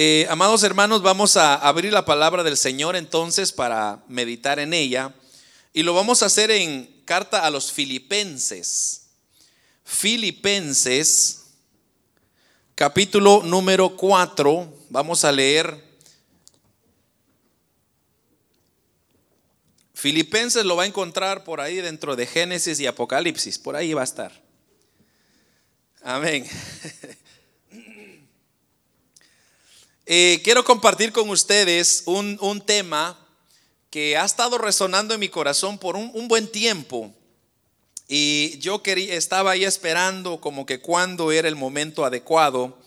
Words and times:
Eh, 0.00 0.28
amados 0.30 0.62
hermanos, 0.62 1.02
vamos 1.02 1.36
a 1.36 1.56
abrir 1.56 1.92
la 1.92 2.04
palabra 2.04 2.44
del 2.44 2.56
Señor 2.56 2.94
entonces 2.94 3.50
para 3.50 4.00
meditar 4.06 4.60
en 4.60 4.72
ella. 4.72 5.12
Y 5.72 5.82
lo 5.82 5.92
vamos 5.92 6.22
a 6.22 6.26
hacer 6.26 6.52
en 6.52 7.02
carta 7.04 7.44
a 7.44 7.50
los 7.50 7.72
filipenses. 7.72 9.08
Filipenses, 9.82 11.46
capítulo 12.76 13.42
número 13.42 13.96
4. 13.96 14.72
Vamos 14.88 15.24
a 15.24 15.32
leer. 15.32 15.84
Filipenses 19.94 20.64
lo 20.64 20.76
va 20.76 20.84
a 20.84 20.86
encontrar 20.86 21.42
por 21.42 21.60
ahí 21.60 21.78
dentro 21.78 22.14
de 22.14 22.24
Génesis 22.24 22.78
y 22.78 22.86
Apocalipsis. 22.86 23.58
Por 23.58 23.74
ahí 23.74 23.94
va 23.94 24.02
a 24.02 24.04
estar. 24.04 24.30
Amén. 26.04 26.46
Eh, 30.10 30.40
quiero 30.42 30.64
compartir 30.64 31.12
con 31.12 31.28
ustedes 31.28 32.04
un, 32.06 32.62
tema 32.64 33.18
que 33.90 34.16
ha 34.16 34.24
estado 34.24 34.56
resonando 34.56 35.12
en 35.12 35.20
mi 35.20 35.28
corazón 35.28 35.76
por 35.76 35.96
un, 35.96 36.28
buen 36.28 36.48
tiempo. 36.50 37.12
Y 38.08 38.56
yo 38.58 38.82
quería, 38.82 39.12
estaba 39.16 39.50
ahí 39.50 39.64
esperando 39.64 40.40
como 40.40 40.64
que 40.64 40.80
cuando 40.80 41.30
era 41.30 41.46
el 41.46 41.56
momento 41.56 42.06
adecuado. 42.06 42.78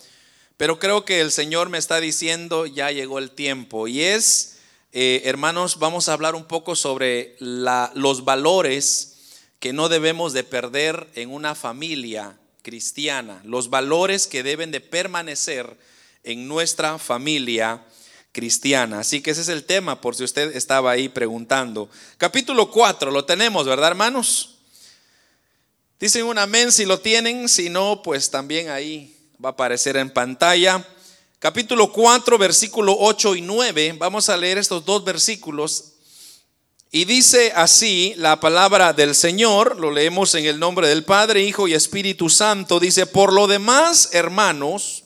Pero 0.57 0.79
creo 0.79 1.05
que 1.05 1.21
el 1.21 1.31
Señor 1.31 1.69
me 1.69 1.77
está 1.77 1.99
diciendo, 1.99 2.65
ya 2.65 2.89
llegó 2.89 3.19
el 3.19 3.29
tiempo. 3.29 3.87
Y 3.87 4.01
es, 4.01 4.57
eh, 4.91 5.21
hermanos, 5.25 5.77
vamos 5.77 6.09
a 6.09 6.13
hablar 6.13 6.33
un 6.33 6.45
poco 6.45 6.75
sobre 6.75 7.35
los 7.39 8.25
valores 8.25 9.19
que 9.59 9.73
no 9.73 9.89
debemos 9.89 10.33
de 10.33 10.43
perder 10.43 11.07
en 11.13 11.29
una 11.29 11.53
familia 11.53 12.39
cristiana. 12.63 13.43
Los 13.45 13.69
valores 13.69 14.25
que 14.25 14.41
deben 14.41 14.71
de 14.71 14.81
permanecer 14.81 15.77
en 16.23 16.47
nuestra 16.47 16.97
familia 16.97 17.83
cristiana. 18.31 18.99
Así 18.99 19.21
que 19.21 19.31
ese 19.31 19.41
es 19.41 19.49
el 19.49 19.63
tema, 19.63 20.01
por 20.01 20.15
si 20.15 20.23
usted 20.23 20.55
estaba 20.55 20.91
ahí 20.91 21.09
preguntando. 21.09 21.89
Capítulo 22.17 22.71
4, 22.71 23.11
lo 23.11 23.25
tenemos, 23.25 23.65
¿verdad, 23.65 23.89
hermanos? 23.89 24.57
Dicen 25.99 26.25
un 26.25 26.37
amén 26.37 26.71
si 26.71 26.85
lo 26.85 26.99
tienen, 26.99 27.47
si 27.47 27.69
no, 27.69 28.01
pues 28.01 28.31
también 28.31 28.69
ahí 28.69 29.15
va 29.43 29.49
a 29.49 29.51
aparecer 29.51 29.97
en 29.97 30.09
pantalla. 30.09 30.85
Capítulo 31.39 31.91
4, 31.91 32.37
versículo 32.37 32.95
8 32.99 33.35
y 33.35 33.41
9. 33.41 33.95
Vamos 33.97 34.29
a 34.29 34.37
leer 34.37 34.57
estos 34.57 34.85
dos 34.85 35.03
versículos. 35.03 35.93
Y 36.91 37.05
dice 37.05 37.53
así 37.55 38.13
la 38.17 38.39
palabra 38.39 38.93
del 38.93 39.15
Señor, 39.15 39.79
lo 39.79 39.91
leemos 39.91 40.35
en 40.35 40.45
el 40.45 40.59
nombre 40.59 40.87
del 40.87 41.05
Padre, 41.05 41.41
Hijo 41.41 41.67
y 41.67 41.73
Espíritu 41.73 42.29
Santo. 42.29 42.79
Dice, 42.79 43.05
por 43.05 43.31
lo 43.31 43.47
demás, 43.47 44.09
hermanos, 44.11 45.05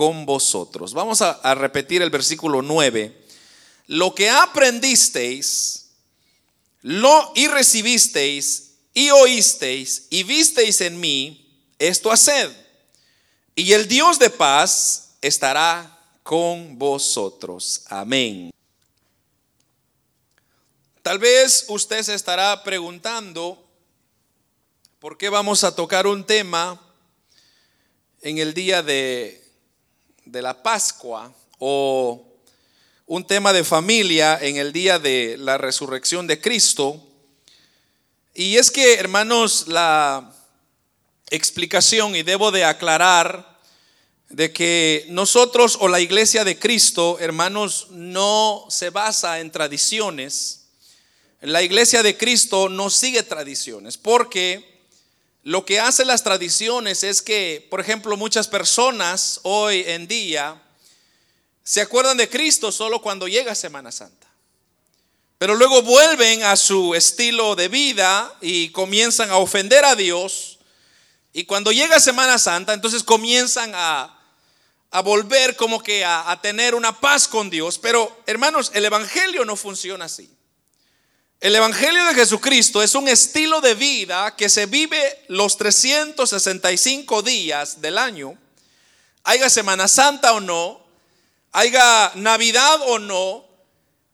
con 0.00 0.24
vosotros. 0.24 0.94
Vamos 0.94 1.20
a, 1.20 1.54
repetir 1.54 2.00
el 2.00 2.08
versículo 2.08 2.62
9. 2.62 3.22
Lo 3.88 4.14
que 4.14 4.30
aprendisteis, 4.30 5.90
lo 6.80 7.32
y 7.34 7.48
recibisteis 7.48 8.70
y 8.94 9.10
oísteis 9.10 10.06
y 10.08 10.22
visteis 10.22 10.80
en 10.80 10.98
mí, 10.98 11.54
esto 11.78 12.10
haced. 12.10 12.50
Y 13.54 13.74
el 13.74 13.88
Dios 13.88 14.18
de 14.18 14.30
paz 14.30 15.16
estará 15.20 16.02
con 16.22 16.78
vosotros. 16.78 17.82
Amén. 17.88 18.50
Tal 21.02 21.18
vez 21.18 21.66
usted 21.68 22.02
se 22.04 22.14
estará 22.14 22.64
preguntando, 22.64 23.62
¿por 24.98 25.18
qué 25.18 25.28
vamos 25.28 25.62
a 25.62 25.76
tocar 25.76 26.06
un 26.06 26.24
tema 26.24 26.80
en 28.22 28.38
el 28.38 28.54
día 28.54 28.82
de 28.82 29.39
de 30.30 30.42
la 30.42 30.62
Pascua 30.62 31.32
o 31.58 32.24
un 33.06 33.26
tema 33.26 33.52
de 33.52 33.64
familia 33.64 34.38
en 34.40 34.56
el 34.56 34.72
día 34.72 34.98
de 34.98 35.36
la 35.36 35.58
resurrección 35.58 36.26
de 36.26 36.40
Cristo. 36.40 37.04
Y 38.34 38.56
es 38.56 38.70
que, 38.70 38.94
hermanos, 38.94 39.66
la 39.66 40.32
explicación, 41.30 42.14
y 42.14 42.22
debo 42.22 42.52
de 42.52 42.64
aclarar, 42.64 43.58
de 44.28 44.52
que 44.52 45.06
nosotros 45.08 45.76
o 45.80 45.88
la 45.88 45.98
iglesia 45.98 46.44
de 46.44 46.56
Cristo, 46.56 47.18
hermanos, 47.18 47.88
no 47.90 48.64
se 48.68 48.90
basa 48.90 49.40
en 49.40 49.50
tradiciones. 49.50 50.68
La 51.40 51.62
iglesia 51.62 52.04
de 52.04 52.16
Cristo 52.16 52.68
no 52.68 52.90
sigue 52.90 53.24
tradiciones, 53.24 53.98
porque 53.98 54.69
lo 55.42 55.64
que 55.64 55.80
hacen 55.80 56.06
las 56.06 56.22
tradiciones 56.22 57.02
es 57.02 57.22
que, 57.22 57.66
por 57.70 57.80
ejemplo, 57.80 58.16
muchas 58.16 58.46
personas 58.46 59.40
hoy 59.42 59.84
en 59.86 60.06
día 60.06 60.60
se 61.62 61.80
acuerdan 61.80 62.16
de 62.16 62.28
Cristo 62.28 62.70
solo 62.70 63.00
cuando 63.00 63.26
llega 63.26 63.54
Semana 63.54 63.90
Santa. 63.90 64.26
Pero 65.38 65.54
luego 65.54 65.80
vuelven 65.80 66.42
a 66.42 66.56
su 66.56 66.94
estilo 66.94 67.56
de 67.56 67.68
vida 67.68 68.36
y 68.42 68.68
comienzan 68.70 69.30
a 69.30 69.38
ofender 69.38 69.86
a 69.86 69.96
Dios. 69.96 70.58
Y 71.32 71.44
cuando 71.44 71.72
llega 71.72 72.00
Semana 72.00 72.38
Santa, 72.38 72.74
entonces 72.74 73.02
comienzan 73.02 73.72
a, 73.74 74.16
volver 75.02 75.56
como 75.56 75.82
que 75.82 76.04
a 76.04 76.38
tener 76.42 76.74
una 76.74 77.00
paz 77.00 77.26
con 77.26 77.48
Dios. 77.48 77.78
Pero 77.78 78.14
hermanos, 78.26 78.72
el 78.74 78.84
Evangelio 78.84 79.46
no 79.46 79.56
funciona 79.56 80.04
así. 80.04 80.30
El 81.40 81.56
Evangelio 81.56 82.04
de 82.04 82.14
Jesucristo 82.14 82.82
es 82.82 82.94
un 82.94 83.08
estilo 83.08 83.62
de 83.62 83.74
vida 83.74 84.36
que 84.36 84.50
se 84.50 84.66
vive 84.66 85.24
los 85.28 85.56
365 85.56 87.22
días 87.22 87.80
del 87.80 87.96
año, 87.96 88.36
haya 89.24 89.48
Semana 89.48 89.88
Santa 89.88 90.34
o 90.34 90.40
no, 90.40 90.84
haya 91.52 92.12
Navidad 92.16 92.82
o 92.88 92.98
no. 92.98 93.46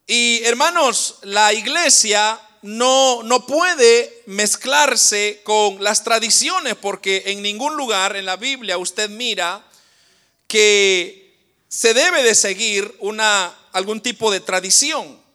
Y 0.07 0.41
hermanos, 0.45 1.17
la 1.23 1.53
iglesia 1.53 2.41
no, 2.63 3.25
no 3.25 3.45
puede 3.45 4.23
mezclarse 4.27 5.41
con 5.43 5.83
las 5.83 6.05
tradiciones 6.05 6.77
porque 6.77 7.25
en 7.27 7.43
ningún 7.43 7.77
lugar 7.77 8.15
en 8.15 8.27
la 8.27 8.37
Biblia 8.37 8.79
usted 8.79 9.11
mira 9.11 9.67
que 10.47 11.35
se 11.67 11.93
debe 11.93 12.23
de 12.23 12.37
seguir 12.37 12.95
una, 13.01 13.53
algún 13.73 14.01
tipo 14.01 14.31
de 14.31 14.39
tradición. 14.39 15.26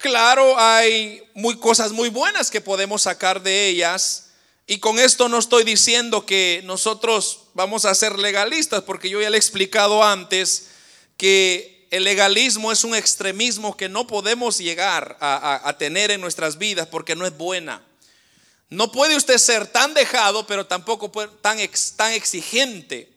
Claro, 0.00 0.58
hay 0.58 1.22
muy 1.34 1.58
cosas 1.58 1.92
muy 1.92 2.08
buenas 2.08 2.50
que 2.50 2.62
podemos 2.62 3.02
sacar 3.02 3.42
de 3.42 3.68
ellas. 3.68 4.30
Y 4.66 4.78
con 4.78 4.98
esto 4.98 5.28
no 5.28 5.38
estoy 5.38 5.62
diciendo 5.62 6.24
que 6.24 6.62
nosotros 6.64 7.40
vamos 7.52 7.84
a 7.84 7.94
ser 7.94 8.18
legalistas, 8.18 8.82
porque 8.84 9.10
yo 9.10 9.20
ya 9.20 9.28
le 9.28 9.36
he 9.36 9.38
explicado 9.38 10.02
antes 10.02 10.68
que 11.18 11.86
el 11.90 12.04
legalismo 12.04 12.72
es 12.72 12.82
un 12.82 12.94
extremismo 12.94 13.76
que 13.76 13.90
no 13.90 14.06
podemos 14.06 14.56
llegar 14.56 15.18
a, 15.20 15.76
tener 15.78 16.10
en 16.10 16.22
nuestras 16.22 16.56
vidas 16.56 16.88
porque 16.88 17.14
no 17.14 17.26
es 17.26 17.36
buena. 17.36 17.82
No 18.70 18.92
puede 18.92 19.16
usted 19.16 19.36
ser 19.36 19.66
tan 19.66 19.92
dejado, 19.92 20.46
pero 20.46 20.64
tampoco 20.64 21.10
tan, 21.42 21.58
tan 21.96 22.12
exigente, 22.12 23.10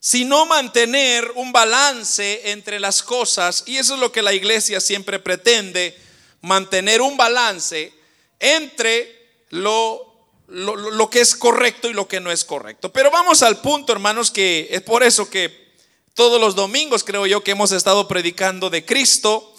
sino 0.00 0.46
mantener 0.46 1.30
un 1.36 1.52
balance 1.52 2.50
entre 2.50 2.80
las 2.80 3.04
cosas. 3.04 3.62
Y 3.66 3.76
eso 3.76 3.94
es 3.94 4.00
lo 4.00 4.10
que 4.10 4.22
la 4.22 4.32
iglesia 4.32 4.80
siempre 4.80 5.20
pretende 5.20 6.02
mantener 6.44 7.00
un 7.00 7.16
balance 7.16 7.92
entre 8.38 9.40
lo, 9.48 10.14
lo, 10.48 11.08
que 11.08 11.20
es 11.20 11.34
correcto 11.34 11.88
y 11.88 11.94
lo 11.94 12.06
que 12.06 12.20
no 12.20 12.30
es 12.30 12.44
correcto. 12.44 12.92
Pero 12.92 13.10
vamos 13.10 13.42
al 13.42 13.60
punto, 13.60 13.92
hermanos, 13.92 14.30
que 14.30 14.68
es 14.70 14.82
por 14.82 15.02
eso 15.02 15.30
que 15.30 15.72
todos 16.12 16.40
los 16.40 16.54
domingos 16.54 17.02
creo 17.02 17.26
yo 17.26 17.42
que 17.42 17.52
hemos 17.52 17.72
estado 17.72 18.06
predicando 18.06 18.68
de 18.68 18.84
Cristo. 18.84 19.54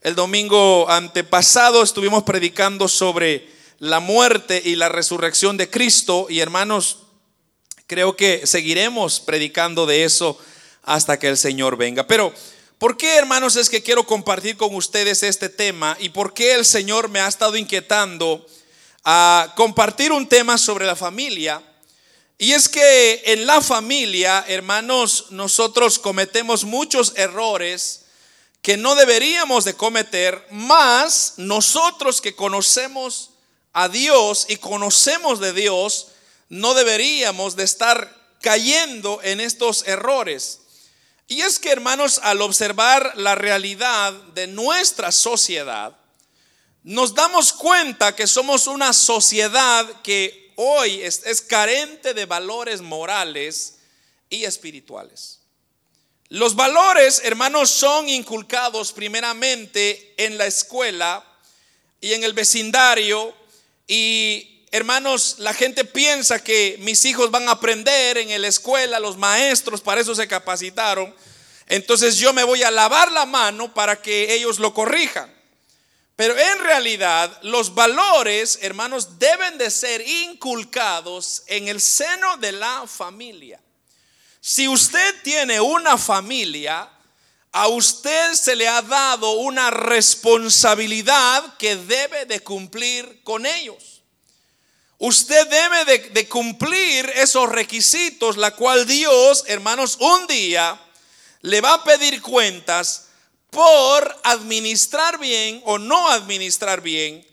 El 0.00 0.14
domingo 0.14 0.88
antepasado 0.88 1.82
estuvimos 1.82 2.22
predicando 2.22 2.88
sobre 2.88 3.46
la 3.78 4.00
muerte 4.00 4.62
y 4.64 4.76
la 4.76 4.88
resurrección 4.88 5.58
de 5.58 5.68
Cristo 5.68 6.26
y 6.30 6.40
hermanos, 6.40 7.00
creo 7.86 8.16
que 8.16 8.46
seguiremos 8.46 9.20
predicando 9.20 9.84
de 9.84 10.04
eso 10.04 10.38
hasta 10.82 11.18
que 11.18 11.28
el 11.28 11.36
Señor 11.36 11.76
venga. 11.76 12.06
Pero 12.06 12.32
¿Por 12.80 12.96
qué, 12.96 13.16
hermanos, 13.16 13.56
es 13.56 13.68
que 13.68 13.82
quiero 13.82 14.06
compartir 14.06 14.56
con 14.56 14.74
ustedes 14.74 15.22
este 15.22 15.50
tema 15.50 15.98
y 16.00 16.08
por 16.08 16.32
qué 16.32 16.54
el 16.54 16.64
Señor 16.64 17.10
me 17.10 17.20
ha 17.20 17.28
estado 17.28 17.58
inquietando 17.58 18.46
a 19.04 19.52
compartir 19.54 20.12
un 20.12 20.26
tema 20.26 20.56
sobre 20.56 20.86
la 20.86 20.96
familia? 20.96 21.62
Y 22.38 22.52
es 22.52 22.70
que 22.70 23.22
en 23.26 23.44
la 23.44 23.60
familia, 23.60 24.46
hermanos, 24.48 25.26
nosotros 25.28 25.98
cometemos 25.98 26.64
muchos 26.64 27.12
errores 27.16 28.06
que 28.62 28.78
no 28.78 28.94
deberíamos 28.94 29.66
de 29.66 29.74
cometer, 29.74 30.42
más 30.50 31.34
nosotros 31.36 32.22
que 32.22 32.34
conocemos 32.34 33.32
a 33.74 33.90
Dios 33.90 34.46
y 34.48 34.56
conocemos 34.56 35.38
de 35.38 35.52
Dios, 35.52 36.06
no 36.48 36.72
deberíamos 36.72 37.56
de 37.56 37.64
estar 37.64 38.16
cayendo 38.40 39.20
en 39.22 39.40
estos 39.40 39.86
errores. 39.86 40.60
Y 41.30 41.42
es 41.42 41.60
que, 41.60 41.70
hermanos, 41.70 42.18
al 42.24 42.42
observar 42.42 43.12
la 43.14 43.36
realidad 43.36 44.12
de 44.34 44.48
nuestra 44.48 45.12
sociedad, 45.12 45.96
nos 46.82 47.14
damos 47.14 47.52
cuenta 47.52 48.16
que 48.16 48.26
somos 48.26 48.66
una 48.66 48.92
sociedad 48.92 49.86
que 50.02 50.52
hoy 50.56 51.00
es, 51.02 51.40
carente 51.42 52.14
de 52.14 52.26
valores 52.26 52.80
morales 52.80 53.76
y 54.28 54.42
espirituales. 54.42 55.38
Los 56.30 56.56
valores, 56.56 57.22
hermanos, 57.22 57.70
son 57.70 58.08
inculcados 58.08 58.90
primeramente 58.90 60.12
en 60.16 60.36
la 60.36 60.46
escuela 60.46 61.24
y 62.00 62.12
en 62.12 62.24
el 62.24 62.32
vecindario. 62.32 63.32
Y, 63.86 64.59
hermanos, 64.70 65.36
la 65.38 65.54
gente 65.54 65.84
piensa 65.84 66.42
que 66.42 66.76
mis 66.80 67.04
hijos 67.04 67.30
van 67.30 67.48
a 67.48 67.52
aprender 67.52 68.18
en 68.18 68.40
la 68.40 68.48
escuela, 68.48 69.00
los 69.00 69.16
maestros 69.16 69.80
para 69.80 70.00
eso 70.00 70.14
se 70.14 70.28
capacitaron. 70.28 71.14
Entonces 71.66 72.16
yo 72.16 72.32
me 72.32 72.44
voy 72.44 72.62
a 72.62 72.70
lavar 72.70 73.12
la 73.12 73.26
mano 73.26 73.72
para 73.72 74.00
que 74.00 74.34
ellos 74.34 74.58
lo 74.58 74.74
corrijan. 74.74 75.32
Pero 76.16 76.36
en 76.38 76.58
realidad 76.58 77.38
los 77.42 77.74
valores, 77.74 78.58
hermanos, 78.60 79.18
deben 79.18 79.56
de 79.56 79.70
ser 79.70 80.06
inculcados 80.06 81.44
en 81.46 81.68
el 81.68 81.80
seno 81.80 82.36
de 82.36 82.52
la 82.52 82.86
familia. 82.86 83.60
Si 84.40 84.68
usted 84.68 85.14
tiene 85.22 85.60
una 85.60 85.96
familia, 85.96 86.90
a 87.52 87.68
usted 87.68 88.34
se 88.34 88.54
le 88.54 88.68
ha 88.68 88.82
dado 88.82 89.32
una 89.32 89.70
responsabilidad 89.70 91.56
que 91.56 91.76
debe 91.76 92.26
de 92.26 92.40
cumplir 92.40 93.22
con 93.22 93.46
ellos. 93.46 93.99
Usted 95.02 95.48
debe 95.48 96.10
de, 96.10 96.28
cumplir 96.28 97.10
esos 97.16 97.48
requisitos, 97.48 98.36
la 98.36 98.54
cual 98.54 98.86
Dios, 98.86 99.44
hermanos, 99.46 99.96
un 99.98 100.26
día 100.26 100.78
le 101.40 101.62
va 101.62 101.72
a 101.72 101.84
pedir 101.84 102.20
cuentas 102.20 103.06
por 103.48 104.20
administrar 104.24 105.18
bien 105.18 105.62
o 105.64 105.78
no 105.78 106.10
administrar 106.10 106.82
bien 106.82 107.26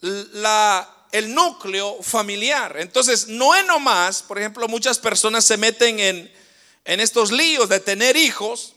el 0.00 1.34
núcleo 1.34 2.02
familiar. 2.02 2.78
Entonces, 2.78 3.28
no 3.28 3.54
es 3.54 3.66
nomás, 3.66 4.22
por 4.22 4.38
ejemplo, 4.38 4.66
muchas 4.66 4.98
personas 4.98 5.44
se 5.44 5.58
meten 5.58 6.00
en, 6.00 6.32
en 6.86 7.00
estos 7.00 7.30
líos 7.30 7.68
de 7.68 7.80
tener 7.80 8.16
hijos 8.16 8.72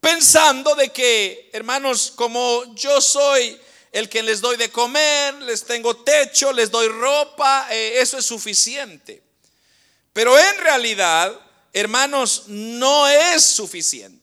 pensando 0.00 0.74
de 0.74 0.90
que, 0.90 1.48
hermanos, 1.54 2.12
como 2.14 2.74
yo 2.74 3.00
soy 3.00 3.58
el 3.92 4.08
que 4.08 4.22
les 4.22 4.40
doy 4.40 4.56
de 4.56 4.70
comer, 4.70 5.34
les 5.42 5.64
tengo 5.64 5.96
techo, 5.96 6.52
les 6.52 6.70
doy 6.70 6.88
ropa, 6.88 7.66
eh, 7.70 8.00
eso 8.00 8.18
es 8.18 8.24
suficiente. 8.24 9.22
Pero 10.12 10.38
en 10.38 10.58
realidad, 10.58 11.38
hermanos, 11.72 12.44
no 12.48 13.08
es 13.08 13.44
suficiente. 13.44 14.18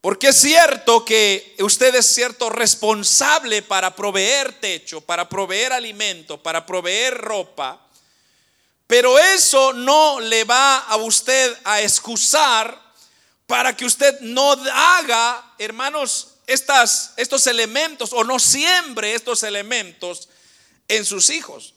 Porque 0.00 0.28
es 0.28 0.36
cierto 0.36 1.02
que 1.04 1.56
usted 1.60 1.94
es 1.94 2.06
cierto 2.06 2.50
responsable 2.50 3.62
para 3.62 3.96
proveer 3.96 4.60
techo, 4.60 5.00
para 5.00 5.28
proveer 5.28 5.72
alimento, 5.72 6.42
para 6.42 6.66
proveer 6.66 7.16
ropa, 7.16 7.80
pero 8.86 9.18
eso 9.18 9.72
no 9.72 10.20
le 10.20 10.44
va 10.44 10.78
a 10.78 10.96
usted 10.96 11.56
a 11.64 11.80
excusar 11.80 12.78
para 13.46 13.74
que 13.74 13.86
usted 13.86 14.20
no 14.20 14.52
haga, 14.52 15.54
hermanos, 15.58 16.33
estas, 16.46 17.12
estos 17.16 17.46
elementos 17.46 18.12
o 18.12 18.24
no 18.24 18.38
siembre 18.38 19.14
estos 19.14 19.42
elementos 19.42 20.28
en 20.88 21.04
sus 21.04 21.30
hijos. 21.30 21.74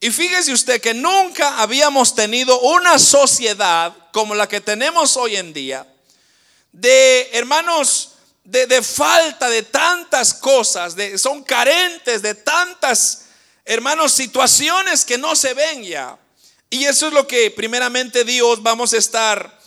Y 0.00 0.10
fíjese 0.10 0.52
usted 0.52 0.80
que 0.80 0.94
nunca 0.94 1.60
habíamos 1.60 2.14
tenido 2.14 2.58
una 2.60 2.98
sociedad 2.98 3.94
como 4.12 4.34
la 4.34 4.48
que 4.48 4.60
tenemos 4.60 5.16
hoy 5.16 5.36
en 5.36 5.52
día, 5.52 5.86
de 6.72 7.28
hermanos, 7.32 8.12
de, 8.44 8.82
falta 8.82 9.50
de 9.50 9.62
tantas 9.62 10.32
cosas, 10.32 10.96
de, 10.96 11.18
son 11.18 11.42
carentes 11.44 12.22
de 12.22 12.34
tantas, 12.34 13.26
hermanos, 13.64 14.12
situaciones 14.12 15.04
que 15.04 15.18
no 15.18 15.36
se 15.36 15.52
ven 15.52 15.84
ya. 15.84 16.18
Y 16.70 16.84
eso 16.86 17.08
es 17.08 17.12
lo 17.12 17.26
que 17.26 17.50
primeramente 17.50 18.24
Dios 18.24 18.62
vamos 18.62 18.94
a 18.94 18.96
estar 18.96 19.59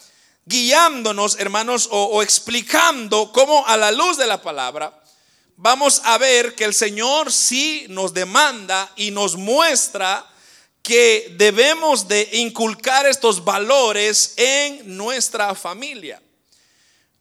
guiándonos, 0.46 1.40
hermanos, 1.40 1.88
o, 1.92 2.22
explicando 2.22 3.32
cómo 3.32 3.66
a 3.68 3.78
la 3.78 3.92
luz 3.92 4.18
de 4.18 4.28
la 4.28 4.42
palabra 4.42 5.02
vamos 5.56 6.02
a 6.04 6.18
ver 6.18 6.56
que 6.56 6.66
el 6.66 6.74
Señor 6.74 7.32
sí 7.32 7.86
nos 7.90 8.14
demanda 8.14 8.92
y 8.96 9.12
nos 9.12 9.36
muestra 9.36 10.30
que 10.82 11.34
debemos 11.38 12.08
de 12.08 12.28
inculcar 12.34 13.06
estos 13.06 13.44
valores 13.44 14.34
en 14.36 14.98
nuestra 14.98 15.56
familia. 15.56 16.22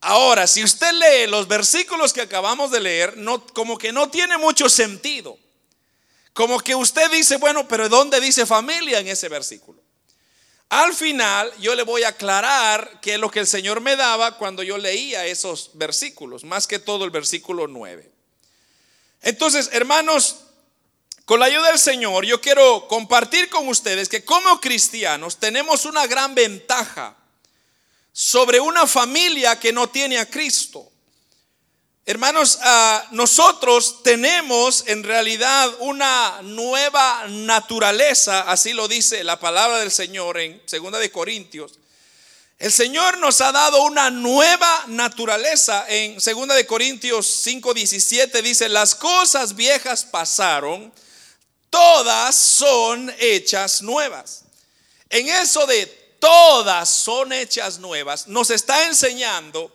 Ahora, 0.01 0.49
si 0.49 0.65
usted 0.65 0.93
lee 0.93 1.31
los 1.31 1.47
versículos 1.47 2.13
que 2.13 2.23
acabamos 2.23 2.73
de 2.73 2.81
leer, 2.81 3.17
no, 3.17 3.47
como 3.47 3.79
que 3.79 3.93
no 3.93 4.11
tiene 4.11 4.37
mucho 4.37 4.69
sentido. 4.69 5.39
Como 6.33 6.59
que 6.59 6.75
usted 6.75 7.11
dice, 7.11 7.37
bueno, 7.37 7.69
pero 7.69 7.89
¿dónde 7.89 8.21
dice 8.21 8.47
familia 8.47 8.99
en 8.99 9.09
ese 9.09 9.29
versículo? 9.29 9.82
Al 10.73 10.95
final 10.95 11.53
yo 11.59 11.75
le 11.75 11.83
voy 11.83 12.03
a 12.03 12.09
aclarar 12.09 12.99
qué 13.03 13.13
es 13.13 13.21
lo 13.21 13.31
que 13.31 13.41
el 13.41 13.47
Señor 13.47 13.83
me 13.83 13.95
daba 13.95 14.39
cuando 14.39 14.63
yo 14.63 14.79
leía 14.79 15.27
esos 15.27 15.73
versículos, 15.75 16.45
más 16.45 16.67
que 16.67 16.79
todo 16.79 17.05
el 17.05 17.11
versículo 17.11 17.69
9. 17.69 18.11
Entonces, 19.21 19.69
hermanos, 19.73 20.45
con 21.27 21.41
la 21.41 21.45
ayuda 21.45 21.69
del 21.69 21.79
Señor, 21.79 22.25
yo 22.25 22.41
quiero 22.41 22.89
compartir 22.89 23.51
con 23.51 23.69
ustedes 23.69 24.09
que 24.09 24.25
como 24.25 24.63
cristianos 24.63 25.37
tenemos 25.37 25.85
una 25.85 26.07
gran 26.07 26.35
ventaja 26.35 27.19
sobre 28.11 28.59
una 28.59 28.87
familia 28.87 29.61
que 29.61 29.75
no 29.75 29.91
tiene 29.91 30.17
a 30.17 30.25
Cristo. 30.25 30.91
Hermanos, 32.05 32.59
ah, 32.63 33.07
nosotros 33.13 34.03
tenemos 34.03 34.83
en 34.89 35.05
realidad 35.05 35.71
una 35.79 36.41
nueva 36.43 37.27
naturaleza, 37.29 38.41
así 38.41 38.73
lo 38.73 38.89
dice 38.89 39.23
la 39.23 39.39
palabra 39.39 39.79
del 39.79 39.93
Señor 39.93 40.41
en 40.41 40.61
Segunda 40.67 40.99
de 40.99 41.13
Corintios. 41.13 41.79
El 42.59 42.73
Señor 42.73 43.19
nos 43.19 43.41
ha 43.41 43.53
dado 43.53 43.85
una 43.85 44.11
nueva 44.11 44.85
naturaleza. 44.89 45.85
En 45.89 46.21
Segunda 46.21 46.57
de 46.57 46.67
Corintios 46.67 47.25
5:17 47.25 48.43
dice, 48.43 48.69
"Las 48.69 48.97
cosas 48.97 49.55
viejas 49.55 50.05
pasaron, 50.05 50.93
todas 51.71 52.35
son 52.35 53.15
hechas 53.21 53.81
nuevas." 53.81 54.43
En 55.09 55.29
eso 55.29 55.67
de 55.67 55.87
todas 56.19 56.89
son 56.89 57.33
hechas 57.33 57.79
nuevas, 57.79 58.27
nos 58.27 58.51
está 58.51 58.87
enseñando 58.87 59.73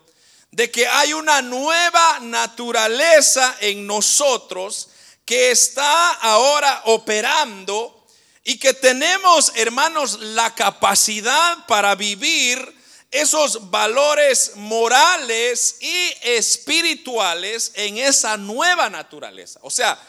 de 0.51 0.71
que 0.71 0.87
hay 0.87 1.13
una 1.13 1.41
nueva 1.41 2.19
naturaleza 2.21 3.55
en 3.59 3.85
nosotros 3.85 4.89
que 5.25 5.51
está 5.51 6.11
ahora 6.13 6.83
operando 6.85 8.05
y 8.43 8.57
que 8.57 8.73
tenemos, 8.73 9.51
hermanos, 9.55 10.19
la 10.19 10.55
capacidad 10.55 11.65
para 11.67 11.95
vivir 11.95 12.75
esos 13.11 13.69
valores 13.69 14.53
morales 14.55 15.77
y 15.81 16.13
espirituales 16.23 17.71
en 17.75 17.97
esa 17.97 18.37
nueva 18.37 18.89
naturaleza. 18.89 19.59
O 19.63 19.69
sea, 19.69 19.99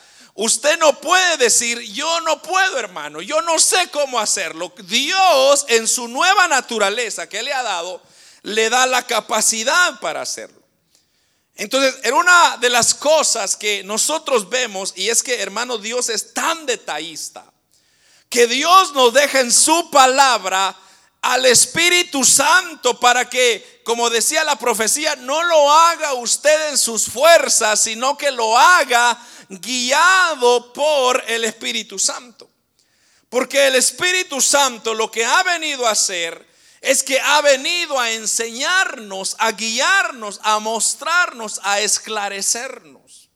Usted 0.40 0.78
no 0.78 1.00
puede 1.00 1.36
decir, 1.36 1.80
yo 1.80 2.20
no 2.20 2.40
puedo, 2.40 2.78
hermano, 2.78 3.20
yo 3.20 3.42
no 3.42 3.58
sé 3.58 3.88
cómo 3.90 4.20
hacerlo. 4.20 4.72
Dios 4.84 5.66
en 5.68 5.88
su 5.88 6.06
nueva 6.06 6.46
naturaleza 6.46 7.28
que 7.28 7.42
le 7.42 7.52
ha 7.52 7.64
dado, 7.64 8.00
le 8.42 8.70
da 8.70 8.86
la 8.86 9.06
capacidad 9.06 9.98
para 10.00 10.22
hacerlo. 10.22 10.62
Entonces, 11.54 11.96
en 12.04 12.14
una 12.14 12.56
de 12.58 12.70
las 12.70 12.94
cosas 12.94 13.56
que 13.56 13.82
nosotros 13.82 14.48
vemos, 14.48 14.92
y 14.94 15.08
es 15.08 15.22
que, 15.22 15.40
hermano, 15.40 15.76
Dios 15.76 16.08
es 16.08 16.32
tan 16.32 16.66
detallista, 16.66 17.44
que 18.28 18.46
Dios 18.46 18.92
nos 18.92 19.12
deja 19.12 19.40
en 19.40 19.52
su 19.52 19.90
palabra 19.90 20.76
al 21.20 21.46
Espíritu 21.46 22.24
Santo 22.24 23.00
para 23.00 23.28
que, 23.28 23.80
como 23.84 24.08
decía 24.08 24.44
la 24.44 24.56
profecía, 24.56 25.16
no 25.16 25.42
lo 25.42 25.72
haga 25.72 26.14
usted 26.14 26.70
en 26.70 26.78
sus 26.78 27.06
fuerzas, 27.06 27.80
sino 27.80 28.16
que 28.16 28.30
lo 28.30 28.56
haga 28.56 29.18
guiado 29.48 30.72
por 30.72 31.24
el 31.26 31.44
Espíritu 31.44 31.98
Santo. 31.98 32.48
Porque 33.28 33.66
el 33.66 33.74
Espíritu 33.74 34.40
Santo 34.40 34.94
lo 34.94 35.10
que 35.10 35.24
ha 35.24 35.42
venido 35.42 35.86
a 35.86 35.90
hacer 35.90 36.47
es 36.80 37.02
que 37.02 37.18
ha 37.20 37.40
venido 37.42 37.98
a 37.98 38.12
enseñarnos, 38.12 39.36
a 39.38 39.52
guiarnos, 39.52 40.40
a 40.42 40.58
mostrarnos, 40.58 41.60
a 41.64 41.80
esclarecernos. 41.80 43.28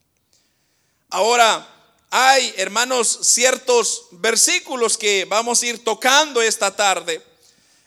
Ahora, 1.11 1.69
hay, 2.11 2.55
hermanos, 2.57 3.21
ciertos 3.23 4.07
versículos 4.13 4.97
que 4.97 5.25
vamos 5.25 5.63
a 5.63 5.67
ir 5.67 5.83
tocando 5.83 6.43
esta 6.43 6.75
tarde, 6.75 7.23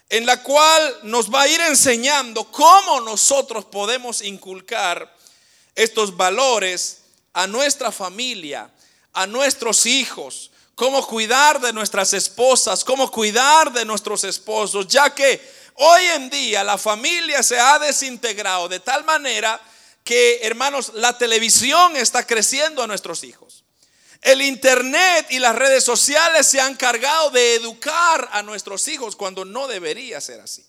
en 0.08 0.26
la 0.26 0.42
cual 0.42 0.98
nos 1.04 1.32
va 1.32 1.42
a 1.42 1.48
ir 1.48 1.60
enseñando 1.60 2.44
cómo 2.50 3.00
nosotros 3.00 3.64
podemos 3.64 4.22
inculcar 4.22 5.16
estos 5.74 6.16
valores 6.16 7.02
a 7.32 7.46
nuestra 7.46 7.92
familia, 7.92 8.70
a 9.12 9.26
nuestros 9.26 9.86
hijos, 9.86 10.50
cómo 10.76 11.04
cuidar 11.06 11.58
de 11.58 11.72
nuestras 11.72 12.12
esposas, 12.12 12.84
cómo 12.84 13.10
cuidar 13.10 13.72
de 13.72 13.84
nuestros 13.84 14.22
esposos, 14.24 14.86
ya 14.86 15.12
que 15.12 15.40
hoy 15.74 16.04
en 16.14 16.30
día 16.30 16.62
la 16.62 16.78
familia 16.78 17.42
se 17.42 17.58
ha 17.58 17.78
desintegrado 17.78 18.68
de 18.68 18.78
tal 18.78 19.02
manera 19.02 19.60
que, 20.04 20.38
hermanos, 20.42 20.92
la 20.94 21.16
televisión 21.18 21.96
está 21.96 22.24
creciendo 22.26 22.82
a 22.82 22.86
nuestros 22.86 23.24
hijos. 23.24 23.64
El 24.20 24.42
Internet 24.42 25.26
y 25.30 25.38
las 25.38 25.56
redes 25.56 25.82
sociales 25.82 26.46
se 26.46 26.60
han 26.60 26.76
cargado 26.76 27.30
de 27.30 27.54
educar 27.54 28.28
a 28.30 28.42
nuestros 28.42 28.86
hijos 28.86 29.16
cuando 29.16 29.46
no 29.46 29.66
debería 29.66 30.20
ser 30.20 30.40
así. 30.40 30.64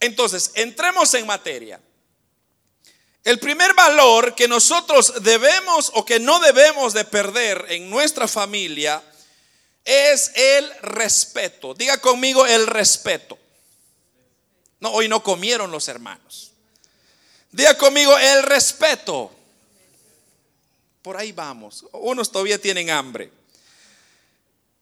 Entonces, 0.00 0.50
entremos 0.54 1.12
en 1.12 1.26
materia. 1.26 1.78
El 3.24 3.38
primer 3.38 3.72
valor 3.74 4.34
que 4.34 4.48
nosotros 4.48 5.22
debemos 5.22 5.92
o 5.94 6.04
que 6.04 6.18
no 6.18 6.40
debemos 6.40 6.92
de 6.92 7.04
perder 7.04 7.66
en 7.68 7.88
nuestra 7.88 8.26
familia 8.26 9.02
es 9.84 10.32
el 10.34 10.72
respeto. 10.82 11.74
Diga 11.74 11.98
conmigo 11.98 12.46
el 12.46 12.66
respeto. 12.66 13.38
No, 14.80 14.90
hoy 14.90 15.08
no 15.08 15.22
comieron 15.22 15.70
los 15.70 15.86
hermanos. 15.86 16.50
Diga 17.52 17.76
conmigo 17.78 18.18
el 18.18 18.42
respeto. 18.42 19.30
Por 21.02 21.16
ahí 21.16 21.30
vamos. 21.30 21.84
Unos 21.92 22.32
todavía 22.32 22.60
tienen 22.60 22.90
hambre. 22.90 23.30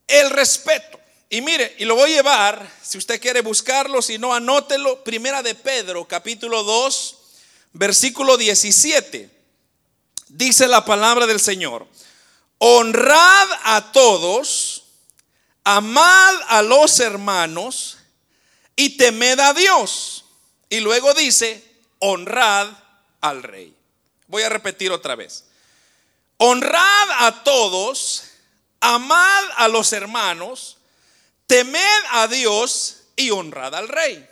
El 0.07 0.31
respeto. 0.31 0.99
Y 1.29 1.41
mire, 1.41 1.75
y 1.77 1.85
lo 1.85 1.95
voy 1.95 2.11
a 2.11 2.15
llevar, 2.15 2.71
si 2.81 2.97
usted 2.97 3.21
quiere 3.21 3.41
buscarlo, 3.41 4.01
si 4.01 4.17
no, 4.17 4.33
anótelo. 4.33 5.03
Primera 5.03 5.43
de 5.43 5.55
Pedro, 5.55 6.07
capítulo 6.07 6.63
2, 6.63 7.17
versículo 7.73 8.37
17. 8.37 9.29
Dice 10.27 10.67
la 10.67 10.85
palabra 10.85 11.27
del 11.27 11.39
Señor. 11.39 11.87
Honrad 12.57 13.47
a 13.63 13.91
todos, 13.91 14.83
amad 15.63 16.35
a 16.47 16.61
los 16.61 16.99
hermanos 16.99 17.97
y 18.75 18.97
temed 18.97 19.39
a 19.39 19.53
Dios. 19.53 20.25
Y 20.69 20.79
luego 20.79 21.13
dice, 21.13 21.63
honrad 21.99 22.69
al 23.19 23.43
rey. 23.43 23.75
Voy 24.27 24.43
a 24.43 24.49
repetir 24.49 24.91
otra 24.91 25.15
vez. 25.15 25.45
Honrad 26.37 27.25
a 27.25 27.43
todos, 27.43 28.23
amad 28.79 29.43
a 29.57 29.67
los 29.67 29.91
hermanos, 29.93 30.77
temed 31.47 32.03
a 32.11 32.27
Dios 32.27 33.03
y 33.15 33.29
honrad 33.31 33.75
al 33.75 33.87
rey. 33.87 34.27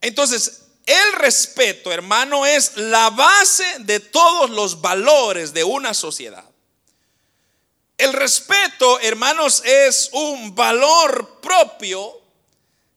Entonces, 0.00 0.65
el 0.86 1.12
respeto, 1.14 1.92
hermano, 1.92 2.46
es 2.46 2.76
la 2.76 3.10
base 3.10 3.66
de 3.80 3.98
todos 3.98 4.48
los 4.50 4.80
valores 4.80 5.52
de 5.52 5.64
una 5.64 5.92
sociedad. 5.92 6.48
El 7.98 8.12
respeto, 8.12 9.00
hermanos, 9.00 9.62
es 9.64 10.10
un 10.12 10.54
valor 10.54 11.40
propio 11.40 12.20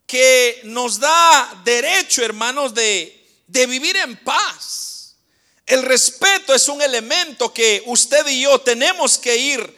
que 0.06 0.62
nos 0.66 1.00
da 1.00 1.62
derecho, 1.64 2.24
hermanos, 2.24 2.76
de, 2.76 3.28
de 3.48 3.66
vivir 3.66 3.96
en 3.98 4.18
paz. 4.18 5.16
El 5.66 5.84
respeto 5.84 6.54
es 6.54 6.68
un 6.68 6.82
elemento 6.82 7.54
que 7.54 7.82
usted 7.86 8.28
y 8.28 8.42
yo 8.42 8.60
tenemos 8.60 9.18
que 9.18 9.36
ir, 9.36 9.78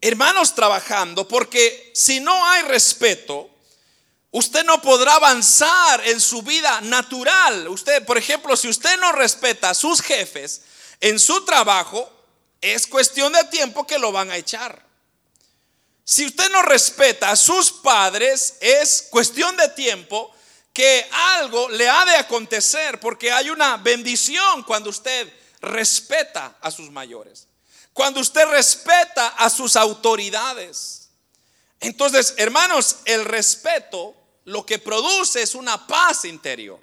hermanos, 0.00 0.54
trabajando, 0.54 1.26
porque 1.26 1.90
si 1.94 2.20
no 2.20 2.46
hay 2.46 2.62
respeto, 2.62 3.50
usted 4.30 4.64
no 4.64 4.80
podrá 4.80 5.14
avanzar 5.14 6.06
en 6.06 6.20
su 6.20 6.42
vida 6.42 6.80
natural. 6.82 7.68
Usted, 7.68 8.04
por 8.04 8.18
ejemplo, 8.18 8.56
si 8.56 8.68
usted 8.68 8.98
no 8.98 9.12
respeta 9.12 9.70
a 9.70 9.74
sus 9.74 10.00
jefes 10.00 10.62
en 11.00 11.18
su 11.18 11.44
trabajo, 11.44 12.10
es 12.60 12.86
cuestión 12.86 13.32
de 13.32 13.44
tiempo 13.44 13.86
que 13.86 13.98
lo 13.98 14.12
van 14.12 14.30
a 14.30 14.36
echar. 14.36 14.86
Si 16.04 16.24
usted 16.24 16.50
no 16.50 16.62
respeta 16.62 17.30
a 17.30 17.36
sus 17.36 17.70
padres, 17.70 18.56
es 18.60 19.08
cuestión 19.10 19.56
de 19.56 19.68
tiempo 19.68 20.34
que 20.72 21.06
algo 21.36 21.68
le 21.68 21.88
ha 21.88 22.04
de 22.06 22.16
acontecer, 22.16 22.98
porque 23.00 23.30
hay 23.30 23.50
una 23.50 23.76
bendición 23.76 24.62
cuando 24.62 24.90
usted 24.90 25.30
respeta 25.60 26.56
a 26.60 26.70
sus 26.70 26.90
mayores, 26.90 27.46
cuando 27.92 28.20
usted 28.20 28.46
respeta 28.46 29.28
a 29.28 29.50
sus 29.50 29.76
autoridades. 29.76 31.10
Entonces, 31.80 32.34
hermanos, 32.38 32.98
el 33.04 33.24
respeto 33.24 34.14
lo 34.48 34.64
que 34.64 34.78
produce 34.78 35.42
es 35.42 35.54
una 35.54 35.86
paz 35.86 36.24
interior. 36.24 36.80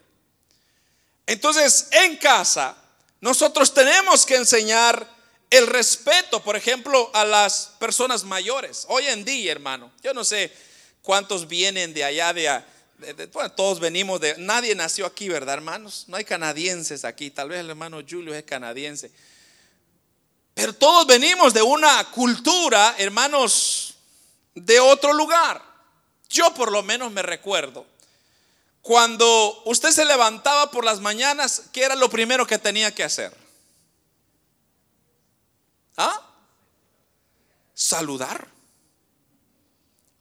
Entonces, 1.26 1.88
en 1.92 2.16
casa, 2.18 2.78
nosotros 3.22 3.74
tenemos 3.74 4.26
que 4.26 4.36
enseñar 4.36 5.10
el 5.50 5.66
respeto, 5.66 6.44
por 6.44 6.56
ejemplo, 6.56 7.10
a 7.14 7.26
las 7.26 7.72
personas 7.80 8.24
mayores. 8.24 8.86
Hoy 8.88 9.08
en 9.08 9.26
día, 9.26 9.52
hermano, 9.52 9.92
yo 10.04 10.14
no 10.14 10.24
sé 10.24 10.52
cuántos 11.02 11.48
vienen 11.48 11.94
de 11.94 12.04
allá 12.04 12.34
de, 12.34 12.62
bueno, 13.34 13.52
todos 13.52 13.80
venimos 13.80 14.22
de, 14.22 14.36
nadie 14.38 14.76
nació 14.76 15.08
aquí, 15.08 15.28
¿verdad, 15.28 15.56
hermanos? 15.56 16.06
No 16.08 16.18
hay 16.18 16.24
canadienses 16.24 17.04
aquí, 17.04 17.32
tal 17.32 17.50
vez 17.50 17.62
el 17.62 17.70
hermano 17.72 18.02
Julio 18.08 18.36
es 18.36 18.44
canadiense. 18.44 19.12
Pero 20.54 20.74
todos 20.74 21.08
venimos 21.08 21.52
de 21.52 21.64
una 21.64 22.12
cultura, 22.12 22.96
hermanos, 23.00 23.96
de 24.54 24.80
otro 24.80 25.14
lugar. 25.14 25.75
Yo 26.30 26.54
por 26.54 26.72
lo 26.72 26.84
menos 26.84 27.12
me 27.12 27.22
recuerdo. 27.22 27.86
Cuando 28.82 29.64
usted 29.66 29.92
se 29.92 30.06
levantaba 30.06 30.70
por 30.70 30.86
las 30.86 31.00
mañanas, 31.00 31.64
¿qué 31.72 31.84
era 31.84 31.96
lo 31.96 32.10
primero 32.10 32.46
que 32.46 32.60
tenía 32.60 32.94
que 32.94 33.04
hacer? 33.04 33.36
¿Ah? 35.98 36.22
Saludar. 37.74 38.48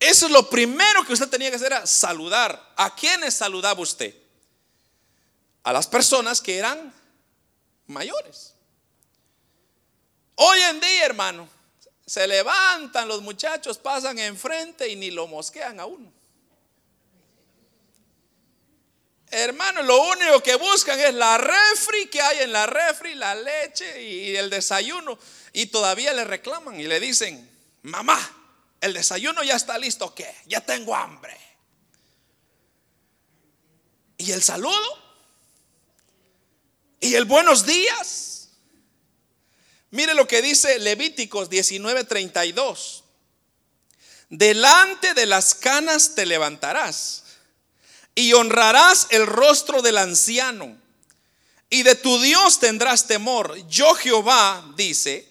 Eso 0.00 0.26
es 0.26 0.32
lo 0.32 0.48
primero 0.48 1.04
que 1.04 1.12
usted 1.12 1.28
tenía 1.28 1.50
que 1.50 1.56
hacer, 1.56 1.72
era 1.72 1.86
saludar. 1.86 2.72
¿A 2.76 2.94
quiénes 2.94 3.34
saludaba 3.34 3.80
usted? 3.80 4.14
A 5.62 5.72
las 5.72 5.86
personas 5.86 6.40
que 6.40 6.58
eran 6.58 6.92
mayores. 7.86 8.54
Hoy 10.36 10.60
en 10.60 10.80
día, 10.80 11.06
hermano, 11.06 11.48
se 12.06 12.26
levantan 12.26 13.08
los 13.08 13.22
muchachos, 13.22 13.78
pasan 13.78 14.18
enfrente 14.18 14.88
y 14.88 14.96
ni 14.96 15.10
lo 15.10 15.26
mosquean 15.26 15.80
a 15.80 15.86
uno. 15.86 16.12
Hermano, 19.30 19.82
lo 19.82 20.10
único 20.10 20.40
que 20.42 20.54
buscan 20.54 21.00
es 21.00 21.12
la 21.14 21.38
refri 21.38 22.06
que 22.06 22.20
hay 22.20 22.40
en 22.40 22.52
la 22.52 22.66
refri, 22.66 23.14
la 23.14 23.34
leche 23.34 24.02
y 24.02 24.36
el 24.36 24.48
desayuno. 24.48 25.18
Y 25.52 25.66
todavía 25.66 26.12
le 26.12 26.24
reclaman 26.24 26.78
y 26.78 26.84
le 26.84 27.00
dicen, 27.00 27.50
mamá, 27.82 28.20
el 28.80 28.92
desayuno 28.92 29.42
ya 29.42 29.56
está 29.56 29.76
listo, 29.76 30.14
¿qué? 30.14 30.32
Ya 30.46 30.60
tengo 30.60 30.94
hambre. 30.94 31.36
¿Y 34.18 34.30
el 34.30 34.42
saludo? 34.42 35.02
¿Y 37.00 37.14
el 37.14 37.24
buenos 37.24 37.66
días? 37.66 38.43
Mire 39.94 40.12
lo 40.14 40.26
que 40.26 40.42
dice 40.42 40.80
Levíticos 40.80 41.48
19:32. 41.48 43.04
Delante 44.28 45.14
de 45.14 45.24
las 45.24 45.54
canas 45.54 46.16
te 46.16 46.26
levantarás 46.26 47.22
y 48.16 48.32
honrarás 48.32 49.06
el 49.10 49.24
rostro 49.24 49.82
del 49.82 49.98
anciano 49.98 50.76
y 51.70 51.84
de 51.84 51.94
tu 51.94 52.20
Dios 52.20 52.58
tendrás 52.58 53.06
temor. 53.06 53.56
Yo 53.68 53.94
Jehová, 53.94 54.68
dice, 54.76 55.28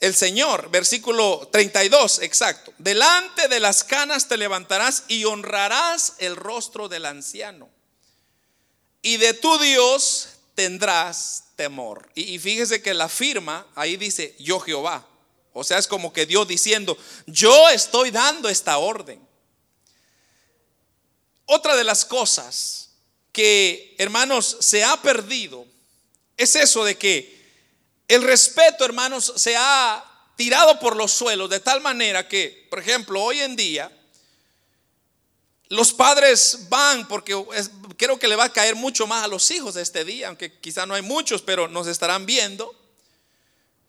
el 0.00 0.16
Señor, 0.16 0.68
versículo 0.72 1.48
32, 1.52 2.18
exacto. 2.18 2.74
Delante 2.78 3.46
de 3.46 3.60
las 3.60 3.84
canas 3.84 4.26
te 4.26 4.36
levantarás 4.36 5.04
y 5.06 5.24
honrarás 5.24 6.14
el 6.18 6.34
rostro 6.34 6.88
del 6.88 7.06
anciano. 7.06 7.70
Y 9.02 9.18
de 9.18 9.34
tu 9.34 9.56
Dios 9.58 10.33
tendrás 10.54 11.44
temor. 11.56 12.10
Y, 12.14 12.38
fíjese 12.38 12.82
que 12.82 12.94
la 12.94 13.08
firma 13.08 13.66
ahí 13.74 13.96
dice 13.96 14.34
yo 14.38 14.60
Jehová. 14.60 15.06
O 15.52 15.62
sea, 15.62 15.78
es 15.78 15.86
como 15.86 16.12
que 16.12 16.26
Dios 16.26 16.48
diciendo, 16.48 16.98
yo 17.26 17.68
estoy 17.68 18.10
dando 18.10 18.48
esta 18.48 18.78
orden. 18.78 19.20
Otra 21.46 21.76
de 21.76 21.84
las 21.84 22.04
cosas 22.04 22.90
que, 23.32 23.94
hermanos, 23.98 24.56
se 24.60 24.82
ha 24.82 25.00
perdido 25.00 25.66
es 26.36 26.56
eso 26.56 26.84
de 26.84 26.96
que 26.96 27.34
el 28.08 28.22
respeto, 28.22 28.84
hermanos, 28.84 29.32
se 29.36 29.54
ha 29.56 30.04
tirado 30.36 30.80
por 30.80 30.96
los 30.96 31.12
suelos 31.12 31.48
de 31.50 31.60
tal 31.60 31.80
manera 31.80 32.28
que, 32.28 32.66
por 32.70 32.80
ejemplo, 32.80 33.22
hoy 33.22 33.40
en 33.40 33.56
día, 33.56 33.90
los 35.68 35.92
padres 35.92 36.66
van, 36.68 37.08
porque 37.08 37.42
creo 37.96 38.18
que 38.18 38.28
le 38.28 38.36
va 38.36 38.44
a 38.44 38.52
caer 38.52 38.74
mucho 38.74 39.06
más 39.06 39.24
a 39.24 39.28
los 39.28 39.50
hijos 39.50 39.76
este 39.76 40.04
día, 40.04 40.28
aunque 40.28 40.58
quizá 40.60 40.84
no 40.86 40.94
hay 40.94 41.02
muchos, 41.02 41.42
pero 41.42 41.68
nos 41.68 41.86
estarán 41.86 42.26
viendo. 42.26 42.74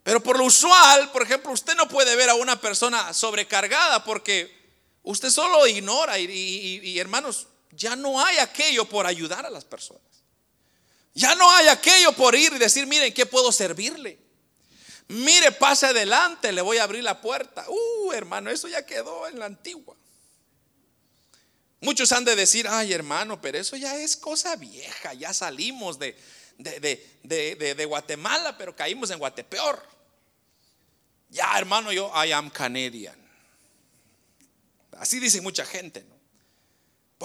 Pero 0.03 0.21
por 0.21 0.37
lo 0.37 0.45
usual, 0.45 1.11
por 1.11 1.23
ejemplo, 1.23 1.51
usted 1.51 1.75
no 1.75 1.87
puede 1.87 2.15
ver 2.15 2.29
a 2.29 2.35
una 2.35 2.61
persona 2.61 3.13
sobrecargada 3.13 4.03
porque 4.03 4.55
usted 5.03 5.29
solo 5.29 5.65
ignora 5.67 6.19
y, 6.19 6.99
hermanos, 6.99 7.47
ya 7.71 7.95
no 7.95 8.23
hay 8.23 8.37
aquello 8.37 8.85
por 8.85 9.05
ayudar 9.05 9.45
a 9.45 9.49
las 9.49 9.65
personas. 9.65 10.01
Ya 11.13 11.33
no 11.35 11.49
hay 11.49 11.67
aquello 11.67 12.11
por 12.13 12.35
ir 12.35 12.53
y 12.53 12.57
decir, 12.57 12.85
miren, 12.85 13.13
¿qué 13.13 13.25
puedo 13.25 13.51
servirle? 13.51 14.19
Mire, 15.07 15.51
pase 15.51 15.87
adelante, 15.87 16.51
le 16.51 16.61
voy 16.61 16.77
a 16.77 16.83
abrir 16.83 17.03
la 17.03 17.19
puerta. 17.19 17.65
Uh, 17.67 18.11
hermano, 18.11 18.49
eso 18.49 18.67
ya 18.67 18.85
quedó 18.85 19.27
en 19.27 19.39
la 19.39 19.45
antigua. 19.45 19.95
Muchos 21.85 22.11
han 22.11 22.25
de 22.25 22.35
decir, 22.35 22.67
ay 22.67 22.93
hermano, 22.93 23.39
pero 23.39 23.59
eso 23.59 23.77
ya 23.77 23.95
es 23.95 24.17
cosa 24.17 24.55
vieja, 24.55 25.13
ya 25.13 25.31
salimos 25.33 25.99
de, 25.99 26.17
de, 26.57 27.85
Guatemala, 27.85 28.57
pero 28.57 28.75
caímos 28.75 29.11
en 29.11 29.19
Guatepeor. 29.19 29.87
Ya 31.29 31.55
hermano, 31.55 31.91
yo, 31.91 32.11
I 32.25 32.31
am 32.31 32.49
Canadian. 32.49 33.15
Así 34.97 35.19
dice 35.19 35.41
mucha 35.41 35.63
gente, 35.63 36.03
¿no? 36.09 36.14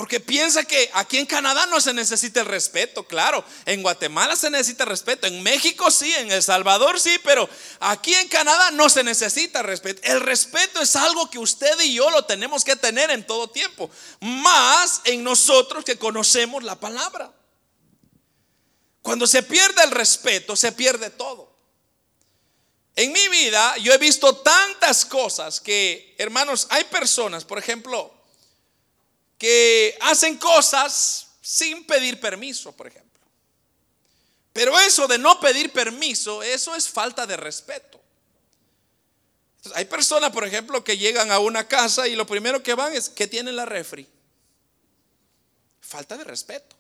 Porque 0.01 0.19
piensa 0.19 0.65
que 0.65 0.89
aquí 0.95 1.19
en 1.19 1.27
Canadá 1.27 1.67
no 1.67 1.79
se 1.79 1.93
necesita 1.93 2.41
el 2.41 2.47
respeto, 2.47 3.07
claro. 3.07 3.45
En 3.67 3.83
Guatemala 3.83 4.35
se 4.35 4.49
necesita 4.49 4.87
respeto, 4.87 5.27
en 5.27 5.43
México 5.43 5.91
sí, 5.91 6.11
en 6.15 6.33
El 6.33 6.43
Salvador 6.43 6.99
sí, 6.99 7.21
pero 7.23 7.47
aquí 7.81 8.15
en 8.15 8.27
Canadá 8.29 8.71
no 8.71 8.89
se 8.89 9.05
necesita 9.05 9.61
respeto. 9.61 10.01
El 10.05 10.23
respeto 10.23 10.81
es 10.81 10.97
algo 10.97 11.29
que 11.29 11.39
usted 11.39 11.79
y 11.83 11.93
yo 11.93 12.09
lo 12.09 12.25
tenemos 12.25 12.65
que 12.65 12.77
tener 12.77 13.11
en 13.11 13.27
todo 13.27 13.51
tiempo, 13.51 13.91
más 14.21 15.03
en 15.05 15.23
nosotros 15.23 15.85
que 15.85 15.99
conocemos 15.99 16.65
la 16.65 16.81
palabra. 16.81 17.31
Cuando 19.03 19.27
se 19.27 19.43
pierde 19.43 19.83
el 19.83 19.91
respeto, 19.91 20.57
se 20.57 20.73
pierde 20.73 21.11
todo. 21.11 21.55
En 22.97 23.13
mi 23.13 23.29
vida 23.29 23.77
yo 23.77 23.93
he 23.93 23.99
visto 23.99 24.35
tantas 24.37 25.05
cosas 25.05 25.61
que, 25.61 26.15
hermanos, 26.17 26.69
hay 26.71 26.85
personas, 26.85 27.45
por 27.45 27.59
ejemplo, 27.59 28.19
que 29.41 29.97
hacen 30.03 30.37
cosas 30.37 31.29
sin 31.41 31.87
pedir 31.87 32.21
permiso, 32.21 32.73
por 32.73 32.87
ejemplo. 32.87 33.19
Pero 34.53 34.79
eso 34.79 35.09
de 35.09 35.17
no 35.17 35.41
pedir 35.41 35.73
permiso, 35.73 36.43
eso 36.43 36.77
es 36.77 36.87
falta 36.91 37.27
de 37.27 37.39
respeto. 37.39 37.99
hay 39.75 39.87
personas, 39.87 40.31
por 40.31 40.45
ejemplo, 40.45 40.85
que 40.85 40.99
llegan 40.99 41.33
a 41.33 41.39
una 41.39 41.67
casa 41.67 42.07
y 42.07 42.17
lo 42.17 42.27
primero 42.27 42.63
que 42.63 42.75
van 42.75 42.93
es 42.93 43.09
que 43.09 43.27
tienen 43.27 43.57
la 43.57 43.65
refri. 43.65 44.07
Falta 45.81 46.19
de 46.19 46.25
respeto. 46.25 46.77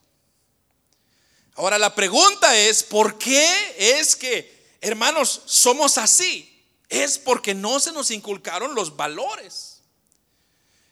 Ahora 1.54 1.78
la 1.78 1.94
pregunta 1.94 2.54
es, 2.58 2.82
¿por 2.82 3.16
qué 3.16 3.74
es 3.98 4.14
que, 4.14 4.76
hermanos, 4.82 5.40
somos 5.46 5.96
así? 5.96 6.62
Es 6.90 7.16
porque 7.16 7.54
no 7.54 7.80
se 7.80 7.92
nos 7.92 8.10
inculcaron 8.10 8.74
los 8.74 8.96
valores. 8.96 9.69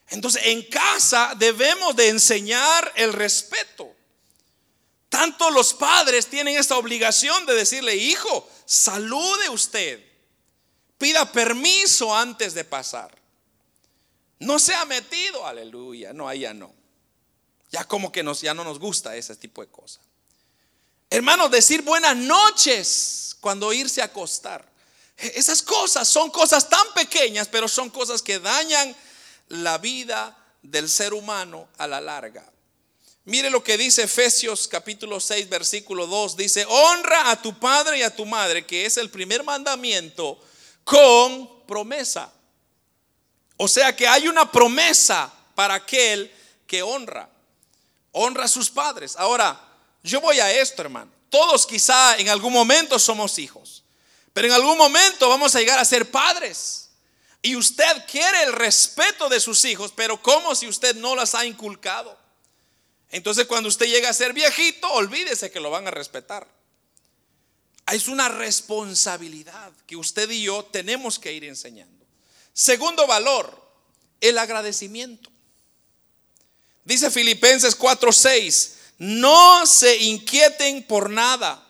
Entonces 0.09 0.41
en 0.45 0.63
casa 0.63 1.33
debemos 1.37 1.95
de 1.95 2.09
enseñar 2.09 2.91
el 2.95 3.13
respeto. 3.13 3.95
Tanto 5.09 5.49
los 5.49 5.73
padres 5.73 6.27
tienen 6.27 6.57
esta 6.57 6.77
obligación 6.77 7.45
de 7.45 7.55
decirle, 7.55 7.95
hijo, 7.95 8.47
salude 8.65 9.49
usted, 9.49 10.03
pida 10.97 11.31
permiso 11.31 12.15
antes 12.15 12.53
de 12.53 12.63
pasar. 12.63 13.15
No 14.39 14.59
se 14.59 14.73
ha 14.73 14.85
metido, 14.85 15.45
aleluya, 15.45 16.13
no, 16.13 16.29
allá 16.29 16.53
no. 16.53 16.73
Ya 17.71 17.83
como 17.83 18.11
que 18.11 18.23
ya 18.41 18.53
no 18.53 18.63
nos 18.63 18.79
gusta 18.79 19.15
ese 19.15 19.35
tipo 19.35 19.61
de 19.61 19.67
cosas. 19.67 20.01
Hermanos, 21.09 21.51
decir 21.51 21.81
buenas 21.81 22.15
noches 22.15 23.35
cuando 23.39 23.73
irse 23.73 24.01
a 24.01 24.05
acostar. 24.05 24.67
Esas 25.17 25.61
cosas 25.61 26.07
son 26.07 26.29
cosas 26.29 26.69
tan 26.69 26.93
pequeñas, 26.93 27.47
pero 27.47 27.67
son 27.67 27.89
cosas 27.89 28.21
que 28.21 28.39
dañan 28.39 28.95
la 29.49 29.77
vida 29.77 30.35
del 30.61 30.89
ser 30.89 31.13
humano 31.13 31.67
a 31.77 31.87
la 31.87 32.01
larga. 32.01 32.49
Mire 33.25 33.49
lo 33.49 33.63
que 33.63 33.77
dice 33.77 34.03
Efesios 34.03 34.67
capítulo 34.67 35.19
6 35.19 35.49
versículo 35.49 36.07
2. 36.07 36.37
Dice, 36.37 36.65
honra 36.67 37.29
a 37.29 37.41
tu 37.41 37.59
padre 37.59 37.99
y 37.99 38.01
a 38.01 38.15
tu 38.15 38.25
madre, 38.25 38.65
que 38.65 38.85
es 38.85 38.97
el 38.97 39.09
primer 39.09 39.43
mandamiento, 39.43 40.39
con 40.83 41.65
promesa. 41.67 42.31
O 43.57 43.67
sea 43.67 43.95
que 43.95 44.07
hay 44.07 44.27
una 44.27 44.51
promesa 44.51 45.31
para 45.53 45.75
aquel 45.75 46.31
que 46.65 46.81
honra. 46.81 47.29
Honra 48.13 48.45
a 48.45 48.47
sus 48.47 48.69
padres. 48.69 49.15
Ahora, 49.17 49.59
yo 50.01 50.21
voy 50.21 50.39
a 50.39 50.51
esto, 50.51 50.81
hermano. 50.81 51.11
Todos 51.29 51.67
quizá 51.67 52.17
en 52.17 52.29
algún 52.29 52.53
momento 52.53 52.97
somos 52.97 53.37
hijos, 53.37 53.83
pero 54.33 54.47
en 54.47 54.53
algún 54.53 54.77
momento 54.77 55.29
vamos 55.29 55.53
a 55.53 55.59
llegar 55.59 55.77
a 55.77 55.85
ser 55.85 56.09
padres. 56.09 56.88
Y 57.41 57.55
usted 57.55 58.05
quiere 58.09 58.43
el 58.43 58.53
respeto 58.53 59.29
de 59.29 59.39
sus 59.39 59.63
hijos, 59.65 59.93
pero 59.95 60.21
como 60.21 60.55
si 60.55 60.67
usted 60.67 60.95
no 60.95 61.15
las 61.15 61.35
ha 61.35 61.45
inculcado. 61.45 62.17
Entonces 63.11 63.47
cuando 63.47 63.69
usted 63.69 63.87
llega 63.87 64.09
a 64.09 64.13
ser 64.13 64.33
viejito, 64.33 64.91
olvídese 64.91 65.49
que 65.49 65.59
lo 65.59 65.69
van 65.69 65.87
a 65.87 65.91
respetar. 65.91 66.47
Es 67.91 68.07
una 68.07 68.29
responsabilidad 68.29 69.71
que 69.87 69.95
usted 69.95 70.29
y 70.29 70.43
yo 70.43 70.63
tenemos 70.65 71.17
que 71.17 71.33
ir 71.33 71.43
enseñando. 71.45 72.05
Segundo 72.53 73.07
valor, 73.07 73.59
el 74.21 74.37
agradecimiento. 74.37 75.31
Dice 76.83 77.09
Filipenses 77.09 77.77
4:6, 77.77 78.73
no 78.99 79.65
se 79.65 79.97
inquieten 79.97 80.83
por 80.83 81.09
nada, 81.09 81.65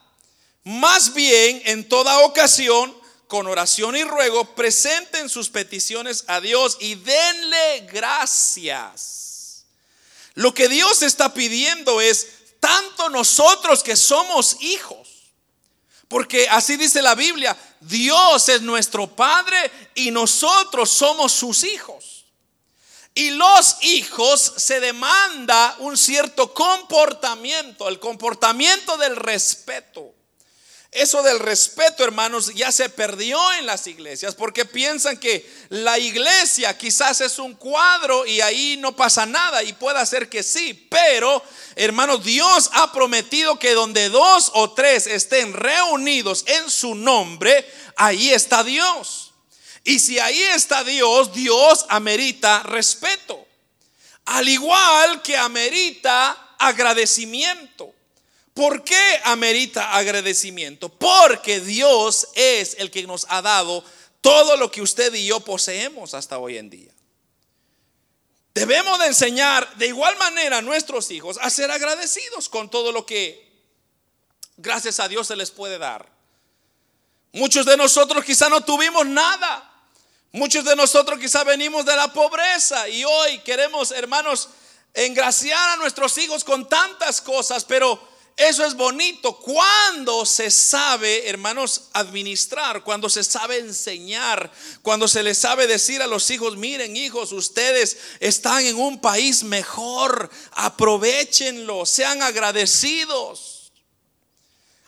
más 0.63 1.13
bien 1.13 1.61
en 1.65 1.87
toda 1.87 2.19
ocasión 2.25 2.98
con 3.29 3.45
oración 3.45 3.95
y 3.95 4.03
ruego, 4.03 4.43
presenten 4.55 5.29
sus 5.29 5.49
peticiones 5.49 6.23
a 6.25 6.41
Dios 6.41 6.77
y 6.79 6.95
denle 6.95 7.87
gracias. 7.91 9.65
Lo 10.33 10.51
que 10.51 10.67
Dios 10.67 11.03
está 11.03 11.31
pidiendo 11.31 12.01
es 12.01 12.27
tanto 12.59 13.07
nosotros 13.09 13.83
que 13.83 13.95
somos 13.95 14.57
hijos, 14.61 15.07
porque 16.07 16.49
así 16.49 16.75
dice 16.75 17.03
la 17.03 17.13
Biblia, 17.13 17.55
Dios 17.81 18.49
es 18.49 18.63
nuestro 18.63 19.15
Padre 19.15 19.71
y 19.93 20.09
nosotros 20.09 20.89
somos 20.89 21.31
sus 21.31 21.63
hijos. 21.63 22.25
Y 23.13 23.29
los 23.29 23.77
hijos 23.83 24.53
se 24.57 24.79
demanda 24.79 25.75
un 25.79 25.97
cierto 25.97 26.51
comportamiento, 26.51 27.89
el 27.89 27.99
comportamiento 27.99 28.97
del 28.97 29.15
respeto. 29.15 30.15
Eso 30.91 31.21
del 31.21 31.39
respeto, 31.39 32.03
hermanos, 32.03 32.51
ya 32.55 32.71
se 32.71 32.89
perdió 32.89 33.39
en 33.53 33.67
las 33.67 33.85
iglesias 33.85 34.33
porque 34.33 34.65
piensan 34.65 35.17
que 35.17 35.47
la 35.69 35.99
iglesia 35.99 36.75
quizás 36.75 37.21
es 37.21 37.37
un 37.37 37.53
cuadro 37.53 38.25
y 38.25 38.41
ahí 38.41 38.75
no 38.77 38.95
pasa 38.95 39.27
nada 39.27 39.61
y 39.61 39.73
puede 39.73 40.03
ser 40.07 40.29
que 40.29 40.41
sí, 40.41 40.73
pero 40.89 41.43
hermanos, 41.75 42.23
Dios 42.23 42.71
ha 42.73 42.91
prometido 42.91 43.59
que 43.59 43.75
donde 43.75 44.09
dos 44.09 44.49
o 44.55 44.71
tres 44.71 45.05
estén 45.05 45.53
reunidos 45.53 46.43
en 46.47 46.67
su 46.71 46.95
nombre, 46.95 47.71
ahí 47.95 48.31
está 48.31 48.63
Dios. 48.63 49.33
Y 49.83 49.99
si 49.99 50.17
ahí 50.17 50.41
está 50.41 50.83
Dios, 50.83 51.33
Dios 51.33 51.85
amerita 51.89 52.63
respeto, 52.63 53.45
al 54.25 54.49
igual 54.49 55.21
que 55.21 55.37
amerita 55.37 56.55
agradecimiento. 56.57 57.93
¿Por 58.59 58.83
qué 58.83 59.21
amerita 59.23 59.95
agradecimiento? 59.95 60.89
Porque 60.89 61.61
Dios 61.61 62.27
es 62.35 62.75
el 62.77 62.91
que 62.91 63.03
nos 63.03 63.25
ha 63.29 63.41
dado 63.41 63.81
todo 64.19 64.57
lo 64.57 64.69
que 64.69 64.81
usted 64.81 65.13
y 65.13 65.27
yo 65.27 65.39
poseemos 65.39 66.13
hasta 66.13 66.39
hoy 66.39 66.57
en 66.57 66.69
día. 66.69 66.91
Debemos 68.53 68.99
de 68.99 69.05
enseñar 69.05 69.77
de 69.77 69.87
igual 69.87 70.17
manera 70.17 70.57
a 70.57 70.61
nuestros 70.61 71.09
hijos 71.09 71.37
a 71.39 71.49
ser 71.49 71.71
agradecidos 71.71 72.49
con 72.49 72.69
todo 72.69 72.91
lo 72.91 73.05
que 73.05 73.49
gracias 74.57 74.99
a 74.99 75.07
Dios 75.07 75.27
se 75.27 75.37
les 75.37 75.51
puede 75.51 75.77
dar. 75.77 76.05
Muchos 77.31 77.65
de 77.65 77.77
nosotros 77.77 78.25
quizá 78.25 78.49
no 78.49 78.59
tuvimos 78.59 79.05
nada. 79.05 79.71
Muchos 80.33 80.65
de 80.65 80.75
nosotros 80.75 81.17
quizá 81.17 81.45
venimos 81.45 81.85
de 81.85 81.95
la 81.95 82.11
pobreza 82.11 82.89
y 82.89 83.05
hoy 83.05 83.39
queremos, 83.39 83.91
hermanos, 83.91 84.49
engraciar 84.93 85.69
a 85.69 85.77
nuestros 85.77 86.17
hijos 86.17 86.43
con 86.43 86.67
tantas 86.67 87.21
cosas, 87.21 87.63
pero 87.63 88.18
eso 88.39 88.65
es 88.65 88.73
bonito 88.73 89.37
cuando 89.37 90.25
se 90.25 90.49
sabe, 90.49 91.27
hermanos, 91.27 91.89
administrar, 91.91 92.85
cuando 92.85 93.09
se 93.09 93.21
sabe 93.21 93.59
enseñar, 93.59 94.49
cuando 94.81 95.09
se 95.09 95.23
les 95.23 95.37
sabe 95.37 95.67
decir 95.67 96.01
a 96.01 96.07
los 96.07 96.31
hijos, 96.31 96.55
miren 96.55 96.95
hijos, 96.95 97.33
ustedes 97.33 97.97
están 98.21 98.65
en 98.65 98.77
un 98.77 99.01
país 99.01 99.43
mejor, 99.43 100.29
aprovechenlo, 100.53 101.85
sean 101.85 102.21
agradecidos. 102.21 103.48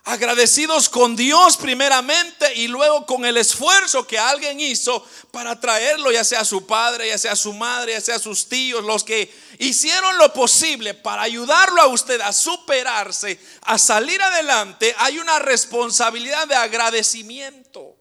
Agradecidos 0.04 0.90
con 0.90 1.16
Dios 1.16 1.58
primeramente 1.58 2.56
y 2.56 2.68
luego 2.68 3.06
con 3.06 3.24
el 3.24 3.38
esfuerzo 3.38 4.08
que 4.08 4.18
alguien 4.18 4.60
hizo 4.60 5.06
para 5.30 5.60
traerlo, 5.60 6.12
ya 6.12 6.24
sea 6.24 6.44
su 6.44 6.66
padre, 6.66 7.10
ya 7.10 7.20
sea 7.20 7.36
su 7.36 7.54
madre, 7.54 7.94
ya 7.94 8.02
sea 8.02 8.18
sus 8.18 8.50
tíos, 8.50 8.84
los 8.84 9.04
que 9.04 9.32
hicieron 9.60 10.18
lo 10.18 10.34
posible 10.34 10.96
para 10.96 11.22
ayudarlo 11.22 11.80
a 11.84 11.88
usted 11.88 12.20
a 12.20 12.34
superarse, 12.34 13.40
a 13.62 13.78
salir 13.78 14.20
adelante. 14.24 14.96
Hay 14.98 15.20
una 15.20 15.38
responsabilidad 15.38 16.48
de 16.48 16.56
agradecimiento. 16.56 17.96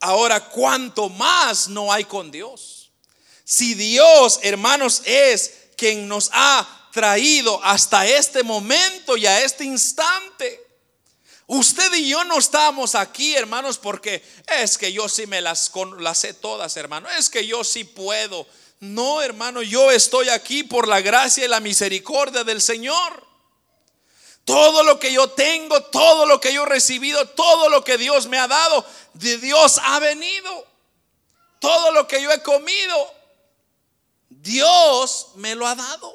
Ahora, 0.00 0.40
¿cuánto 0.48 1.08
más 1.08 1.68
no 1.68 1.92
hay 1.92 2.04
con 2.04 2.32
Dios? 2.32 2.90
Si 3.44 3.74
Dios, 3.74 4.40
hermanos, 4.42 5.02
es 5.04 5.68
quien 5.76 6.08
nos 6.08 6.28
ha 6.32 6.88
traído 6.92 7.62
hasta 7.62 8.04
este 8.04 8.42
momento 8.42 9.16
y 9.16 9.26
a 9.26 9.42
este 9.42 9.64
instante. 9.64 10.71
Usted 11.54 11.92
y 11.92 12.08
yo 12.08 12.24
no 12.24 12.38
estamos 12.38 12.94
aquí, 12.94 13.34
hermanos, 13.34 13.76
porque 13.76 14.24
es 14.46 14.78
que 14.78 14.90
yo 14.90 15.06
sí 15.06 15.26
me 15.26 15.42
las, 15.42 15.70
las 15.98 16.16
sé 16.16 16.32
todas, 16.32 16.78
hermano. 16.78 17.10
Es 17.10 17.28
que 17.28 17.46
yo 17.46 17.62
sí 17.62 17.84
puedo. 17.84 18.46
No, 18.80 19.20
hermano, 19.20 19.60
yo 19.60 19.90
estoy 19.90 20.30
aquí 20.30 20.62
por 20.62 20.88
la 20.88 21.02
gracia 21.02 21.44
y 21.44 21.48
la 21.48 21.60
misericordia 21.60 22.42
del 22.42 22.62
Señor. 22.62 23.26
Todo 24.46 24.82
lo 24.82 24.98
que 24.98 25.12
yo 25.12 25.28
tengo, 25.28 25.82
todo 25.82 26.24
lo 26.24 26.40
que 26.40 26.54
yo 26.54 26.62
he 26.62 26.66
recibido, 26.70 27.28
todo 27.28 27.68
lo 27.68 27.84
que 27.84 27.98
Dios 27.98 28.28
me 28.28 28.38
ha 28.38 28.48
dado, 28.48 28.86
de 29.12 29.36
Dios 29.36 29.78
ha 29.82 29.98
venido. 29.98 30.66
Todo 31.58 31.92
lo 31.92 32.08
que 32.08 32.22
yo 32.22 32.32
he 32.32 32.42
comido, 32.42 33.14
Dios 34.30 35.32
me 35.34 35.54
lo 35.54 35.66
ha 35.66 35.74
dado. 35.74 36.14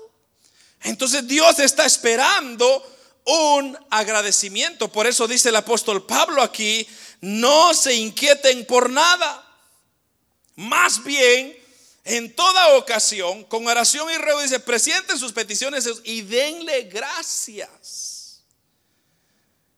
Entonces 0.82 1.28
Dios 1.28 1.60
está 1.60 1.86
esperando 1.86 2.97
un 3.28 3.78
agradecimiento. 3.90 4.90
Por 4.90 5.06
eso 5.06 5.28
dice 5.28 5.50
el 5.50 5.58
apóstol 5.58 6.06
Pablo 6.06 6.42
aquí, 6.42 6.88
no 7.22 7.74
se 7.74 7.94
inquieten 7.94 8.66
por 8.66 8.90
nada. 8.90 9.44
Más 10.56 11.04
bien, 11.04 11.56
en 12.06 12.34
toda 12.36 12.78
ocasión, 12.78 13.44
con 13.44 13.68
oración 13.68 14.10
y 14.10 14.18
ruego, 14.18 14.42
dice, 14.42 14.62
presenten 14.62 15.20
sus 15.20 15.34
peticiones 15.34 15.88
y 16.06 16.22
denle 16.22 16.84
gracias. 16.84 18.44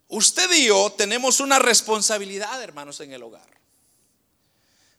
Usted 0.07 0.51
y 0.51 0.67
yo 0.67 0.91
tenemos 0.91 1.39
una 1.39 1.57
responsabilidad, 1.57 2.61
hermanos, 2.61 2.99
en 2.99 3.13
el 3.13 3.23
hogar. 3.23 3.49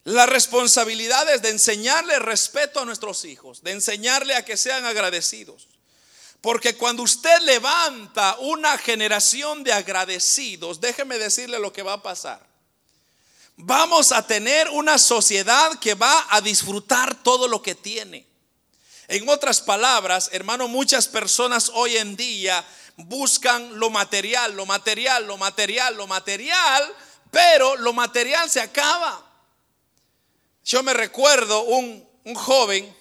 La 0.05 0.27
responsabilidad 0.27 1.33
es 1.33 1.43
de 1.43 1.51
enseñarle 1.51 2.19
respeto 2.19 2.81
a 2.81 2.85
nuestros 2.85 3.25
hijos, 3.25 3.63
de 3.63 3.73
enseñarle 3.73 4.35
a 4.35 4.45
que 4.45 4.57
sean 4.57 4.85
agradecidos. 4.85 5.69
Porque 6.41 6.77
cuando 6.77 7.03
usted 7.03 7.41
levanta 7.43 8.37
una 8.39 8.79
generación 8.79 9.63
de 9.63 9.73
agradecidos, 9.73 10.81
déjeme 10.81 11.19
decirle 11.19 11.59
lo 11.59 11.73
que 11.73 11.83
va 11.83 11.95
a 11.95 12.03
pasar 12.03 12.51
vamos 13.63 14.13
a 14.13 14.27
tener 14.27 14.69
una 14.71 14.99
sociedad 14.99 15.79
que 15.79 15.95
va 15.95 16.27
a 16.31 16.41
disfrutar 16.41 17.23
todo 17.23 17.49
lo 17.49 17.63
que 17.63 17.75
tiene. 17.75 18.27
En 19.09 19.29
otras 19.29 19.61
palabras, 19.61 20.31
hermano, 20.33 20.69
muchas 20.69 21.09
personas 21.09 21.71
hoy 21.75 21.97
en 21.97 22.17
día 22.17 22.65
buscan 22.97 23.79
lo 23.79 23.91
material, 23.91 24.55
lo 24.55 24.67
material, 24.67 25.27
lo 25.27 25.37
material, 25.37 25.97
lo 25.97 26.07
material, 26.07 26.95
pero 27.31 27.77
lo 27.77 27.93
material 27.93 28.49
se 28.49 28.61
acaba. 28.61 29.27
Yo 30.65 30.83
me 30.83 30.93
recuerdo 30.95 31.63
un, 31.63 32.09
joven 32.35 32.95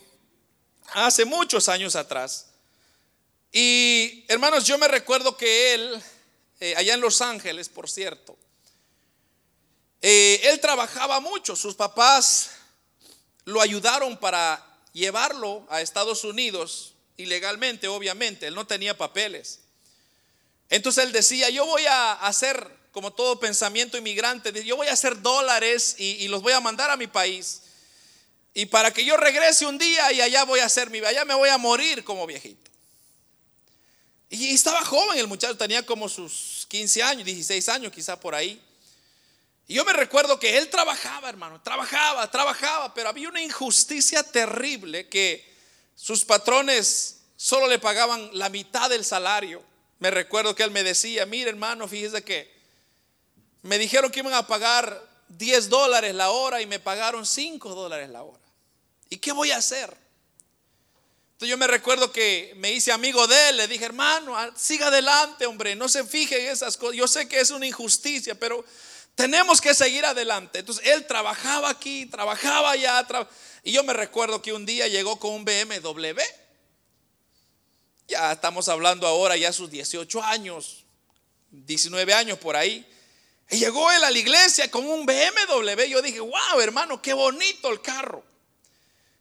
hace 0.93 1.25
muchos 1.25 1.69
años 1.69 1.95
atrás, 1.95 2.47
y 3.51 4.25
hermanos, 4.27 4.65
yo 4.65 4.77
me 4.77 4.87
recuerdo 4.87 5.35
que 5.35 5.73
él, 5.73 6.01
eh, 6.59 6.75
allá 6.77 6.93
en 6.93 7.01
Los 7.01 7.21
Ángeles, 7.21 7.69
por 7.69 7.89
cierto, 7.89 8.37
eh, 10.01 10.39
él 10.43 10.59
trabajaba 10.59 11.19
mucho, 11.19 11.55
sus 11.55 11.75
papás 11.75 12.51
lo 13.45 13.61
ayudaron 13.61 14.17
para 14.17 14.65
llevarlo 14.93 15.65
a 15.69 15.81
Estados 15.81 16.23
Unidos 16.23 16.93
ilegalmente, 17.17 17.87
obviamente, 17.87 18.47
él 18.47 18.55
no 18.55 18.65
tenía 18.65 18.97
papeles. 18.97 19.59
Entonces 20.69 21.03
él 21.03 21.11
decía, 21.11 21.49
yo 21.49 21.65
voy 21.65 21.85
a 21.87 22.13
hacer, 22.13 22.65
como 22.91 23.11
todo 23.11 23.39
pensamiento 23.39 23.97
inmigrante, 23.97 24.63
yo 24.63 24.77
voy 24.77 24.87
a 24.87 24.93
hacer 24.93 25.21
dólares 25.21 25.95
y, 25.97 26.27
los 26.27 26.41
voy 26.41 26.53
a 26.53 26.61
mandar 26.61 26.91
a 26.91 26.97
mi 26.97 27.07
país. 27.07 27.63
Y 28.53 28.67
para 28.67 28.91
que 28.91 29.03
yo 29.03 29.17
regrese 29.17 29.65
un 29.65 29.77
día 29.77 30.11
y 30.11 30.21
allá 30.21 30.43
voy 30.43 30.59
a 30.59 30.65
hacer 30.65 30.89
mi, 30.89 30.99
allá 30.99 31.25
me 31.25 31.33
voy 31.33 31.49
a 31.49 31.57
morir 31.57 32.03
como 32.03 32.25
viejito. 32.27 32.68
Y 34.29 34.53
estaba 34.53 34.85
joven 34.85 35.17
el 35.17 35.27
muchacho, 35.27 35.57
tenía 35.57 35.83
como 35.85 36.07
sus 36.07 36.65
15 36.69 37.01
años, 37.01 37.25
16 37.25 37.67
años 37.69 37.91
quizá 37.91 38.19
por 38.19 38.35
ahí. 38.35 38.61
Y 39.67 39.75
yo 39.75 39.85
me 39.85 39.93
recuerdo 39.93 40.39
que 40.39 40.57
él 40.57 40.69
trabajaba, 40.69 41.29
hermano, 41.29 41.61
trabajaba, 41.61 42.29
trabajaba, 42.29 42.93
pero 42.93 43.09
había 43.09 43.29
una 43.29 43.41
injusticia 43.41 44.23
terrible 44.23 45.07
que 45.07 45.47
sus 45.95 46.25
patrones 46.25 47.21
solo 47.35 47.67
le 47.67 47.79
pagaban 47.79 48.29
la 48.33 48.49
mitad 48.49 48.89
del 48.89 49.03
salario. 49.03 49.63
Me 49.99 50.11
recuerdo 50.11 50.55
que 50.55 50.63
él 50.63 50.71
me 50.71 50.83
decía, 50.83 51.25
mire 51.25 51.49
hermano, 51.49 51.87
fíjese 51.87 52.23
que 52.23 52.51
me 53.63 53.77
dijeron 53.77 54.11
que 54.11 54.19
iban 54.19 54.33
a 54.33 54.47
pagar 54.47 55.07
10 55.29 55.69
dólares 55.69 56.13
la 56.15 56.31
hora 56.31 56.61
y 56.61 56.65
me 56.65 56.79
pagaron 56.79 57.25
5 57.25 57.75
dólares 57.75 58.09
la 58.09 58.23
hora. 58.23 58.39
¿Y 59.09 59.17
qué 59.17 59.31
voy 59.31 59.51
a 59.51 59.57
hacer? 59.57 59.95
Entonces 61.39 61.51
yo 61.51 61.57
me 61.57 61.67
recuerdo 61.67 62.11
que 62.11 62.53
me 62.57 62.69
hice 62.73 62.91
amigo 62.91 63.25
de 63.25 63.47
él, 63.47 63.55
le 63.55 63.67
dije, 63.69 63.85
hermano, 63.85 64.35
siga 64.57 64.87
adelante, 64.87 65.45
hombre, 65.45 65.73
no 65.73 65.87
se 65.87 66.03
fije 66.03 66.37
en 66.37 66.51
esas 66.51 66.75
cosas. 66.75 66.97
Yo 66.97 67.07
sé 67.07 67.29
que 67.29 67.39
es 67.39 67.49
una 67.49 67.65
injusticia, 67.65 68.35
pero 68.35 68.65
tenemos 69.15 69.61
que 69.61 69.73
seguir 69.73 70.03
adelante. 70.05 70.59
Entonces 70.59 70.85
él 70.85 71.07
trabajaba 71.07 71.69
aquí, 71.69 72.07
trabajaba 72.07 72.71
allá. 72.71 73.07
y 73.63 73.71
yo 73.71 73.85
me 73.85 73.93
recuerdo 73.93 74.41
que 74.41 74.51
un 74.51 74.65
día 74.65 74.89
llegó 74.89 75.17
con 75.17 75.31
un 75.31 75.45
BMW. 75.45 76.19
Ya 78.09 78.33
estamos 78.33 78.67
hablando 78.67 79.07
ahora 79.07 79.37
ya 79.37 79.53
sus 79.53 79.71
18 79.71 80.21
años, 80.21 80.83
19 81.51 82.13
años 82.13 82.37
por 82.37 82.57
ahí. 82.57 82.85
Y 83.49 83.59
llegó 83.59 83.89
él 83.93 84.03
a 84.03 84.11
la 84.11 84.19
iglesia 84.19 84.69
con 84.69 84.85
un 84.85 85.05
BMW. 85.05 85.83
Yo 85.87 86.01
dije, 86.01 86.19
wow, 86.19 86.59
hermano, 86.61 87.01
qué 87.01 87.13
bonito 87.13 87.69
el 87.69 87.81
carro. 87.81 88.25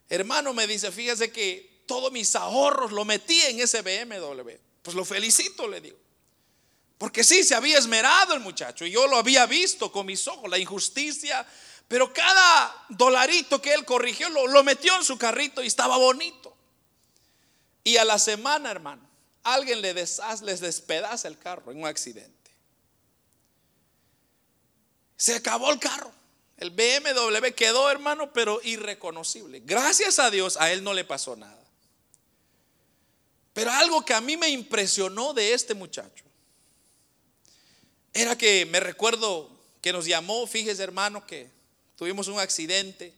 Hermano 0.09 0.53
me 0.53 0.67
dice, 0.67 0.91
fíjese 0.91 1.31
que 1.31 1.68
todos 1.89 2.11
mis 2.11 2.35
ahorros 2.35 2.91
lo 2.91 3.03
metí 3.03 3.41
en 3.41 3.59
ese 3.59 3.81
BMW. 3.81 4.51
Pues 4.83 4.95
lo 4.95 5.03
felicito, 5.03 5.67
le 5.67 5.81
digo. 5.81 5.97
Porque 6.99 7.23
sí, 7.23 7.43
se 7.43 7.55
había 7.55 7.79
esmerado 7.79 8.35
el 8.35 8.41
muchacho 8.41 8.85
y 8.85 8.91
yo 8.91 9.07
lo 9.07 9.17
había 9.17 9.47
visto 9.47 9.91
con 9.91 10.05
mis 10.05 10.27
ojos, 10.27 10.47
la 10.51 10.59
injusticia. 10.59 11.43
Pero 11.87 12.13
cada 12.13 12.85
dolarito 12.89 13.59
que 13.59 13.73
él 13.73 13.85
corrigió 13.85 14.29
lo, 14.29 14.63
metió 14.63 14.95
en 14.97 15.03
su 15.03 15.17
carrito 15.17 15.63
y 15.63 15.67
estaba 15.67 15.97
bonito. 15.97 16.55
Y 17.83 17.97
a 17.97 18.05
la 18.05 18.19
semana, 18.19 18.69
hermano, 18.69 19.01
alguien 19.41 19.81
le 19.81 19.95
les 19.95 20.59
despedaza 20.59 21.27
el 21.27 21.39
carro 21.39 21.71
en 21.71 21.79
un 21.79 21.87
accidente. 21.87 22.51
Se 25.17 25.33
acabó 25.33 25.71
el 25.71 25.79
carro. 25.79 26.11
El 26.57 26.69
BMW 26.69 27.47
quedó, 27.55 27.89
hermano, 27.89 28.31
pero 28.31 28.59
irreconocible. 28.63 29.63
Gracias 29.65 30.19
a 30.19 30.29
Dios, 30.29 30.55
a 30.57 30.71
él 30.71 30.83
no 30.83 30.93
le 30.93 31.03
pasó 31.03 31.35
nada. 31.35 31.58
Pero 33.53 33.71
algo 33.71 34.05
que 34.05 34.13
a 34.13 34.21
mí 34.21 34.37
me 34.37 34.49
impresionó 34.49 35.33
de 35.33 35.53
este 35.53 35.73
muchacho 35.73 36.23
era 38.13 38.37
que 38.37 38.65
me 38.65 38.79
recuerdo 38.79 39.49
que 39.81 39.93
nos 39.93 40.05
llamó, 40.05 40.45
fíjese 40.47 40.83
hermano, 40.83 41.25
que 41.25 41.49
tuvimos 41.95 42.27
un 42.27 42.39
accidente 42.39 43.13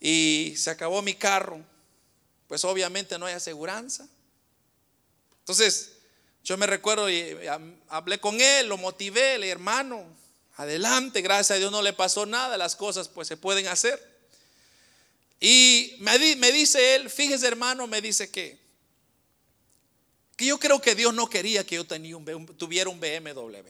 y 0.00 0.54
se 0.56 0.70
acabó 0.70 1.02
mi 1.02 1.14
carro. 1.14 1.64
Pues 2.46 2.64
obviamente 2.64 3.18
no 3.18 3.26
hay 3.26 3.34
aseguranza. 3.34 4.08
Entonces, 5.40 5.92
yo 6.42 6.56
me 6.56 6.66
recuerdo 6.66 7.10
y 7.10 7.16
eh, 7.16 7.50
hablé 7.88 8.18
con 8.20 8.40
él, 8.40 8.68
lo 8.68 8.78
motivé, 8.78 9.38
le 9.38 9.48
hermano, 9.48 10.04
adelante, 10.56 11.20
gracias 11.20 11.56
a 11.56 11.58
Dios 11.58 11.70
no 11.70 11.82
le 11.82 11.92
pasó 11.92 12.26
nada, 12.26 12.56
las 12.56 12.74
cosas 12.74 13.08
pues 13.08 13.28
se 13.28 13.36
pueden 13.36 13.66
hacer. 13.66 14.07
Y 15.40 15.96
me, 16.00 16.18
dice 16.18 16.96
él, 16.96 17.10
fíjese 17.10 17.46
hermano, 17.46 17.86
me 17.86 18.00
dice 18.00 18.30
que 18.30 18.68
que 20.38 20.46
yo 20.46 20.60
creo 20.60 20.80
que 20.80 20.94
Dios 20.94 21.12
no 21.12 21.28
quería 21.28 21.66
que 21.66 21.74
yo 21.74 21.84
tuviera 21.84 22.88
un 22.88 23.00
BMW. 23.00 23.68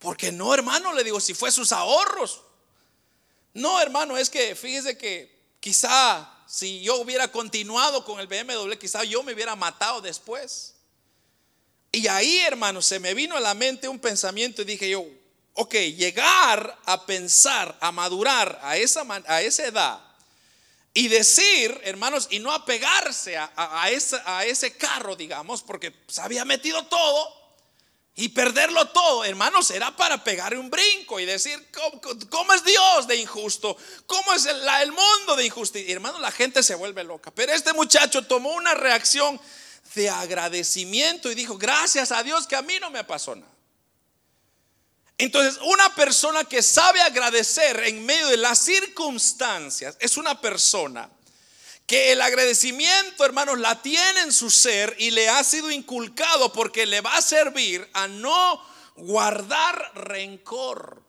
Porque 0.00 0.32
no, 0.32 0.52
hermano, 0.52 0.92
le 0.92 1.04
digo, 1.04 1.20
si 1.20 1.34
fue 1.34 1.52
sus 1.52 1.70
ahorros. 1.70 2.42
No, 3.54 3.80
hermano, 3.80 4.18
es 4.18 4.28
que 4.28 4.56
fíjese 4.56 4.98
que 4.98 5.32
quizá 5.60 6.28
si 6.48 6.82
yo 6.82 6.96
hubiera 6.96 7.30
continuado 7.30 8.04
con 8.04 8.18
el 8.18 8.26
BMW, 8.26 8.72
quizá 8.72 9.04
yo 9.04 9.22
me 9.22 9.32
hubiera 9.32 9.54
matado 9.54 10.00
después. 10.00 10.74
Y 11.92 12.08
ahí, 12.08 12.38
hermano, 12.40 12.82
se 12.82 12.98
me 12.98 13.14
vino 13.14 13.36
a 13.36 13.40
la 13.40 13.54
mente 13.54 13.86
un 13.86 14.00
pensamiento 14.00 14.62
y 14.62 14.64
dije 14.64 14.90
yo, 14.90 15.06
ok, 15.54 15.74
llegar 15.96 16.76
a 16.86 17.06
pensar, 17.06 17.78
a 17.80 17.92
madurar 17.92 18.58
a 18.64 18.76
esa, 18.76 19.06
a 19.28 19.42
esa 19.42 19.64
edad 19.64 20.09
y 20.92 21.08
decir, 21.08 21.80
hermanos, 21.84 22.28
y 22.30 22.40
no 22.40 22.52
apegarse 22.52 23.36
a, 23.38 23.90
ese, 23.90 24.76
carro, 24.76 25.14
digamos, 25.14 25.62
porque 25.62 25.94
se 26.08 26.20
había 26.20 26.44
metido 26.44 26.84
todo 26.86 27.40
y 28.16 28.30
perderlo 28.30 28.88
todo, 28.88 29.24
hermanos, 29.24 29.70
era 29.70 29.96
para 29.96 30.22
pegar 30.24 30.56
un 30.56 30.68
brinco 30.68 31.20
y 31.20 31.24
decir, 31.24 31.64
¿cómo, 32.28 32.52
es 32.52 32.64
Dios 32.64 33.06
de 33.06 33.16
injusto? 33.16 33.76
¿Cómo 34.06 34.32
es 34.34 34.44
el, 34.46 34.60
el 34.82 34.92
mundo 34.92 35.36
de 35.36 35.46
injusticia? 35.46 35.92
Hermanos, 35.94 36.20
la 36.20 36.32
gente 36.32 36.62
se 36.62 36.74
vuelve 36.74 37.04
loca. 37.04 37.30
Pero 37.30 37.52
este 37.52 37.72
muchacho 37.72 38.26
tomó 38.26 38.50
una 38.50 38.74
reacción 38.74 39.40
de 39.94 40.10
agradecimiento 40.10 41.30
y 41.30 41.36
dijo, 41.36 41.56
gracias 41.56 42.10
a 42.10 42.22
Dios 42.24 42.46
que 42.46 42.56
a 42.56 42.62
mí 42.62 42.74
no 42.80 42.90
me 42.90 43.04
pasó 43.04 43.36
nada. 43.36 43.59
Entonces, 45.20 45.60
una 45.64 45.94
persona 45.94 46.44
que 46.44 46.62
sabe 46.62 46.98
agradecer 47.02 47.78
en 47.80 48.06
medio 48.06 48.28
de 48.28 48.38
las 48.38 48.58
circunstancias 48.58 49.98
es 50.00 50.16
una 50.16 50.40
persona 50.40 51.10
que 51.86 52.12
el 52.12 52.22
agradecimiento, 52.22 53.26
hermanos, 53.26 53.58
la 53.58 53.82
tiene 53.82 54.20
en 54.20 54.32
su 54.32 54.48
ser 54.48 54.96
y 54.98 55.10
le 55.10 55.28
ha 55.28 55.44
sido 55.44 55.70
inculcado 55.70 56.50
porque 56.54 56.86
le 56.86 57.02
va 57.02 57.18
a 57.18 57.20
servir 57.20 57.86
a 57.92 58.08
no 58.08 58.64
guardar 58.96 59.92
rencor. 59.94 61.02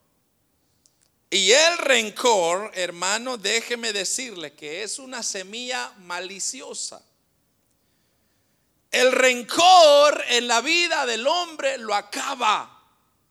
Y 1.30 1.54
el 1.54 1.78
rencor, 1.78 2.69
hermano, 2.74 3.38
déjeme 3.38 3.93
decirle 3.93 4.56
que 4.56 4.84
es 4.84 5.00
una 5.00 5.24
semilla 5.24 5.89
maliciosa. 6.00 7.02
El 8.91 9.13
rencor 9.13 10.21
en 10.28 10.50
la 10.50 10.60
vida 10.60 11.06
del 11.06 11.26
hombre 11.26 11.78
lo 11.78 11.95
acaba. 11.95 12.81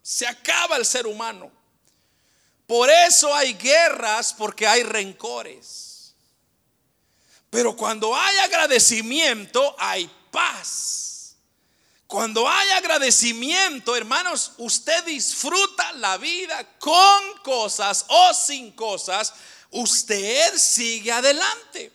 Se 0.03 0.27
acaba 0.27 0.77
el 0.77 0.85
ser 0.85 1.07
humano. 1.07 1.51
Por 2.67 2.89
eso 2.89 3.35
hay 3.35 3.55
guerras, 3.55 4.33
porque 4.33 4.67
hay 4.67 4.83
rencores. 4.83 6.15
Pero 7.51 7.77
cuando 7.77 8.15
hay 8.15 8.39
agradecimiento, 8.39 9.75
hay 9.79 10.09
paz. 10.31 11.35
Cuando 12.07 12.49
hay 12.49 12.71
agradecimiento, 12.71 13.97
hermanos, 13.97 14.53
usted 14.59 15.05
disfruta 15.05 15.93
la 15.95 16.17
vida 16.17 16.65
con 16.79 17.39
cosas 17.45 18.05
o 18.09 18.35
sin 18.35 18.73
cosas, 18.73 19.33
usted 19.71 20.57
sigue 20.57 21.13
adelante. 21.13 21.93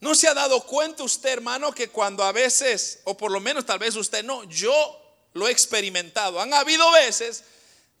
¿No 0.00 0.14
se 0.14 0.28
ha 0.28 0.34
dado 0.34 0.62
cuenta 0.64 1.02
usted, 1.02 1.30
hermano, 1.30 1.72
que 1.72 1.88
cuando 1.88 2.22
a 2.22 2.32
veces, 2.32 3.00
o 3.04 3.16
por 3.16 3.30
lo 3.30 3.40
menos 3.40 3.66
tal 3.66 3.78
vez 3.78 3.96
usted 3.96 4.22
no, 4.24 4.44
yo 4.44 5.07
lo 5.34 5.48
he 5.48 5.50
experimentado, 5.50 6.40
han 6.40 6.52
habido 6.52 6.90
veces 6.92 7.44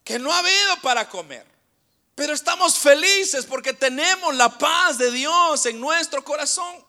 que 0.04 0.18
no 0.18 0.32
ha 0.32 0.38
habido 0.38 0.76
para 0.82 1.08
comer, 1.08 1.46
pero 2.14 2.32
estamos 2.32 2.78
felices 2.78 3.44
porque 3.46 3.72
tenemos 3.72 4.34
la 4.34 4.58
paz 4.58 4.98
de 4.98 5.10
Dios 5.10 5.66
en 5.66 5.80
nuestro 5.80 6.24
corazón. 6.24 6.88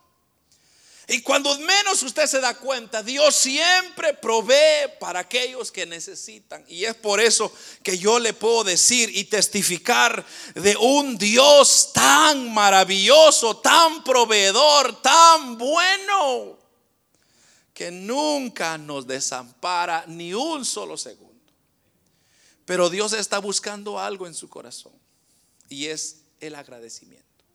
Y 1.12 1.24
cuando 1.24 1.58
menos 1.58 2.04
usted 2.04 2.28
se 2.28 2.40
da 2.40 2.54
cuenta, 2.54 3.02
Dios 3.02 3.34
siempre 3.36 4.14
provee 4.14 4.92
para 5.00 5.22
aquellos 5.22 5.72
que 5.72 5.88
necesitan. 5.88 6.64
Y 6.68 6.86
es 6.86 6.94
por 6.94 7.20
eso 7.20 7.52
que 7.82 7.98
yo 7.98 8.20
le 8.20 8.34
puedo 8.34 8.64
decir 8.64 9.10
y 9.18 9.24
testificar 9.24 10.24
de 10.54 10.78
un 10.78 11.18
Dios 11.18 11.90
tan 11.94 12.54
maravilloso, 12.54 13.58
tan 13.58 14.04
proveedor, 14.04 15.02
tan 15.02 15.58
bueno, 15.58 16.59
que 17.80 17.92
nunca 17.92 18.78
nos 18.78 19.08
desampara 19.08 20.04
ni 20.06 20.34
un 20.34 20.66
solo 20.66 20.98
segundo. 20.98 21.54
Pero 22.66 22.90
Dios 22.90 23.14
está 23.14 23.40
buscando 23.40 23.98
algo 23.98 24.28
en 24.28 24.34
su 24.34 24.50
corazón 24.50 24.92
y 25.70 25.86
es 25.86 26.24
el 26.42 26.56
agradecimiento. 26.56 27.46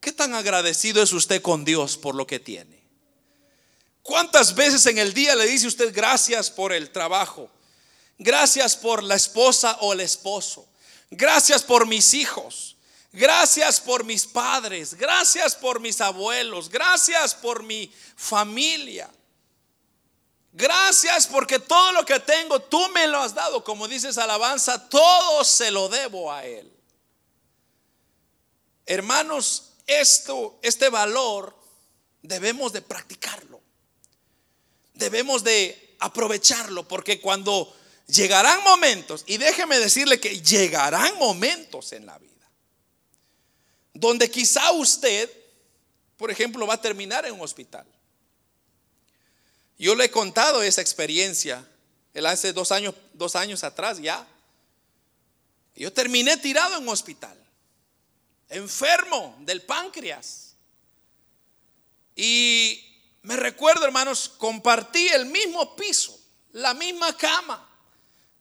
¿Qué 0.00 0.12
tan 0.12 0.32
agradecido 0.32 1.02
es 1.02 1.12
usted 1.12 1.42
con 1.42 1.66
Dios 1.66 1.98
por 1.98 2.14
lo 2.14 2.26
que 2.26 2.40
tiene? 2.40 2.82
¿Cuántas 4.00 4.54
veces 4.54 4.86
en 4.86 4.96
el 4.96 5.12
día 5.12 5.36
le 5.36 5.44
dice 5.44 5.66
usted 5.66 5.94
gracias 5.94 6.50
por 6.50 6.72
el 6.72 6.88
trabajo? 6.88 7.50
Gracias 8.16 8.78
por 8.78 9.02
la 9.02 9.16
esposa 9.16 9.76
o 9.82 9.92
el 9.92 10.00
esposo. 10.00 10.66
Gracias 11.10 11.62
por 11.62 11.86
mis 11.86 12.14
hijos. 12.14 12.78
Gracias 13.12 13.78
por 13.78 14.04
mis 14.04 14.26
padres. 14.26 14.94
Gracias 14.94 15.54
por 15.54 15.80
mis 15.80 16.00
abuelos. 16.00 16.70
Gracias 16.70 17.34
por 17.34 17.62
mi 17.62 17.92
familia. 18.16 19.10
Gracias 20.52 21.26
porque 21.26 21.58
todo 21.58 21.92
lo 21.92 22.04
que 22.04 22.18
tengo 22.20 22.60
tú 22.60 22.88
me 22.88 23.06
lo 23.06 23.18
has 23.18 23.34
dado. 23.34 23.62
Como 23.62 23.86
dices 23.86 24.18
alabanza, 24.18 24.88
todo 24.88 25.44
se 25.44 25.70
lo 25.70 25.88
debo 25.88 26.32
a 26.32 26.44
Él. 26.44 26.72
Hermanos, 28.86 29.72
esto, 29.86 30.58
este 30.62 30.88
valor 30.88 31.56
debemos 32.22 32.72
de 32.72 32.82
practicarlo 32.82 33.60
debemos 35.00 35.42
de 35.42 35.96
aprovecharlo 35.98 36.86
porque 36.86 37.20
cuando 37.20 37.74
llegarán 38.06 38.62
momentos, 38.62 39.24
y 39.26 39.38
déjeme 39.38 39.78
decirle 39.78 40.20
que 40.20 40.40
llegarán 40.40 41.18
momentos 41.18 41.92
en 41.92 42.06
la 42.06 42.18
vida, 42.18 42.48
donde 43.94 44.30
quizá 44.30 44.70
usted, 44.72 45.28
por 46.16 46.30
ejemplo, 46.30 46.66
va 46.66 46.74
a 46.74 46.80
terminar 46.80 47.26
en 47.26 47.34
un 47.34 47.40
hospital. 47.40 47.86
Yo 49.80 49.94
le 49.94 50.04
he 50.04 50.10
contado 50.10 50.62
esa 50.62 50.82
experiencia, 50.82 51.66
el 52.12 52.26
hace 52.26 52.52
dos 52.52 52.70
años, 52.70 52.94
dos 53.14 53.34
años 53.34 53.64
atrás 53.64 53.98
ya. 53.98 54.28
Yo 55.74 55.90
terminé 55.90 56.36
tirado 56.36 56.76
en 56.76 56.82
un 56.82 56.90
hospital, 56.90 57.34
enfermo 58.50 59.34
del 59.40 59.62
páncreas. 59.62 60.54
Y 62.14 62.94
me 63.22 63.36
recuerdo, 63.36 63.86
hermanos, 63.86 64.28
compartí 64.36 65.08
el 65.08 65.24
mismo 65.24 65.74
piso, 65.74 66.20
la 66.52 66.74
misma 66.74 67.16
cama, 67.16 67.66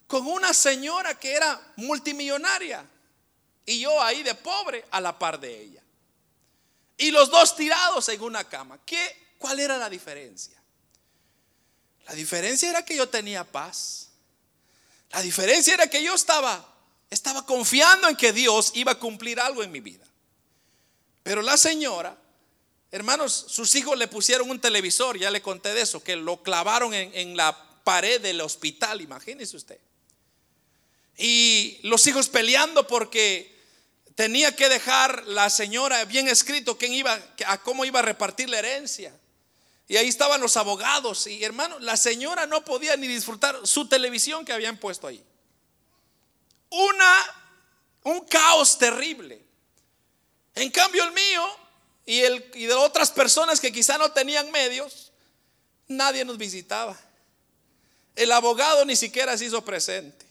con 0.08 0.28
una 0.28 0.54
señora 0.54 1.18
que 1.18 1.32
era 1.32 1.74
multimillonaria 1.78 2.86
y 3.66 3.80
yo 3.80 4.04
ahí 4.04 4.24
de 4.24 4.36
pobre 4.36 4.84
a 4.92 5.00
la 5.00 5.18
par 5.18 5.40
de 5.40 5.58
ella. 5.58 5.84
Y 6.98 7.12
los 7.12 7.32
dos 7.32 7.56
tirados 7.56 8.10
en 8.10 8.22
una 8.22 8.44
cama. 8.44 8.78
¿Qué, 8.86 9.36
¿Cuál 9.38 9.62
era 9.62 9.78
la 9.78 9.90
diferencia? 9.90 10.59
La 12.10 12.16
diferencia 12.16 12.70
era 12.70 12.84
que 12.84 12.96
yo 12.96 13.08
tenía 13.08 13.44
paz. 13.44 14.10
La 15.12 15.22
diferencia 15.22 15.74
era 15.74 15.88
que 15.88 16.04
yo 16.04 16.14
estaba 16.14 16.66
estaba 17.10 17.44
confiando 17.44 18.08
en 18.08 18.16
que 18.16 18.34
Dios 18.34 18.72
iba 18.76 18.92
a 18.92 19.00
cumplir 19.00 19.40
algo 19.40 19.64
en 19.64 19.72
mi 19.72 19.80
vida. 19.80 20.06
Pero 21.24 21.42
la 21.42 21.58
señora 21.58 22.16
Hermanos, 22.92 23.46
sus 23.50 23.76
hijos 23.76 23.98
le 23.98 24.08
pusieron 24.08 24.50
un 24.50 24.60
televisor, 24.60 25.20
ya 25.20 25.30
le 25.30 25.44
conté 25.44 25.74
de 25.76 25.82
eso, 25.82 26.04
que 26.04 26.16
lo 26.16 26.42
clavaron 26.42 26.94
en, 26.94 27.38
la 27.38 27.56
pared 27.84 28.20
del 28.20 28.42
hospital, 28.42 29.02
imagínese 29.02 29.56
usted. 29.56 29.78
Y 31.16 31.80
los 31.84 32.08
hijos 32.08 32.30
peleando 32.30 32.88
porque 32.88 33.56
tenía 34.16 34.56
que 34.56 34.70
dejar 34.70 35.28
la 35.28 35.52
señora 35.52 36.04
bien 36.06 36.28
escrito 36.28 36.80
quién 36.80 36.94
iba, 36.94 37.20
a 37.46 37.62
cómo 37.62 37.86
iba 37.86 38.00
a 38.00 38.04
repartir 38.04 38.50
la 38.50 38.58
herencia. 38.58 39.14
Y 39.90 39.98
ahí 39.98 40.08
estaban 40.08 40.40
los 40.40 40.56
abogados. 40.56 41.26
Y 41.26 41.44
hermano, 41.44 41.80
la 41.80 41.98
señora 41.98 42.46
no 42.46 42.64
podía 42.64 42.96
ni 42.96 43.08
disfrutar 43.08 43.60
su 43.66 43.88
televisión 43.90 44.46
que 44.46 44.54
habían 44.54 44.78
puesto 44.78 45.08
ahí. 45.08 45.22
Una, 46.70 47.16
un 48.04 48.22
caos 48.22 48.78
terrible. 48.78 49.44
En 50.54 50.70
cambio 50.70 51.04
el 51.04 51.12
mío, 51.12 51.44
y, 52.06 52.20
el, 52.20 52.52
y 52.54 52.68
de 52.68 52.74
otras 52.76 53.10
personas 53.10 53.60
que 53.60 53.72
quizá 53.72 53.98
no 53.98 54.12
tenían 54.12 54.52
medios, 54.52 55.12
nadie 55.88 56.24
nos 56.24 56.38
visitaba. 56.38 56.96
El 58.16 58.32
abogado 58.32 58.86
ni 58.86 58.96
siquiera 58.96 59.36
se 59.40 59.46
hizo 59.46 59.66
presente. 59.66 60.24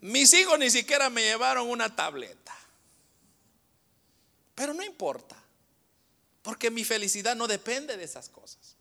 Mis 0.00 0.34
hijos 0.34 0.58
ni 0.58 0.70
siquiera 0.70 1.08
me 1.08 1.22
llevaron 1.22 1.70
una 1.70 1.96
tableta. 1.96 2.54
Pero 4.54 4.74
no 4.74 4.82
importa, 4.82 5.41
porque 6.42 6.70
mi 6.70 6.84
felicidad 6.84 7.36
no 7.36 7.46
depende 7.46 7.96
de 7.96 8.04
esas 8.04 8.28
cosas. 8.28 8.76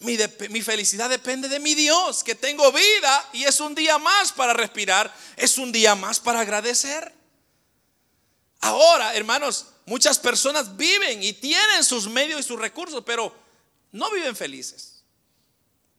Mi, 0.00 0.16
felicidad 0.62 1.10
depende 1.10 1.48
de 1.48 1.58
mi 1.58 1.74
Dios, 1.74 2.22
que 2.22 2.34
tengo 2.34 2.70
vida 2.70 3.28
y 3.32 3.44
es 3.44 3.58
un 3.60 3.74
día 3.74 3.98
más 3.98 4.32
para 4.32 4.52
respirar, 4.52 5.12
es 5.36 5.58
un 5.58 5.72
día 5.72 5.94
más 5.94 6.20
para 6.20 6.40
agradecer. 6.40 7.12
Ahora, 8.60 9.14
hermanos, 9.16 9.66
Muchas 9.88 10.18
personas 10.18 10.76
viven 10.76 11.22
y 11.22 11.32
tienen 11.32 11.82
sus 11.82 12.08
medios 12.08 12.40
y 12.40 12.42
sus 12.42 12.60
recursos, 12.60 13.02
pero 13.06 13.34
no 13.90 14.10
viven 14.10 14.36
felices. 14.36 15.02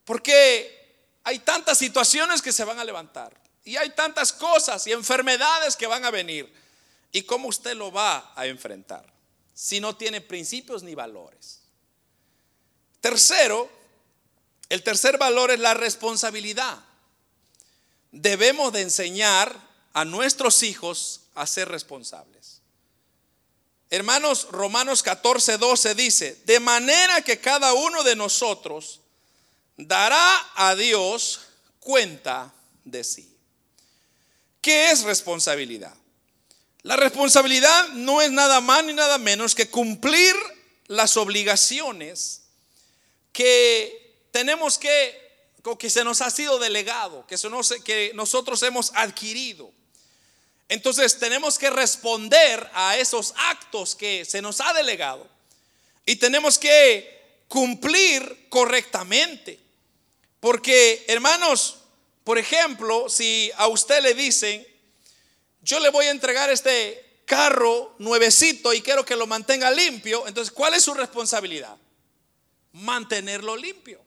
Porque 0.04 1.18
hay 1.24 1.40
tantas 1.40 1.76
situaciones 1.76 2.40
que 2.40 2.52
se 2.52 2.64
van 2.64 2.78
a 2.78 2.84
levantar. 2.84 3.36
Y 3.64 3.76
hay 3.76 3.90
tantas 3.90 4.32
cosas 4.32 4.86
y 4.86 4.92
enfermedades 4.92 5.74
que 5.74 5.88
van 5.88 6.04
a 6.04 6.12
venir. 6.12 6.54
¿Y 7.10 7.22
cómo 7.22 7.48
usted 7.48 7.74
lo 7.74 7.90
va 7.90 8.32
a 8.36 8.46
enfrentar? 8.46 9.04
Si 9.60 9.78
no 9.78 9.94
tiene 9.94 10.22
principios 10.22 10.82
ni 10.82 10.94
valores. 10.94 11.58
Tercero, 13.02 13.70
el 14.70 14.82
tercer 14.82 15.18
valor 15.18 15.50
es 15.50 15.60
la 15.60 15.74
responsabilidad. 15.74 16.78
Debemos 18.10 18.72
de 18.72 18.80
enseñar 18.80 19.54
a 19.92 20.06
nuestros 20.06 20.62
hijos 20.62 21.20
a 21.34 21.46
ser 21.46 21.68
responsables. 21.68 22.62
Hermanos, 23.90 24.48
Romanos 24.50 25.02
14, 25.02 25.58
12 25.58 25.94
dice, 25.94 26.40
de 26.46 26.58
manera 26.58 27.20
que 27.20 27.38
cada 27.38 27.74
uno 27.74 28.02
de 28.02 28.16
nosotros 28.16 29.00
dará 29.76 30.52
a 30.54 30.74
Dios 30.74 31.42
cuenta 31.80 32.50
de 32.86 33.04
sí. 33.04 33.36
¿Qué 34.62 34.90
es 34.90 35.02
responsabilidad? 35.02 35.99
La 36.82 36.96
responsabilidad 36.96 37.88
no 37.90 38.22
es 38.22 38.30
nada 38.30 38.60
más 38.60 38.84
ni 38.84 38.92
nada 38.92 39.18
menos 39.18 39.54
que 39.54 39.68
cumplir 39.68 40.34
las 40.86 41.16
obligaciones 41.16 42.42
que 43.32 44.26
tenemos 44.32 44.78
que 44.78 45.30
que 45.78 45.90
se 45.90 46.04
nos 46.04 46.20
ha 46.22 46.30
sido 46.30 46.58
delegado, 46.58 47.26
que, 47.26 47.36
que 47.84 48.12
nosotros 48.14 48.62
hemos 48.62 48.92
adquirido. 48.94 49.70
Entonces 50.68 51.18
tenemos 51.18 51.58
que 51.58 51.68
responder 51.68 52.68
a 52.72 52.96
esos 52.96 53.34
actos 53.36 53.94
que 53.94 54.24
se 54.24 54.40
nos 54.40 54.60
ha 54.60 54.72
delegado 54.72 55.26
y 56.06 56.16
tenemos 56.16 56.58
que 56.58 57.20
cumplir 57.48 58.46
correctamente. 58.48 59.58
Porque, 60.38 61.04
hermanos, 61.08 61.78
por 62.24 62.38
ejemplo, 62.38 63.08
si 63.08 63.50
a 63.56 63.66
usted 63.66 64.00
le 64.02 64.14
dicen, 64.14 64.66
yo 65.70 65.80
le 65.80 65.90
voy 65.90 66.06
a 66.06 66.10
entregar 66.10 66.50
este 66.50 67.22
carro 67.24 67.94
nuevecito 67.98 68.72
y 68.72 68.82
quiero 68.82 69.04
que 69.04 69.16
lo 69.16 69.26
mantenga 69.26 69.70
limpio, 69.70 70.26
entonces, 70.26 70.52
¿cuál 70.52 70.74
es 70.74 70.82
su 70.82 70.94
responsabilidad? 70.94 71.76
Mantenerlo 72.72 73.56
limpio 73.56 74.00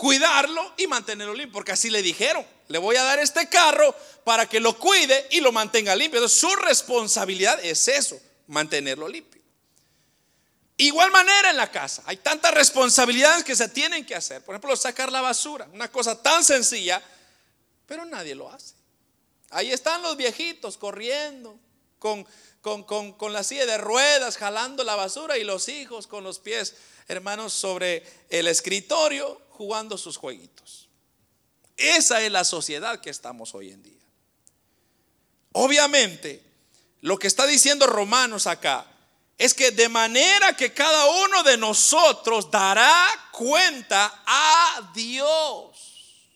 cuidarlo 0.00 0.72
y 0.78 0.86
mantenerlo 0.86 1.34
limpio, 1.34 1.52
porque 1.52 1.72
así 1.72 1.90
le 1.90 2.00
dijeron, 2.00 2.42
le 2.68 2.78
voy 2.78 2.96
a 2.96 3.02
dar 3.02 3.18
este 3.18 3.50
carro 3.50 3.94
para 4.24 4.46
que 4.46 4.58
lo 4.58 4.78
cuide 4.78 5.28
y 5.30 5.42
lo 5.42 5.52
mantenga 5.52 5.94
limpio. 5.94 6.18
Entonces 6.18 6.40
su 6.40 6.56
responsabilidad 6.56 7.62
es 7.62 7.86
eso, 7.86 8.18
mantenerlo 8.46 9.06
limpio. 9.06 9.42
Igual 10.78 11.10
manera 11.10 11.50
en 11.50 11.58
la 11.58 11.70
casa, 11.70 12.02
hay 12.06 12.16
tantas 12.16 12.54
responsabilidades 12.54 13.44
que 13.44 13.54
se 13.54 13.68
tienen 13.68 14.06
que 14.06 14.14
hacer. 14.14 14.42
Por 14.42 14.54
ejemplo, 14.54 14.74
sacar 14.74 15.12
la 15.12 15.20
basura, 15.20 15.68
una 15.70 15.92
cosa 15.92 16.20
tan 16.22 16.42
sencilla, 16.42 17.02
pero 17.84 18.06
nadie 18.06 18.34
lo 18.34 18.50
hace. 18.50 18.79
Ahí 19.50 19.72
están 19.72 20.02
los 20.02 20.16
viejitos 20.16 20.78
corriendo 20.78 21.58
con, 21.98 22.26
con, 22.60 22.84
con, 22.84 23.12
con 23.12 23.32
la 23.32 23.42
silla 23.42 23.66
de 23.66 23.78
ruedas, 23.78 24.36
jalando 24.36 24.84
la 24.84 24.96
basura 24.96 25.38
y 25.38 25.44
los 25.44 25.68
hijos 25.68 26.06
con 26.06 26.24
los 26.24 26.38
pies, 26.38 26.76
hermanos, 27.08 27.52
sobre 27.52 28.04
el 28.28 28.46
escritorio 28.46 29.40
jugando 29.50 29.98
sus 29.98 30.16
jueguitos. 30.16 30.88
Esa 31.76 32.20
es 32.22 32.30
la 32.30 32.44
sociedad 32.44 33.00
que 33.00 33.10
estamos 33.10 33.54
hoy 33.54 33.70
en 33.70 33.82
día. 33.82 34.00
Obviamente, 35.52 36.44
lo 37.00 37.18
que 37.18 37.26
está 37.26 37.46
diciendo 37.46 37.86
Romanos 37.86 38.46
acá 38.46 38.86
es 39.36 39.54
que 39.54 39.70
de 39.70 39.88
manera 39.88 40.54
que 40.54 40.72
cada 40.72 41.06
uno 41.24 41.42
de 41.42 41.56
nosotros 41.56 42.50
dará 42.50 43.06
cuenta 43.32 44.22
a 44.26 44.92
Dios. 44.94 46.28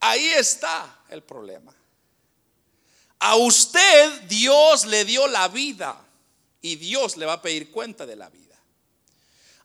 Ahí 0.00 0.30
está 0.30 0.99
el 1.10 1.22
problema. 1.22 1.74
A 3.18 3.36
usted 3.36 4.22
Dios 4.22 4.86
le 4.86 5.04
dio 5.04 5.26
la 5.26 5.48
vida 5.48 6.02
y 6.62 6.76
Dios 6.76 7.16
le 7.16 7.26
va 7.26 7.34
a 7.34 7.42
pedir 7.42 7.70
cuenta 7.70 8.06
de 8.06 8.16
la 8.16 8.30
vida. 8.30 8.56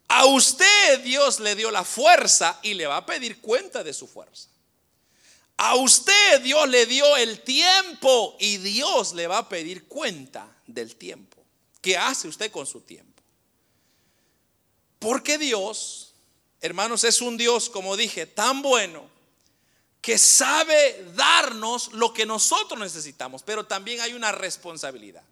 A 0.08 0.26
usted 0.26 1.00
Dios 1.02 1.40
le 1.40 1.56
dio 1.56 1.72
la 1.72 1.84
fuerza 1.84 2.60
y 2.62 2.74
le 2.74 2.86
va 2.86 2.98
a 2.98 3.06
pedir 3.06 3.40
cuenta 3.40 3.84
de 3.84 3.94
su 3.94 4.08
fuerza. 4.08 4.50
A 5.58 5.76
usted 5.76 6.42
Dios 6.42 6.68
le 6.68 6.86
dio 6.86 7.16
el 7.16 7.42
tiempo 7.42 8.36
y 8.40 8.58
Dios 8.58 9.14
le 9.14 9.28
va 9.28 9.40
a 9.40 9.50
pedir 9.50 9.88
cuenta 9.88 10.48
del 10.68 10.96
tiempo. 10.96 11.42
¿Qué 11.82 11.98
hace 11.98 12.28
usted 12.28 12.52
con 12.52 12.66
su 12.66 12.82
tiempo? 12.82 13.24
Porque 15.00 15.38
Dios, 15.38 16.14
hermanos, 16.60 17.04
es 17.04 17.22
un 17.22 17.38
Dios, 17.38 17.70
como 17.70 17.96
dije, 17.96 18.26
tan 18.26 18.62
bueno 18.62 19.15
que 20.06 20.20
sabe 20.20 21.04
darnos 21.16 21.92
lo 21.94 22.14
que 22.14 22.28
nosotros 22.28 22.80
necesitamos, 22.80 23.42
pero 23.42 23.66
también 23.66 24.02
hay 24.02 24.14
una 24.14 24.32
responsabilidad. 24.32 25.24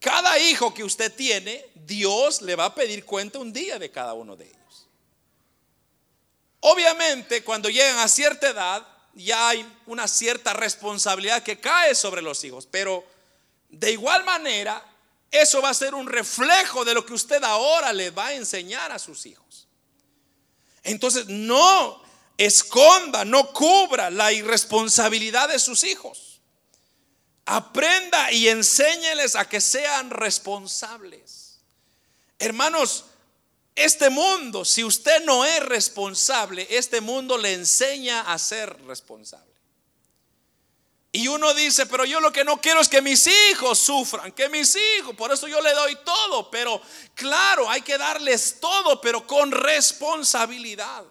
Cada 0.00 0.36
hijo 0.40 0.74
que 0.74 0.82
usted 0.82 1.14
tiene, 1.14 1.64
Dios 1.86 2.42
le 2.42 2.56
va 2.56 2.64
a 2.64 2.74
pedir 2.74 3.04
cuenta 3.04 3.38
un 3.38 3.52
día 3.52 3.78
de 3.78 3.88
cada 3.92 4.14
uno 4.14 4.34
de 4.34 4.46
ellos. 4.46 4.88
Obviamente, 6.58 7.44
cuando 7.44 7.68
llegan 7.70 7.98
a 8.00 8.08
cierta 8.08 8.48
edad, 8.48 8.84
ya 9.14 9.50
hay 9.50 9.64
una 9.86 10.08
cierta 10.08 10.52
responsabilidad 10.52 11.44
que 11.44 11.60
cae 11.60 11.94
sobre 11.94 12.22
los 12.22 12.42
hijos, 12.42 12.66
pero 12.68 13.04
de 13.68 13.92
igual 13.92 14.24
manera, 14.24 14.84
eso 15.30 15.62
va 15.62 15.68
a 15.68 15.74
ser 15.74 15.94
un 15.94 16.08
reflejo 16.08 16.84
de 16.84 16.94
lo 16.94 17.06
que 17.06 17.14
usted 17.14 17.44
ahora 17.44 17.92
le 17.92 18.10
va 18.10 18.26
a 18.26 18.34
enseñar 18.34 18.90
a 18.90 18.98
sus 18.98 19.24
hijos. 19.24 19.68
Entonces, 20.82 21.28
no 21.28 22.04
esconda, 22.38 23.24
no 23.24 23.52
cubra 23.52 24.10
la 24.10 24.32
irresponsabilidad 24.32 25.48
de 25.48 25.58
sus 25.58 25.84
hijos. 25.84 26.40
Aprenda 27.44 28.32
y 28.32 28.48
enséñeles 28.48 29.36
a 29.36 29.48
que 29.48 29.60
sean 29.60 30.10
responsables. 30.10 31.60
Hermanos, 32.38 33.04
este 33.74 34.10
mundo, 34.10 34.64
si 34.64 34.84
usted 34.84 35.24
no 35.24 35.44
es 35.44 35.60
responsable, 35.60 36.66
este 36.70 37.00
mundo 37.00 37.38
le 37.38 37.52
enseña 37.52 38.32
a 38.32 38.38
ser 38.38 38.82
responsable. 38.86 39.46
Y 41.12 41.28
uno 41.28 41.54
dice, 41.54 41.86
pero 41.86 42.04
yo 42.04 42.20
lo 42.20 42.30
que 42.30 42.44
no 42.44 42.60
quiero 42.60 42.80
es 42.80 42.88
que 42.88 43.00
mis 43.00 43.26
hijos 43.26 43.78
sufran, 43.78 44.32
que 44.32 44.50
mis 44.50 44.76
hijos, 44.98 45.14
por 45.16 45.32
eso 45.32 45.48
yo 45.48 45.62
le 45.62 45.72
doy 45.72 45.96
todo, 46.04 46.50
pero 46.50 46.80
claro, 47.14 47.70
hay 47.70 47.80
que 47.80 47.96
darles 47.96 48.60
todo, 48.60 49.00
pero 49.00 49.26
con 49.26 49.50
responsabilidad. 49.50 51.04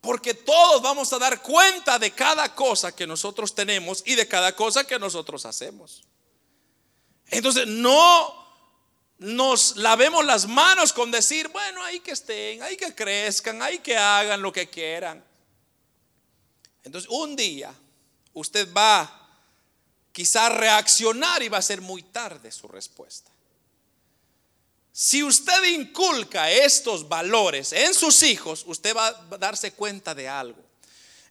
Porque 0.00 0.34
todos 0.34 0.80
vamos 0.80 1.12
a 1.12 1.18
dar 1.18 1.42
cuenta 1.42 1.98
de 1.98 2.12
cada 2.12 2.54
cosa 2.54 2.94
que 2.94 3.06
nosotros 3.06 3.54
tenemos 3.54 4.02
y 4.06 4.14
de 4.14 4.28
cada 4.28 4.54
cosa 4.54 4.84
que 4.84 4.98
nosotros 4.98 5.44
hacemos. 5.44 6.04
Entonces 7.26 7.66
no 7.66 8.46
nos 9.18 9.76
lavemos 9.76 10.24
las 10.24 10.46
manos 10.46 10.92
con 10.92 11.10
decir, 11.10 11.48
bueno, 11.48 11.82
hay 11.82 12.00
que 12.00 12.12
estén, 12.12 12.62
hay 12.62 12.76
que 12.76 12.94
crezcan, 12.94 13.60
hay 13.60 13.80
que 13.80 13.96
hagan 13.96 14.40
lo 14.40 14.52
que 14.52 14.70
quieran. 14.70 15.24
Entonces 16.84 17.10
un 17.10 17.34
día 17.34 17.74
usted 18.32 18.72
va 18.72 19.14
quizá 20.12 20.46
a 20.46 20.50
reaccionar 20.50 21.42
y 21.42 21.48
va 21.48 21.58
a 21.58 21.62
ser 21.62 21.80
muy 21.80 22.02
tarde 22.02 22.50
su 22.52 22.68
respuesta. 22.68 23.30
Si 25.00 25.22
usted 25.22 25.62
inculca 25.62 26.50
estos 26.50 27.08
valores 27.08 27.72
en 27.72 27.94
sus 27.94 28.24
hijos, 28.24 28.64
usted 28.66 28.96
va 28.96 29.06
a 29.06 29.38
darse 29.38 29.70
cuenta 29.70 30.12
de 30.12 30.28
algo. 30.28 30.58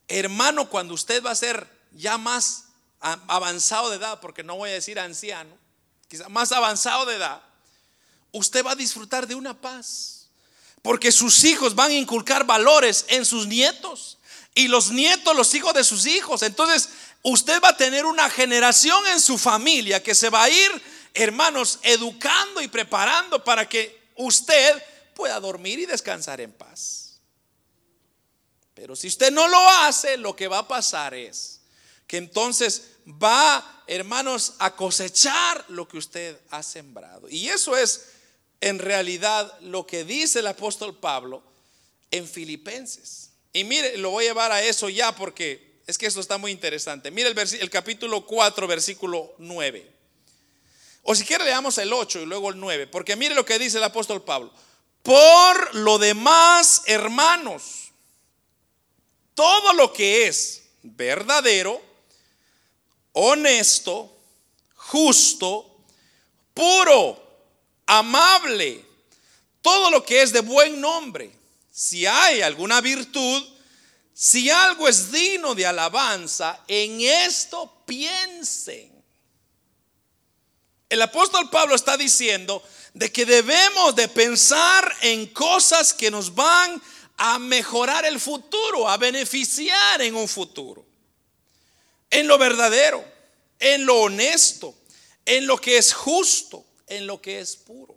Hermano, 0.07 0.69
cuando 0.69 0.93
usted 0.93 1.21
va 1.21 1.31
a 1.31 1.35
ser 1.35 1.67
ya 1.91 2.17
más 2.17 2.63
avanzado 3.01 3.89
de 3.89 3.97
edad, 3.97 4.21
porque 4.21 4.41
no 4.41 4.55
voy 4.55 4.69
a 4.69 4.73
decir 4.75 4.97
anciano, 4.97 5.53
quizá 6.07 6.29
más 6.29 6.53
avanzado 6.53 7.05
de 7.07 7.17
edad, 7.17 7.41
usted 8.31 8.65
va 8.65 8.71
a 8.71 8.75
disfrutar 8.75 9.27
de 9.27 9.35
una 9.35 9.53
paz. 9.53 10.29
Porque 10.81 11.11
sus 11.11 11.43
hijos 11.43 11.75
van 11.75 11.91
a 11.91 11.95
inculcar 11.95 12.45
valores 12.45 13.03
en 13.09 13.25
sus 13.25 13.47
nietos 13.47 14.17
y 14.55 14.69
los 14.69 14.91
nietos, 14.91 15.35
los 15.35 15.53
hijos 15.55 15.73
de 15.73 15.83
sus 15.83 16.05
hijos. 16.05 16.41
Entonces, 16.41 16.87
usted 17.21 17.61
va 17.61 17.71
a 17.71 17.77
tener 17.77 18.05
una 18.05 18.29
generación 18.29 19.05
en 19.07 19.19
su 19.19 19.37
familia 19.37 20.01
que 20.01 20.15
se 20.15 20.29
va 20.29 20.43
a 20.43 20.49
ir 20.49 20.96
hermanos, 21.17 21.79
educando 21.81 22.61
y 22.61 22.67
preparando 22.67 23.43
para 23.43 23.67
que 23.67 24.09
usted 24.15 24.81
pueda 25.15 25.39
dormir 25.39 25.79
y 25.79 25.85
descansar 25.85 26.39
en 26.41 26.51
paz. 26.51 27.19
Pero 28.75 28.95
si 28.95 29.07
usted 29.07 29.31
no 29.31 29.47
lo 29.47 29.69
hace, 29.69 30.17
lo 30.17 30.35
que 30.35 30.47
va 30.47 30.59
a 30.59 30.67
pasar 30.67 31.15
es 31.15 31.61
que 32.05 32.17
entonces 32.17 32.91
va, 33.07 33.83
hermanos, 33.87 34.53
a 34.59 34.75
cosechar 34.75 35.65
lo 35.69 35.87
que 35.87 35.97
usted 35.97 36.39
ha 36.51 36.61
sembrado. 36.61 37.27
Y 37.29 37.49
eso 37.49 37.75
es 37.75 38.05
en 38.61 38.77
realidad 38.77 39.51
lo 39.61 39.87
que 39.87 40.03
dice 40.03 40.39
el 40.39 40.47
apóstol 40.47 40.95
Pablo 40.95 41.41
en 42.11 42.27
Filipenses. 42.27 43.31
Y 43.53 43.63
mire, 43.63 43.97
lo 43.97 44.11
voy 44.11 44.25
a 44.25 44.27
llevar 44.29 44.51
a 44.51 44.61
eso 44.61 44.87
ya 44.87 45.15
porque 45.15 45.81
es 45.87 45.97
que 45.97 46.05
esto 46.05 46.19
está 46.19 46.37
muy 46.37 46.51
interesante. 46.51 47.09
Mire 47.09 47.29
el, 47.29 47.37
el 47.37 47.69
capítulo 47.71 48.25
4, 48.27 48.67
versículo 48.67 49.33
9. 49.39 49.96
O 51.09 51.15
si 51.15 51.23
quiere 51.23 51.45
leamos 51.45 51.77
el 51.77 51.93
8 51.93 52.19
y 52.19 52.25
luego 52.25 52.49
el 52.49 52.59
9, 52.59 52.87
porque 52.87 53.15
mire 53.15 53.33
lo 53.33 53.45
que 53.45 53.57
dice 53.57 53.77
el 53.77 53.83
apóstol 53.85 54.23
Pablo. 54.23 54.51
Por 55.01 55.73
lo 55.75 55.97
demás, 55.97 56.81
hermanos, 56.85 57.91
todo 59.33 59.71
lo 59.71 59.93
que 59.93 60.27
es 60.27 60.63
verdadero, 60.83 61.81
honesto, 63.13 64.13
justo, 64.75 65.77
puro, 66.53 67.23
amable, 67.85 68.83
todo 69.61 69.89
lo 69.89 70.03
que 70.03 70.21
es 70.21 70.33
de 70.33 70.41
buen 70.41 70.81
nombre, 70.81 71.31
si 71.71 72.05
hay 72.05 72.41
alguna 72.41 72.81
virtud, 72.81 73.47
si 74.13 74.49
algo 74.49 74.89
es 74.89 75.09
digno 75.09 75.55
de 75.55 75.67
alabanza, 75.67 76.65
en 76.67 76.99
esto 76.99 77.81
piensen. 77.85 78.96
El 80.89 81.01
apóstol 81.01 81.49
Pablo 81.49 81.75
está 81.75 81.97
diciendo 81.97 82.63
de 82.93 83.11
que 83.11 83.25
debemos 83.25 83.95
de 83.95 84.07
pensar 84.07 84.95
en 85.01 85.27
cosas 85.27 85.93
que 85.93 86.09
nos 86.09 86.33
van 86.33 86.81
a 87.17 87.39
mejorar 87.39 88.05
el 88.05 88.19
futuro, 88.19 88.87
a 88.87 88.97
beneficiar 88.97 90.01
en 90.01 90.15
un 90.15 90.27
futuro. 90.27 90.85
En 92.09 92.27
lo 92.27 92.37
verdadero, 92.37 93.03
en 93.59 93.85
lo 93.85 94.01
honesto, 94.01 94.73
en 95.25 95.45
lo 95.45 95.57
que 95.57 95.77
es 95.77 95.93
justo, 95.93 96.65
en 96.87 97.05
lo 97.05 97.21
que 97.21 97.39
es 97.39 97.57
puro. 97.57 97.95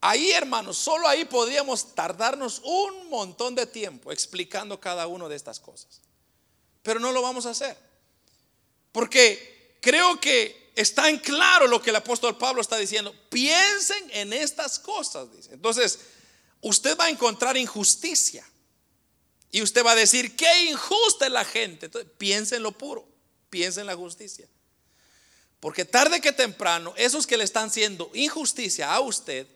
Ahí, 0.00 0.30
hermanos, 0.30 0.78
solo 0.78 1.08
ahí 1.08 1.24
podríamos 1.24 1.94
tardarnos 1.94 2.62
un 2.64 3.10
montón 3.10 3.54
de 3.54 3.66
tiempo 3.66 4.12
explicando 4.12 4.80
cada 4.80 5.06
una 5.08 5.28
de 5.28 5.36
estas 5.36 5.58
cosas. 5.58 6.00
Pero 6.82 7.00
no 7.00 7.12
lo 7.12 7.20
vamos 7.20 7.46
a 7.46 7.50
hacer. 7.50 7.76
Porque 8.92 9.76
creo 9.80 10.20
que 10.20 10.67
está 10.80 11.08
en 11.08 11.18
claro 11.18 11.66
lo 11.66 11.82
que 11.82 11.90
el 11.90 11.96
apóstol 11.96 12.38
Pablo 12.38 12.60
está 12.60 12.76
diciendo. 12.76 13.12
Piensen 13.30 14.10
en 14.12 14.32
estas 14.32 14.78
cosas, 14.78 15.30
dice. 15.32 15.52
Entonces, 15.52 15.98
usted 16.60 16.96
va 16.96 17.06
a 17.06 17.10
encontrar 17.10 17.56
injusticia. 17.56 18.48
Y 19.50 19.60
usted 19.62 19.84
va 19.84 19.92
a 19.92 19.96
decir, 19.96 20.36
qué 20.36 20.64
injusta 20.64 21.26
es 21.26 21.32
la 21.32 21.44
gente. 21.44 21.86
Entonces, 21.86 22.10
piense 22.16 22.56
en 22.56 22.62
lo 22.62 22.70
puro, 22.70 23.08
piense 23.50 23.80
en 23.80 23.86
la 23.86 23.96
justicia. 23.96 24.46
Porque 25.58 25.84
tarde 25.84 26.20
que 26.20 26.32
temprano, 26.32 26.94
esos 26.96 27.26
que 27.26 27.36
le 27.36 27.42
están 27.42 27.68
haciendo 27.70 28.08
injusticia 28.14 28.94
a 28.94 29.00
usted, 29.00 29.48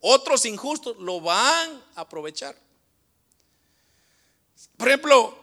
otros 0.00 0.44
injustos, 0.44 0.98
lo 0.98 1.22
van 1.22 1.82
a 1.94 2.02
aprovechar. 2.02 2.54
Por 4.76 4.88
ejemplo, 4.88 5.38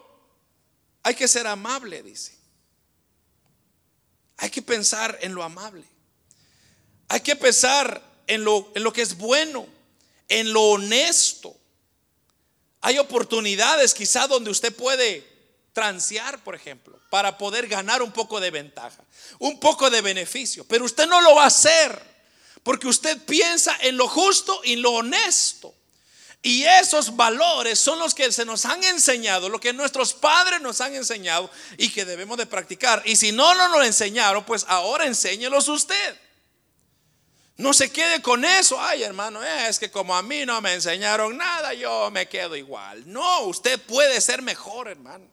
hay 1.02 1.16
que 1.16 1.28
ser 1.28 1.48
amable, 1.48 2.04
dice. 2.04 2.43
Hay 4.38 4.50
que 4.50 4.62
pensar 4.62 5.18
en 5.22 5.34
lo 5.34 5.44
amable. 5.44 5.84
Hay 7.08 7.22
que 7.22 7.36
pensar 7.36 8.02
en 8.28 8.44
lo, 8.44 8.72
en 8.76 8.84
lo 8.84 8.92
que 8.94 9.02
es 9.02 9.18
bueno, 9.18 9.68
en 10.30 10.52
lo 10.52 10.62
honesto. 10.62 11.56
Hay 12.82 12.98
oportunidades 12.98 13.94
quizá 13.94 14.28
donde 14.28 14.52
usted 14.52 14.76
puede 14.76 15.26
transear, 15.74 16.44
por 16.44 16.56
ejemplo, 16.56 17.00
para 17.10 17.38
poder 17.38 17.68
ganar 17.68 18.02
un 18.02 18.12
poco 18.12 18.40
de 18.40 18.52
ventaja, 18.52 19.04
un 19.40 19.60
poco 19.60 19.90
de 19.90 20.02
beneficio. 20.02 20.66
Pero 20.66 20.86
usted 20.86 21.08
no 21.08 21.22
lo 21.22 21.36
va 21.36 21.44
a 21.44 21.48
hacer 21.48 22.02
porque 22.64 22.88
usted 22.88 23.24
piensa 23.26 23.76
en 23.82 23.98
lo 23.98 24.08
justo 24.08 24.62
y 24.64 24.78
lo 24.78 24.92
honesto. 24.92 25.74
Y 26.46 26.66
esos 26.66 27.16
valores 27.16 27.80
son 27.80 27.98
los 28.00 28.14
que 28.14 28.30
se 28.34 28.44
nos 28.44 28.66
han 28.66 28.84
enseñado, 28.84 29.48
lo 29.48 29.62
que 29.62 29.72
nuestros 29.72 30.14
padres 30.14 30.60
nos 30.60 30.82
han 30.82 30.94
enseñado 30.94 31.50
y 31.78 31.90
que 31.90 32.04
debemos 32.04 32.38
de 32.38 32.46
practicar. 32.46 33.02
Y 33.06 33.16
si 33.16 33.32
no 33.32 33.56
nos 33.56 33.72
lo 33.72 33.82
enseñaron, 33.82 34.44
pues 34.44 34.66
ahora 34.68 35.06
enséñelos 35.06 35.70
usted. 35.70 36.20
No 37.56 37.72
se 37.72 37.94
quede 37.94 38.22
con 38.22 38.44
eso. 38.44 38.78
Ay, 38.82 39.04
hermano, 39.04 39.42
es 39.42 39.80
que 39.80 39.90
como 39.90 40.14
a 40.18 40.22
mí 40.22 40.46
no 40.46 40.60
me 40.60 40.74
enseñaron 40.74 41.38
nada, 41.38 41.74
yo 41.74 42.12
me 42.12 42.28
quedo 42.28 42.58
igual. 42.58 43.04
No, 43.06 43.44
usted 43.44 43.80
puede 43.80 44.20
ser 44.20 44.42
mejor, 44.42 44.90
hermano. 44.90 45.26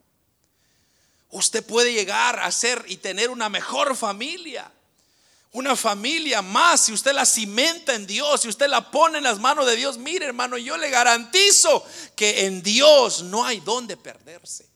Usted 1.30 1.66
puede 1.66 1.92
llegar 1.92 2.38
a 2.38 2.52
ser 2.52 2.84
y 2.86 2.98
tener 2.98 3.30
una 3.30 3.48
mejor 3.48 3.96
familia. 3.96 4.70
Una 5.52 5.74
familia 5.74 6.42
más, 6.42 6.84
si 6.84 6.92
usted 6.92 7.12
la 7.12 7.26
cimenta 7.26 7.92
en 7.94 8.06
Dios, 8.06 8.42
si 8.42 8.48
usted 8.48 8.68
la 8.68 8.90
pone 8.90 9.18
en 9.18 9.24
las 9.24 9.40
manos 9.40 9.66
de 9.66 9.74
Dios, 9.74 9.98
mire 9.98 10.26
hermano, 10.26 10.56
yo 10.56 10.76
le 10.76 10.90
garantizo 10.90 11.84
que 12.14 12.46
en 12.46 12.62
Dios 12.62 13.24
no 13.24 13.44
hay 13.44 13.58
donde 13.60 13.96
perderse. 13.96 14.68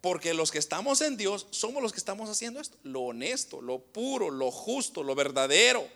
Porque 0.00 0.34
los 0.34 0.50
que 0.50 0.58
estamos 0.58 1.00
en 1.00 1.16
Dios 1.16 1.46
somos 1.50 1.80
los 1.82 1.92
que 1.92 1.98
estamos 1.98 2.28
haciendo 2.28 2.60
esto. 2.60 2.76
Lo 2.82 3.02
honesto, 3.02 3.62
lo 3.62 3.78
puro, 3.78 4.30
lo 4.30 4.50
justo, 4.50 5.04
lo 5.04 5.14
verdadero. 5.14 5.86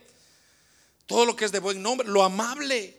Todo 1.05 1.25
lo 1.25 1.35
que 1.35 1.45
es 1.45 1.51
de 1.51 1.59
buen 1.59 1.83
nombre, 1.83 2.07
lo 2.07 2.23
amable. 2.23 2.97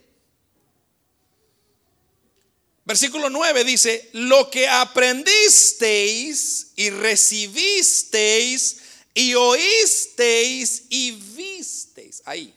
Versículo 2.85 3.29
9 3.29 3.63
dice, 3.63 4.09
lo 4.13 4.49
que 4.49 4.67
aprendisteis 4.67 6.71
y 6.75 6.89
recibisteis 6.91 8.80
y 9.13 9.33
oísteis 9.33 10.85
y 10.89 11.11
visteis. 11.11 12.21
Ahí. 12.25 12.53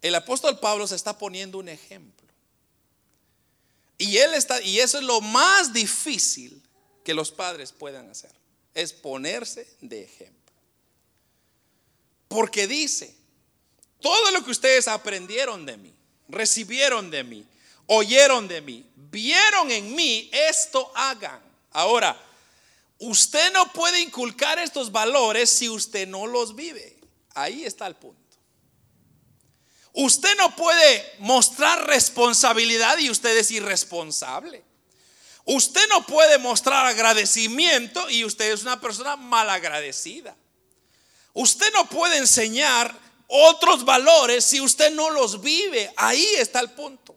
El 0.00 0.14
apóstol 0.14 0.58
Pablo 0.58 0.86
se 0.86 0.96
está 0.96 1.16
poniendo 1.16 1.58
un 1.58 1.68
ejemplo. 1.68 2.28
Y 3.98 4.16
él 4.16 4.34
está 4.34 4.60
y 4.60 4.80
eso 4.80 4.98
es 4.98 5.04
lo 5.04 5.20
más 5.20 5.72
difícil 5.72 6.60
que 7.04 7.14
los 7.14 7.30
padres 7.30 7.72
puedan 7.72 8.10
hacer, 8.10 8.32
es 8.74 8.92
ponerse 8.92 9.68
de 9.80 10.02
ejemplo. 10.02 10.52
Porque 12.26 12.66
dice, 12.66 13.14
todo 14.00 14.30
lo 14.32 14.44
que 14.44 14.50
ustedes 14.50 14.88
aprendieron 14.88 15.64
de 15.66 15.76
mí, 15.76 15.94
recibieron 16.28 17.10
de 17.10 17.22
mí, 17.22 17.46
oyeron 17.86 18.48
de 18.48 18.60
mí, 18.60 18.84
vieron 18.96 19.70
en 19.70 19.94
mí, 19.94 20.30
esto 20.32 20.90
hagan. 20.96 21.40
Ahora, 21.70 22.20
usted 23.02 23.52
no 23.52 23.72
puede 23.72 24.00
inculcar 24.00 24.58
estos 24.58 24.92
valores 24.92 25.50
si 25.50 25.68
usted 25.68 26.06
no 26.06 26.26
los 26.26 26.54
vive. 26.54 26.98
Ahí 27.34 27.64
está 27.64 27.86
el 27.86 27.96
punto. 27.96 28.20
Usted 29.92 30.36
no 30.38 30.54
puede 30.54 31.14
mostrar 31.18 31.86
responsabilidad 31.86 32.96
y 32.98 33.10
usted 33.10 33.36
es 33.36 33.50
irresponsable. 33.50 34.62
Usted 35.44 35.82
no 35.88 36.06
puede 36.06 36.38
mostrar 36.38 36.86
agradecimiento 36.86 38.08
y 38.08 38.24
usted 38.24 38.52
es 38.52 38.62
una 38.62 38.80
persona 38.80 39.16
malagradecida. 39.16 40.36
Usted 41.32 41.72
no 41.72 41.88
puede 41.88 42.18
enseñar 42.18 42.96
otros 43.26 43.84
valores 43.84 44.44
si 44.44 44.60
usted 44.60 44.92
no 44.92 45.10
los 45.10 45.40
vive. 45.40 45.92
Ahí 45.96 46.26
está 46.38 46.60
el 46.60 46.70
punto. 46.70 47.16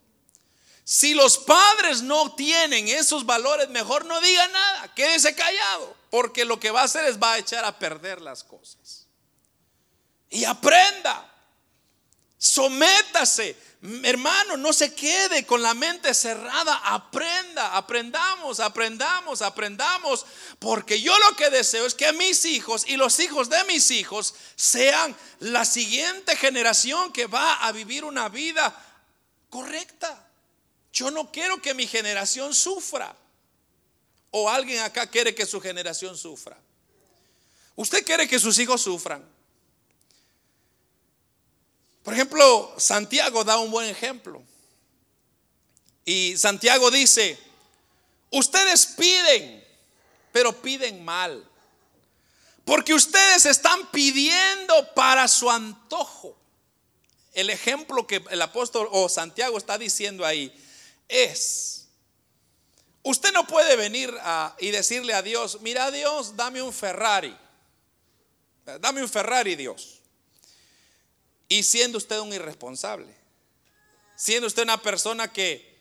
Si 0.88 1.16
los 1.16 1.40
padres 1.40 2.04
no 2.04 2.36
tienen 2.36 2.88
esos 2.88 3.26
valores, 3.26 3.70
mejor 3.70 4.06
no 4.06 4.22
diga 4.22 4.48
nada, 4.50 4.94
quédese 4.94 5.34
callado, 5.34 5.98
porque 6.12 6.46
lo 6.46 6.60
que 6.60 6.70
va 6.70 6.82
a 6.82 6.86
hacer 6.86 7.06
es 7.06 7.20
va 7.20 7.34
a 7.34 7.38
echar 7.40 7.66
a 7.66 7.80
perder 7.80 8.22
las 8.22 8.44
cosas. 8.44 9.08
Y 10.30 10.46
aprenda. 10.46 11.32
Sométase. 12.38 13.58
Hermano, 14.04 14.58
no 14.58 14.74
se 14.74 14.94
quede 14.94 15.44
con 15.48 15.64
la 15.64 15.74
mente 15.74 16.14
cerrada. 16.14 16.76
Aprenda, 16.84 17.76
aprendamos, 17.76 18.60
aprendamos, 18.60 19.42
aprendamos. 19.42 20.24
Porque 20.60 21.02
yo 21.02 21.18
lo 21.18 21.36
que 21.36 21.50
deseo 21.50 21.88
es 21.88 21.96
que 21.96 22.14
mis 22.14 22.46
hijos 22.46 22.84
y 22.86 22.96
los 22.96 23.20
hijos 23.20 23.50
de 23.50 23.64
mis 23.64 23.90
hijos 23.90 24.36
sean 24.56 25.16
la 25.40 25.66
siguiente 25.66 26.36
generación 26.36 27.12
que 27.12 27.26
va 27.26 27.56
a 27.66 27.72
vivir 27.72 28.06
una 28.06 28.30
vida 28.30 28.76
correcta. 29.50 30.25
Yo 30.96 31.12
no 31.12 31.30
quiero 31.30 31.62
que 31.62 31.74
mi 31.74 31.86
generación 31.86 32.56
sufra. 32.56 33.14
O 34.32 34.50
alguien 34.50 34.82
acá 34.82 35.06
quiere 35.08 35.36
que 35.36 35.46
su 35.46 35.60
generación 35.60 36.18
sufra. 36.18 36.58
Usted 37.76 38.06
quiere 38.06 38.30
que 38.30 38.40
sus 38.40 38.58
hijos 38.60 38.82
sufran. 38.82 39.24
Por 42.02 42.14
ejemplo, 42.14 42.74
Santiago 42.78 43.44
da 43.44 43.58
un 43.58 43.72
buen 43.72 43.90
ejemplo. 43.90 44.42
Y 46.06 46.38
Santiago 46.38 46.90
dice, 46.90 47.38
ustedes 48.30 48.86
piden, 48.86 49.66
pero 50.32 50.62
piden 50.62 51.04
mal. 51.04 51.46
Porque 52.64 52.94
ustedes 52.94 53.46
están 53.46 53.92
pidiendo 53.92 54.94
para 54.94 55.28
su 55.28 55.52
antojo. 55.52 56.38
El 57.34 57.50
ejemplo 57.50 58.08
que 58.08 58.24
el 58.30 58.42
apóstol 58.42 58.88
o 58.92 59.10
Santiago 59.10 59.58
está 59.58 59.78
diciendo 59.78 60.26
ahí 60.26 60.54
es, 61.08 61.88
usted 63.04 63.32
no 63.32 63.46
puede 63.48 63.76
venir 63.76 64.14
y 64.60 64.72
decirle 64.72 65.14
a 65.14 65.22
Dios, 65.22 65.62
mira 65.62 65.92
Dios, 65.92 66.36
dame 66.36 66.62
un 66.62 66.74
Ferrari. 66.74 67.36
Dame 68.80 69.02
un 69.02 69.10
Ferrari, 69.10 69.56
Dios. 69.56 70.00
Y 71.48 71.62
siendo 71.64 72.00
usted 72.00 72.20
un 72.20 72.34
irresponsable, 72.34 73.14
siendo 74.16 74.48
usted 74.48 74.64
una 74.64 74.82
persona 74.82 75.32
que 75.32 75.76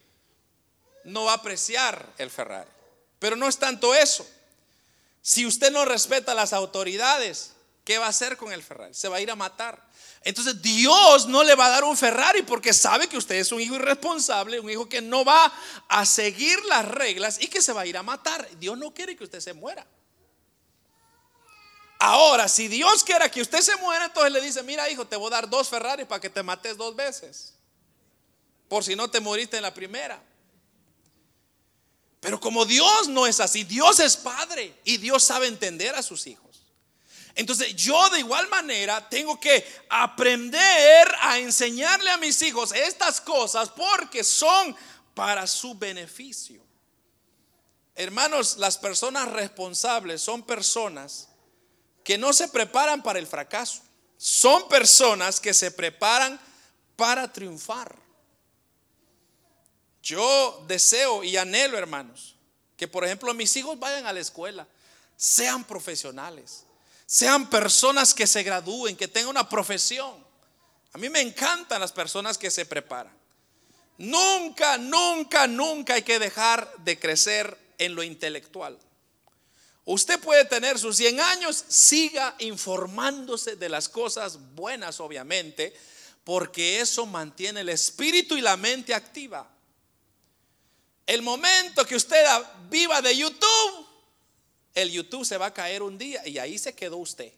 no 1.05 1.25
va 1.25 1.33
a 1.33 1.37
apreciar 1.37 2.13
el 2.19 2.31
Ferrari. 2.31 2.71
Pero 3.19 3.37
no 3.37 3.49
es 3.49 3.59
tanto 3.59 3.95
eso. 3.95 4.27
Si 5.23 5.47
usted 5.47 5.73
no 5.73 5.87
respeta 5.87 6.35
las 6.35 6.53
autoridades, 6.53 7.53
¿qué 7.85 7.97
va 7.97 8.07
a 8.07 8.11
hacer 8.11 8.37
con 8.37 8.53
el 8.53 8.63
Ferrari? 8.63 8.93
Se 8.93 9.09
va 9.09 9.17
a 9.17 9.21
ir 9.23 9.31
a 9.31 9.37
matar. 9.37 9.83
Entonces 10.25 10.61
Dios 10.63 11.27
no 11.27 11.45
le 11.45 11.55
va 11.55 11.67
a 11.67 11.71
dar 11.71 11.85
un 11.85 11.97
Ferrari 11.99 12.43
porque 12.43 12.73
sabe 12.73 13.09
que 13.09 13.19
usted 13.19 13.35
es 13.35 13.53
un 13.53 13.61
hijo 13.61 13.75
irresponsable, 13.75 14.59
un 14.59 14.71
hijo 14.71 14.89
que 14.89 15.03
no 15.03 15.23
va 15.23 15.53
a 15.87 16.07
seguir 16.07 16.65
las 16.65 16.87
reglas 16.87 17.39
y 17.43 17.49
que 17.49 17.61
se 17.61 17.75
va 17.75 17.83
a 17.83 17.87
ir 17.87 17.99
a 17.99 18.03
matar. 18.03 18.49
Dios 18.59 18.79
no 18.79 18.95
quiere 18.95 19.17
que 19.17 19.25
usted 19.25 19.41
se 19.41 19.53
muera. 19.53 19.87
Ahora, 21.99 22.49
si 22.49 22.69
Dios 22.69 23.05
quiera 23.05 23.31
que 23.31 23.43
usted 23.43 23.61
se 23.61 23.77
muera, 23.77 24.07
entonces 24.07 24.33
le 24.33 24.41
dice, 24.41 24.63
mira 24.63 24.89
hijo, 24.89 25.07
te 25.07 25.17
voy 25.17 25.27
a 25.27 25.31
dar 25.31 25.49
dos 25.49 25.69
Ferrari 25.69 26.07
para 26.07 26.23
que 26.23 26.31
te 26.31 26.43
mates 26.43 26.79
dos 26.79 26.97
veces. 26.97 27.53
Por 28.67 28.83
si 28.83 28.97
no 28.97 29.11
te 29.11 29.21
moriste 29.21 29.59
en 29.59 29.63
la 29.63 29.75
primera. 29.75 30.23
Pero 32.21 32.41
como 32.41 32.65
Dios 32.65 33.09
no 33.09 33.27
es 33.27 33.41
así, 33.41 33.65
Dios 33.65 34.01
es 34.01 34.17
padre 34.17 34.75
y 34.85 34.97
Dios 34.97 35.23
sabe 35.23 35.49
entender 35.49 35.95
a 35.95 36.03
sus 36.03 36.27
hijos. 36.27 36.44
Entonces 37.35 37.75
yo 37.75 38.11
de 38.11 38.21
igual 38.21 38.49
manera 38.49 39.09
tengo 39.09 39.41
que 39.41 39.67
aprender 39.89 41.09
a 41.21 41.39
enseñarle 41.39 42.11
a 42.11 42.19
mis 42.19 42.41
hijos 42.43 42.73
estas 42.73 43.21
cosas 43.21 43.71
porque 43.71 44.23
son 44.23 44.77
para 45.15 45.47
su 45.47 45.75
beneficio. 45.75 46.63
Hermanos, 47.97 48.57
las 48.59 48.79
personas 48.79 49.31
responsables 49.31 50.21
son 50.23 50.43
personas 50.43 51.29
que 52.05 52.19
no 52.19 52.33
se 52.33 52.49
preparan 52.49 53.03
para 53.03 53.19
el 53.19 53.27
fracaso, 53.27 53.83
son 54.17 54.69
personas 54.69 55.41
que 55.41 55.55
se 55.55 55.71
preparan 55.71 56.41
para 56.97 57.33
triunfar. 57.33 57.97
Yo 60.03 60.65
deseo 60.67 61.25
y 61.25 61.37
anhelo, 61.37 61.79
hermanos, 61.79 62.37
que 62.77 62.87
por 62.87 63.05
ejemplo 63.05 63.33
mis 63.33 63.57
hijos 63.57 63.79
vayan 63.79 64.07
a 64.07 64.13
la 64.13 64.21
escuela, 64.21 64.69
sean 65.17 65.65
profesionales, 65.65 66.67
sean 67.07 67.49
personas 67.51 68.15
que 68.15 68.27
se 68.27 68.43
gradúen, 68.43 68.97
que 68.97 69.09
tengan 69.09 69.31
una 69.31 69.49
profesión. 69.49 70.25
A 70.93 70.99
mí 70.99 71.09
me 71.09 71.21
encantan 71.21 71.81
las 71.81 71.93
personas 71.93 72.39
que 72.39 72.51
se 72.51 72.67
preparan. 72.67 73.13
Nunca, 73.99 74.79
nunca, 74.79 75.47
nunca 75.47 75.95
hay 75.95 76.03
que 76.03 76.19
dejar 76.19 76.73
de 76.79 76.99
crecer 76.99 77.57
en 77.79 77.95
lo 77.95 78.03
intelectual. 78.03 78.79
Usted 79.85 80.19
puede 80.19 80.45
tener 80.47 80.79
sus 80.79 80.97
100 80.97 81.21
años, 81.21 81.63
siga 81.69 82.35
informándose 82.39 83.57
de 83.57 83.69
las 83.69 83.89
cosas 83.89 84.39
buenas, 84.55 84.99
obviamente, 84.99 85.77
porque 86.25 86.81
eso 86.81 87.05
mantiene 87.05 87.61
el 87.61 87.69
espíritu 87.69 88.37
y 88.37 88.41
la 88.41 88.57
mente 88.57 88.95
activa. 88.95 89.49
El 91.07 91.21
momento 91.21 91.85
que 91.85 91.97
usted 91.97 92.25
viva 92.71 93.03
de 93.03 93.15
YouTube, 93.15 93.87
el 94.75 94.91
YouTube 94.91 95.25
se 95.25 95.39
va 95.39 95.47
a 95.47 95.55
caer 95.55 95.83
un 95.83 95.97
día 95.97 96.27
y 96.27 96.39
ahí 96.39 96.59
se 96.59 96.75
quedó 96.75 96.97
usted. 96.97 97.33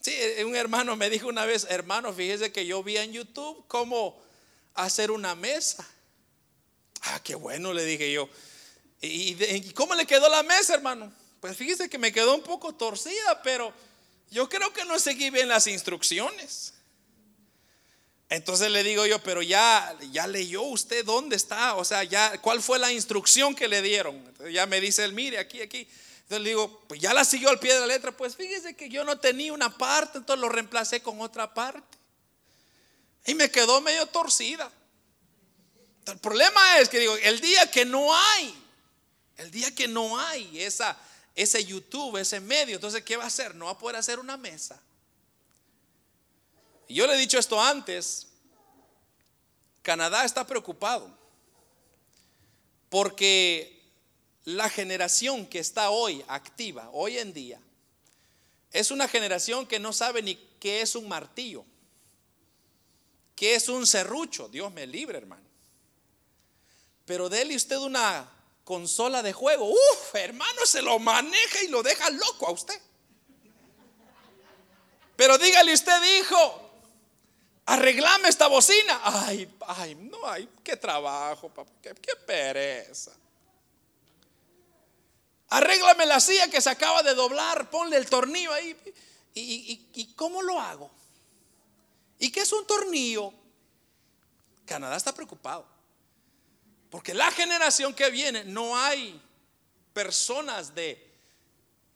Sí, 0.00 0.16
un 0.44 0.56
hermano 0.56 0.96
me 0.96 1.10
dijo 1.10 1.28
una 1.28 1.44
vez, 1.44 1.66
hermano, 1.68 2.12
fíjese 2.12 2.52
que 2.52 2.64
yo 2.64 2.82
vi 2.82 2.96
en 2.96 3.12
YouTube 3.12 3.64
cómo 3.66 4.20
hacer 4.74 5.10
una 5.10 5.34
mesa. 5.34 5.86
Ah, 7.02 7.20
qué 7.22 7.34
bueno, 7.34 7.72
le 7.72 7.84
dije 7.84 8.12
yo. 8.12 8.28
¿Y, 9.00 9.72
cómo 9.72 9.94
le 9.94 10.06
quedó 10.06 10.28
la 10.28 10.42
mesa, 10.42 10.74
hermano? 10.74 11.12
Pues 11.40 11.56
fíjese 11.56 11.88
que 11.88 11.98
me 11.98 12.12
quedó 12.12 12.34
un 12.34 12.42
poco 12.42 12.74
torcida, 12.74 13.42
pero 13.42 13.72
yo 14.30 14.48
creo 14.48 14.72
que 14.72 14.84
no 14.84 14.98
seguí 14.98 15.30
bien 15.30 15.48
las 15.48 15.66
instrucciones. 15.66 16.74
Entonces 18.30 18.70
le 18.70 18.82
digo 18.82 19.06
yo, 19.06 19.22
pero 19.22 19.40
ya, 19.40 19.96
ya 20.10 20.26
leyó 20.26 20.62
usted 20.62 21.04
dónde 21.04 21.36
está, 21.36 21.76
o 21.76 21.84
sea, 21.84 22.04
ya, 22.04 22.40
¿cuál 22.42 22.60
fue 22.60 22.78
la 22.78 22.92
instrucción 22.92 23.54
que 23.54 23.68
le 23.68 23.80
dieron? 23.80 24.22
ya 24.52 24.66
me 24.66 24.80
dice 24.80 25.04
él, 25.04 25.12
mire, 25.12 25.38
aquí, 25.38 25.60
aquí. 25.62 25.88
Entonces 26.28 26.42
le 26.42 26.50
digo, 26.50 26.84
pues 26.86 27.00
ya 27.00 27.14
la 27.14 27.24
siguió 27.24 27.48
al 27.48 27.58
pie 27.58 27.72
de 27.72 27.80
la 27.80 27.86
letra. 27.86 28.12
Pues 28.12 28.36
fíjese 28.36 28.76
que 28.76 28.90
yo 28.90 29.02
no 29.02 29.18
tenía 29.18 29.50
una 29.50 29.76
parte, 29.78 30.18
entonces 30.18 30.40
lo 30.42 30.50
reemplacé 30.50 31.00
con 31.00 31.22
otra 31.22 31.54
parte. 31.54 31.96
Y 33.24 33.34
me 33.34 33.50
quedó 33.50 33.80
medio 33.80 34.04
torcida. 34.06 34.70
El 36.04 36.18
problema 36.18 36.78
es 36.80 36.90
que 36.90 36.98
digo, 36.98 37.16
el 37.16 37.40
día 37.40 37.70
que 37.70 37.86
no 37.86 38.14
hay, 38.14 38.54
el 39.38 39.50
día 39.50 39.74
que 39.74 39.88
no 39.88 40.18
hay 40.18 40.60
esa, 40.60 40.98
ese 41.34 41.64
YouTube, 41.64 42.18
ese 42.18 42.40
medio, 42.40 42.74
entonces 42.74 43.02
¿qué 43.02 43.16
va 43.16 43.24
a 43.24 43.28
hacer? 43.28 43.54
No 43.54 43.66
va 43.66 43.72
a 43.72 43.78
poder 43.78 43.96
hacer 43.96 44.18
una 44.18 44.36
mesa. 44.36 44.78
Y 46.88 46.94
yo 46.94 47.06
le 47.06 47.14
he 47.14 47.18
dicho 47.18 47.38
esto 47.38 47.60
antes, 47.60 48.26
Canadá 49.82 50.24
está 50.24 50.46
preocupado 50.46 51.16
porque 52.88 53.78
la 54.44 54.70
generación 54.70 55.46
que 55.46 55.58
está 55.58 55.90
hoy 55.90 56.24
activa, 56.28 56.88
hoy 56.92 57.18
en 57.18 57.34
día, 57.34 57.60
es 58.72 58.90
una 58.90 59.06
generación 59.06 59.66
que 59.66 59.78
no 59.78 59.92
sabe 59.92 60.22
ni 60.22 60.36
qué 60.58 60.80
es 60.80 60.94
un 60.94 61.08
martillo, 61.08 61.64
qué 63.36 63.54
es 63.54 63.68
un 63.68 63.86
serrucho. 63.86 64.48
Dios 64.48 64.72
me 64.72 64.86
libre, 64.86 65.18
hermano. 65.18 65.46
Pero 67.04 67.28
déle 67.28 67.56
usted 67.56 67.76
una 67.76 68.30
consola 68.64 69.22
de 69.22 69.32
juego. 69.32 69.70
Uf, 69.70 70.14
hermano, 70.14 70.66
se 70.66 70.82
lo 70.82 70.98
maneja 70.98 71.62
y 71.62 71.68
lo 71.68 71.82
deja 71.82 72.10
loco 72.10 72.46
a 72.46 72.52
usted. 72.52 72.80
Pero 75.16 75.36
dígale 75.38 75.72
usted, 75.72 76.20
hijo, 76.20 76.67
arreglame 77.68 78.28
esta 78.28 78.46
bocina. 78.46 79.00
Ay, 79.04 79.48
ay, 79.66 79.94
no, 79.94 80.26
ay, 80.26 80.48
qué 80.64 80.76
trabajo, 80.76 81.48
papá, 81.50 81.70
qué, 81.82 82.16
pereza. 82.26 83.12
Arréglame 85.50 86.06
la 86.06 86.20
silla 86.20 86.48
que 86.48 86.60
se 86.60 86.70
acaba 86.70 87.02
de 87.02 87.14
doblar, 87.14 87.70
ponle 87.70 87.96
el 87.96 88.08
tornillo 88.08 88.52
ahí. 88.52 88.76
¿Y, 89.34 90.12
cómo 90.16 90.42
lo 90.42 90.60
hago? 90.60 90.90
¿Y 92.18 92.30
qué 92.30 92.40
es 92.40 92.52
un 92.52 92.66
tornillo? 92.66 93.32
Canadá 94.66 94.96
está 94.96 95.14
preocupado. 95.14 95.66
Porque 96.90 97.14
la 97.14 97.30
generación 97.30 97.94
que 97.94 98.10
viene 98.10 98.44
no 98.44 98.76
hay 98.76 99.20
personas 99.92 100.74
de, 100.74 101.06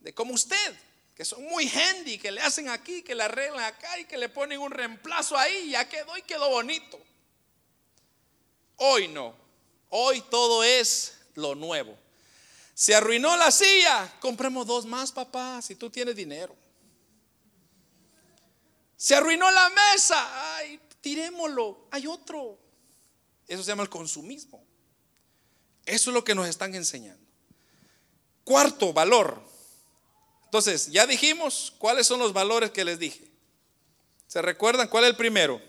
de 0.01 0.14
como 0.14 0.35
usted, 0.35 0.77
que 1.15 1.25
son 1.25 1.45
muy 1.45 1.69
handy, 1.69 2.19
que 2.19 2.31
le 2.31 2.41
hacen 2.41 2.69
aquí, 2.69 3.03
que 3.03 3.15
le 3.15 3.25
arreglan 3.25 3.65
acá 3.65 3.99
y 3.99 4.07
que 4.07 4.17
le 4.17 4.29
ponen 4.29 4.61
un 4.61 4.71
reemplazo 4.71 5.37
ahí, 5.37 5.71
ya 5.71 5.89
quedó 5.89 6.17
y 6.17 6.23
quedó 6.23 6.49
bonito. 6.49 6.99
Hoy 8.77 9.09
no. 9.09 9.35
Hoy 9.91 10.23
todo 10.31 10.65
es 10.65 11.19
lo 11.35 11.55
nuevo. 11.55 11.97
Se 12.75 12.95
arruinó 12.95 13.37
la 13.37 13.51
silla, 13.51 14.13
compremos 14.21 14.67
dos 14.67 14.87
más, 14.87 15.13
papá, 15.13 15.61
si 15.61 15.75
tú 15.75 15.91
tienes 15.91 16.17
dinero. 16.17 16.57
Se 18.97 19.15
arruinó 19.15 19.51
la 19.51 19.69
mesa, 19.69 20.57
ay, 20.57 20.81
tirémoslo, 21.01 21.89
hay 21.91 22.07
otro. 22.07 22.59
Eso 23.47 23.63
se 23.63 23.69
llama 23.69 23.83
el 23.83 23.91
consumismo. 23.91 24.65
Eso 25.85 26.11
es 26.11 26.15
lo 26.15 26.25
que 26.25 26.35
nos 26.35 26.49
están 26.49 26.75
enseñando. 26.75 27.27
Cuarto 28.45 28.93
valor. 28.93 29.52
Entonces, 30.53 30.89
ya 30.89 31.07
dijimos 31.07 31.73
cuáles 31.79 32.07
son 32.07 32.21
los 32.21 32.35
valores 32.35 32.73
que 32.73 32.85
les 32.85 32.99
dije. 32.99 33.25
¿Se 34.27 34.43
recuerdan 34.43 34.87
cuál 34.89 35.05
es 35.05 35.11
el 35.11 35.17
primero? 35.17 35.63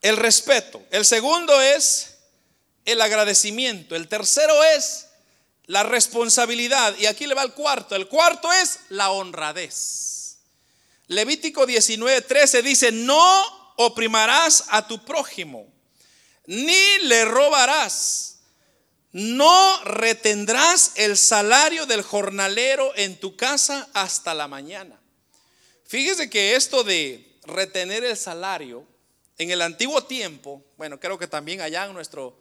El 0.00 0.16
respeto. 0.16 0.80
El 0.92 1.04
segundo 1.04 1.60
es 1.60 2.18
el 2.84 3.00
agradecimiento. 3.00 3.96
El 3.96 4.06
tercero 4.06 4.62
es 4.62 5.08
la 5.66 5.82
responsabilidad. 5.82 6.96
Y 6.98 7.06
aquí 7.06 7.26
le 7.26 7.34
va 7.34 7.42
el 7.42 7.52
cuarto. 7.52 7.96
El 7.96 8.06
cuarto 8.06 8.52
es 8.52 8.78
la 8.90 9.10
honradez. 9.10 10.36
Levítico 11.08 11.66
19:13 11.66 12.62
dice, 12.62 12.92
no 12.92 13.74
oprimarás 13.74 14.66
a 14.68 14.86
tu 14.86 15.04
prójimo, 15.04 15.66
ni 16.46 16.98
le 17.00 17.24
robarás, 17.24 18.31
no 19.12 19.84
retendrás 19.84 20.92
el 20.96 21.16
salario 21.16 21.86
del 21.86 22.02
jornalero 22.02 22.92
en 22.96 23.18
tu 23.18 23.36
casa 23.36 23.88
hasta 23.92 24.34
la 24.34 24.48
mañana. 24.48 24.98
Fíjese 25.86 26.30
que 26.30 26.56
esto 26.56 26.84
de 26.84 27.38
retener 27.44 28.04
el 28.04 28.16
salario 28.16 28.86
en 29.38 29.50
el 29.50 29.60
antiguo 29.62 30.04
tiempo, 30.04 30.64
bueno, 30.76 30.98
creo 30.98 31.18
que 31.18 31.26
también 31.26 31.60
allá 31.60 31.84
en 31.84 31.92
nuestro, 31.92 32.38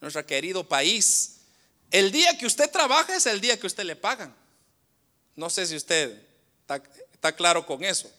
nuestro 0.00 0.24
querido 0.26 0.68
país, 0.68 1.36
el 1.90 2.12
día 2.12 2.36
que 2.38 2.46
usted 2.46 2.70
trabaja 2.70 3.16
es 3.16 3.26
el 3.26 3.40
día 3.40 3.58
que 3.58 3.66
usted 3.66 3.84
le 3.84 3.96
pagan. 3.96 4.34
No 5.36 5.50
sé 5.50 5.66
si 5.66 5.76
usted 5.76 6.20
está, 7.12 7.32
claro 7.32 7.66
con 7.66 7.82
eso. 7.84 8.10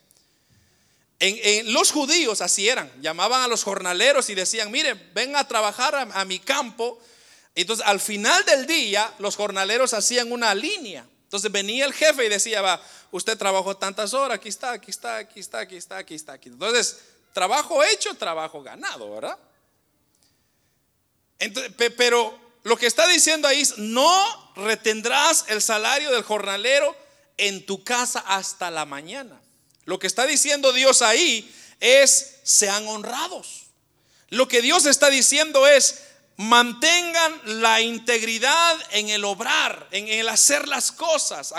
En, 1.20 1.72
los 1.72 1.92
judíos 1.92 2.42
así 2.42 2.68
eran, 2.68 2.92
llamaban 3.02 3.44
a 3.44 3.48
los 3.48 3.64
jornaleros 3.64 4.30
y 4.30 4.36
decían, 4.36 4.72
miren, 4.72 5.12
ven 5.14 5.36
a 5.36 5.48
trabajar 5.48 5.96
a, 5.96 6.26
mi 6.26 6.40
campo. 6.40 7.00
Entonces 7.56 7.86
al 7.86 8.00
final 8.00 8.44
del 8.46 8.66
día 8.66 9.14
los 9.20 9.36
jornaleros 9.36 9.94
hacían 9.94 10.32
una 10.32 10.56
línea. 10.56 11.06
Entonces 11.24 11.52
venía 11.52 11.86
el 11.86 11.94
jefe 11.94 12.26
y 12.26 12.30
decía, 12.30 12.62
va, 12.62 12.82
usted 13.12 13.38
trabajó 13.38 13.78
tantas 13.78 14.14
horas, 14.14 14.36
aquí 14.36 14.50
está, 14.50 14.72
aquí 14.74 14.92
está, 14.92 15.18
aquí 15.18 15.40
está, 15.40 15.60
aquí 15.60 15.78
está, 15.78 15.98
aquí 15.98 16.16
está, 16.16 16.34
aquí. 16.34 16.50
Entonces, 16.50 16.98
trabajo 17.34 17.84
hecho, 17.84 18.14
trabajo 18.16 18.62
ganado, 18.62 19.10
¿verdad? 19.12 19.38
Entonces, 21.40 21.72
pero 21.98 22.38
lo 22.64 22.78
que 22.78 22.86
está 22.86 23.08
diciendo 23.08 23.48
ahí 23.48 23.62
es, 23.62 23.78
no 23.78 24.54
retendrás 24.56 25.46
el 25.48 25.62
salario 25.62 26.12
del 26.12 26.24
jornalero 26.24 26.96
en 27.38 27.66
tu 27.66 27.84
casa 27.84 28.20
hasta 28.28 28.70
la 28.70 28.86
mañana. 28.86 29.42
Lo 29.86 30.00
que 30.00 30.08
está 30.08 30.26
diciendo 30.26 30.72
Dios 30.74 31.02
ahí 31.02 31.54
es, 31.80 32.40
sean 32.44 32.88
honrados. 32.88 33.68
Lo 34.30 34.48
que 34.48 34.62
Dios 34.62 34.86
está 34.86 35.10
diciendo 35.10 35.68
es, 35.68 36.04
mantengan 36.42 37.40
la 37.62 37.82
integridad 37.82 38.78
en 38.92 39.10
el 39.10 39.24
obrar, 39.26 39.88
en 39.92 40.08
el 40.08 40.28
hacer 40.28 40.68
las 40.68 40.92
cosas. 40.92 41.54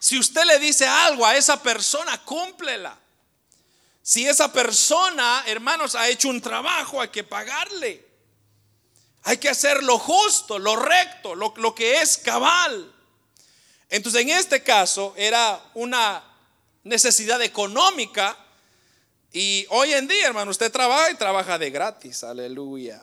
Si 0.00 0.18
usted 0.18 0.44
le 0.44 0.58
dice 0.58 0.86
algo 0.86 1.24
a 1.24 1.36
esa 1.36 1.62
persona, 1.62 2.20
cúmplela. 2.24 2.98
Si 4.02 4.26
esa 4.26 4.52
persona, 4.52 5.44
hermanos, 5.46 5.94
ha 5.94 6.08
hecho 6.08 6.28
un 6.28 6.40
trabajo, 6.40 7.00
hay 7.00 7.08
que 7.08 7.24
pagarle. 7.24 8.04
Hay 9.22 9.38
que 9.38 9.48
hacer 9.48 9.82
lo 9.82 9.98
justo, 9.98 10.58
lo 10.58 10.76
recto, 10.76 11.34
lo, 11.34 11.52
lo 11.56 11.74
que 11.74 12.00
es 12.00 12.18
cabal. 12.18 12.92
Entonces, 13.88 14.22
en 14.22 14.30
este 14.30 14.62
caso 14.62 15.14
era 15.16 15.60
una 15.74 16.22
necesidad 16.82 17.40
económica. 17.42 18.36
Y 19.32 19.66
hoy 19.70 19.92
en 19.92 20.08
día, 20.08 20.26
hermano, 20.26 20.50
usted 20.50 20.72
trabaja 20.72 21.10
y 21.10 21.14
trabaja 21.16 21.58
de 21.58 21.70
gratis. 21.70 22.24
Aleluya. 22.24 23.00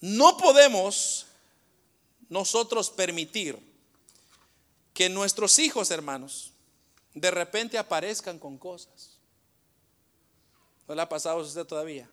No 0.00 0.36
podemos 0.36 1.26
nosotros 2.28 2.90
permitir 2.90 3.58
que 4.92 5.08
nuestros 5.08 5.58
hijos, 5.58 5.90
hermanos, 5.90 6.52
de 7.14 7.30
repente 7.30 7.78
aparezcan 7.78 8.38
con 8.38 8.58
cosas. 8.58 9.18
¿No 10.86 10.94
le 10.94 11.02
ha 11.02 11.08
pasado 11.08 11.38
a 11.38 11.42
usted 11.42 11.64
todavía? 11.64 12.08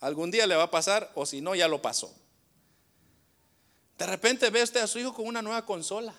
Algún 0.00 0.30
día 0.30 0.46
le 0.46 0.54
va 0.56 0.64
a 0.64 0.70
pasar 0.70 1.10
o 1.14 1.26
si 1.26 1.40
no, 1.40 1.54
ya 1.54 1.68
lo 1.68 1.82
pasó. 1.82 2.14
De 3.98 4.06
repente 4.06 4.48
ve 4.50 4.62
usted 4.62 4.80
a 4.80 4.86
su 4.86 4.98
hijo 4.98 5.12
con 5.12 5.26
una 5.26 5.42
nueva 5.42 5.66
consola. 5.66 6.14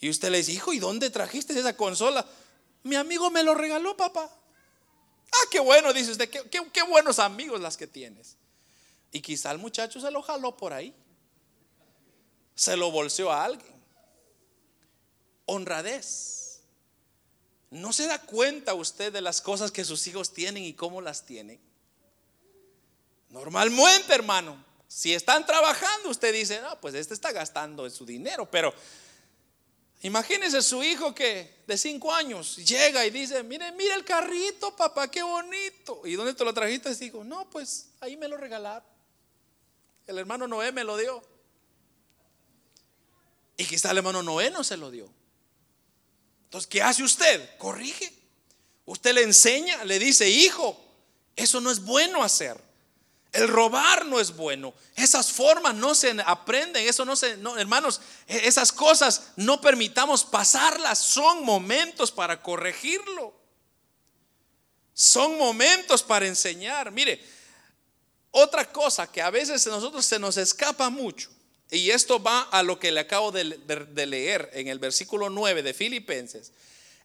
Y 0.00 0.10
usted 0.10 0.30
le 0.30 0.38
dice, 0.38 0.52
hijo, 0.52 0.72
¿y 0.72 0.78
dónde 0.78 1.10
trajiste 1.10 1.58
esa 1.58 1.76
consola? 1.76 2.26
Mi 2.82 2.96
amigo 2.96 3.30
me 3.30 3.42
lo 3.42 3.54
regaló, 3.54 3.96
papá. 3.96 4.28
Ah, 5.32 5.48
qué 5.50 5.60
bueno, 5.60 5.92
dice 5.92 6.12
usted, 6.12 6.28
qué, 6.28 6.70
qué 6.72 6.82
buenos 6.82 7.18
amigos 7.18 7.60
las 7.60 7.76
que 7.76 7.86
tienes. 7.86 8.36
Y 9.16 9.22
quizá 9.22 9.50
el 9.50 9.56
muchacho 9.56 9.98
se 9.98 10.10
lo 10.10 10.20
jaló 10.20 10.58
por 10.58 10.74
ahí. 10.74 10.94
Se 12.54 12.76
lo 12.76 12.90
bolseó 12.90 13.32
a 13.32 13.46
alguien. 13.46 13.74
Honradez. 15.46 16.60
¿No 17.70 17.94
se 17.94 18.06
da 18.06 18.20
cuenta 18.20 18.74
usted 18.74 19.10
de 19.10 19.22
las 19.22 19.40
cosas 19.40 19.72
que 19.72 19.86
sus 19.86 20.06
hijos 20.06 20.34
tienen 20.34 20.64
y 20.64 20.74
cómo 20.74 21.00
las 21.00 21.24
tienen? 21.24 21.58
Normalmente, 23.30 24.12
hermano, 24.14 24.62
si 24.86 25.14
están 25.14 25.46
trabajando, 25.46 26.10
usted 26.10 26.34
dice, 26.34 26.60
no, 26.60 26.78
pues 26.78 26.94
este 26.94 27.14
está 27.14 27.32
gastando 27.32 27.88
su 27.88 28.04
dinero, 28.04 28.50
pero 28.50 28.74
imagínese 30.02 30.60
su 30.60 30.84
hijo 30.84 31.14
que 31.14 31.62
de 31.66 31.78
cinco 31.78 32.12
años 32.12 32.58
llega 32.58 33.06
y 33.06 33.10
dice, 33.10 33.42
mire, 33.42 33.72
mire 33.72 33.94
el 33.94 34.04
carrito, 34.04 34.76
papá, 34.76 35.10
qué 35.10 35.22
bonito. 35.22 36.02
¿Y 36.04 36.16
dónde 36.16 36.34
te 36.34 36.44
lo 36.44 36.52
trajiste? 36.52 36.90
Y 36.90 36.96
digo, 36.96 37.24
no, 37.24 37.48
pues 37.48 37.88
ahí 38.00 38.18
me 38.18 38.28
lo 38.28 38.36
regalaron. 38.36 38.95
El 40.06 40.18
hermano 40.18 40.46
Noé 40.46 40.72
me 40.72 40.84
lo 40.84 40.96
dio. 40.96 41.22
Y 43.56 43.64
quizá 43.64 43.90
el 43.90 43.98
hermano 43.98 44.22
Noé 44.22 44.50
no 44.50 44.62
se 44.62 44.76
lo 44.76 44.90
dio. 44.90 45.08
Entonces, 46.44 46.68
¿qué 46.68 46.82
hace 46.82 47.02
usted? 47.02 47.56
Corrige. 47.58 48.12
Usted 48.84 49.14
le 49.14 49.22
enseña, 49.22 49.84
le 49.84 49.98
dice, 49.98 50.28
hijo, 50.28 50.80
eso 51.34 51.60
no 51.60 51.70
es 51.70 51.80
bueno 51.80 52.22
hacer. 52.22 52.56
El 53.32 53.48
robar 53.48 54.06
no 54.06 54.20
es 54.20 54.34
bueno. 54.34 54.72
Esas 54.94 55.32
formas 55.32 55.74
no 55.74 55.94
se 55.94 56.16
aprenden. 56.24 56.86
Eso 56.86 57.04
no 57.04 57.16
se, 57.16 57.36
no, 57.36 57.58
hermanos, 57.58 58.00
e, 58.26 58.46
esas 58.46 58.72
cosas 58.72 59.32
no 59.36 59.60
permitamos 59.60 60.24
pasarlas. 60.24 60.98
Son 60.98 61.44
momentos 61.44 62.12
para 62.12 62.40
corregirlo. 62.42 63.34
Son 64.94 65.36
momentos 65.36 66.02
para 66.02 66.26
enseñar. 66.26 66.90
Mire, 66.92 67.22
otra 68.38 68.70
cosa 68.70 69.10
que 69.10 69.22
a 69.22 69.30
veces 69.30 69.66
a 69.66 69.70
nosotros 69.70 70.04
se 70.04 70.18
nos 70.18 70.36
escapa 70.36 70.90
mucho. 70.90 71.30
Y 71.70 71.90
esto 71.90 72.22
va 72.22 72.42
a 72.42 72.62
lo 72.62 72.78
que 72.78 72.92
le 72.92 73.00
acabo 73.00 73.32
de, 73.32 73.44
leer 74.06 74.50
en 74.52 74.68
el 74.68 74.78
versículo 74.78 75.30
9 75.30 75.62
de 75.62 75.72
Filipenses. 75.72 76.52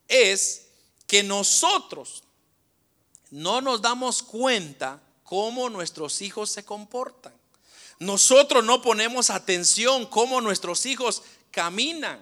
Es 0.09 0.67
que 1.07 1.23
nosotros 1.23 2.23
no 3.29 3.61
nos 3.61 3.81
damos 3.81 4.21
cuenta 4.21 5.01
cómo 5.23 5.69
nuestros 5.69 6.21
hijos 6.21 6.51
se 6.51 6.65
comportan. 6.65 7.33
Nosotros 7.99 8.63
no 8.65 8.81
ponemos 8.81 9.29
atención 9.29 10.07
cómo 10.07 10.41
nuestros 10.41 10.85
hijos 10.85 11.23
caminan, 11.49 12.21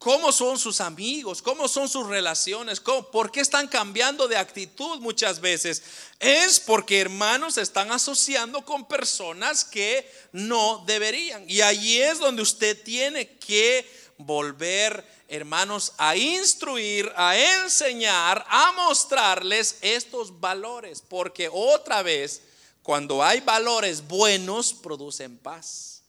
cómo 0.00 0.32
son 0.32 0.58
sus 0.58 0.80
amigos, 0.80 1.42
cómo 1.42 1.68
son 1.68 1.86
sus 1.86 2.06
relaciones, 2.06 2.80
por 2.80 3.30
qué 3.30 3.40
están 3.40 3.68
cambiando 3.68 4.28
de 4.28 4.38
actitud 4.38 4.98
muchas 4.98 5.42
veces. 5.42 5.82
Es 6.18 6.58
porque 6.58 7.00
hermanos 7.00 7.58
están 7.58 7.92
asociando 7.92 8.64
con 8.64 8.88
personas 8.88 9.62
que 9.62 10.10
no 10.32 10.82
deberían. 10.86 11.44
Y 11.46 11.60
allí 11.60 12.00
es 12.00 12.18
donde 12.18 12.40
usted 12.40 12.82
tiene 12.82 13.36
que 13.36 13.86
volver, 14.16 15.06
hermanos, 15.28 15.92
a 15.98 16.16
instruir, 16.16 17.12
a 17.14 17.36
enseñar, 17.36 18.42
a 18.48 18.72
mostrarles 18.72 19.76
estos 19.82 20.40
valores, 20.40 21.02
porque 21.06 21.50
otra 21.52 22.02
vez, 22.02 22.40
cuando 22.82 23.22
hay 23.22 23.40
valores 23.40 24.08
buenos, 24.08 24.72
producen 24.72 25.36
paz. 25.36 26.04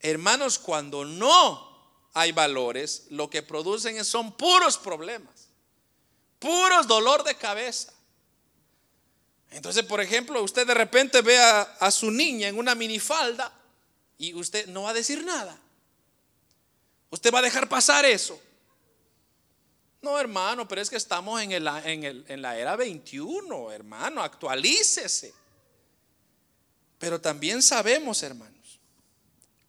Hermanos, 0.00 0.58
cuando 0.58 1.04
no 1.04 1.75
hay 2.16 2.32
valores, 2.32 3.06
lo 3.10 3.28
que 3.28 3.42
producen 3.42 4.02
son 4.04 4.36
puros 4.36 4.78
problemas, 4.78 5.48
puros 6.38 6.86
dolor 6.86 7.22
de 7.24 7.34
cabeza. 7.34 7.92
Entonces, 9.50 9.84
por 9.84 10.00
ejemplo, 10.00 10.42
usted 10.42 10.66
de 10.66 10.74
repente 10.74 11.20
ve 11.20 11.38
a, 11.38 11.60
a 11.60 11.90
su 11.90 12.10
niña 12.10 12.48
en 12.48 12.58
una 12.58 12.74
minifalda 12.74 13.52
y 14.16 14.32
usted 14.34 14.66
no 14.68 14.84
va 14.84 14.90
a 14.90 14.94
decir 14.94 15.22
nada. 15.24 15.60
¿Usted 17.10 17.32
va 17.32 17.40
a 17.40 17.42
dejar 17.42 17.68
pasar 17.68 18.06
eso? 18.06 18.40
No, 20.00 20.18
hermano, 20.18 20.66
pero 20.66 20.80
es 20.80 20.88
que 20.88 20.96
estamos 20.96 21.42
en, 21.42 21.52
el, 21.52 22.24
en, 22.28 22.40
la 22.40 22.56
era 22.56 22.76
21, 22.76 23.72
hermano, 23.72 24.22
actualícese. 24.22 25.34
Pero 26.98 27.20
también 27.20 27.60
sabemos, 27.60 28.22
hermanos, 28.22 28.80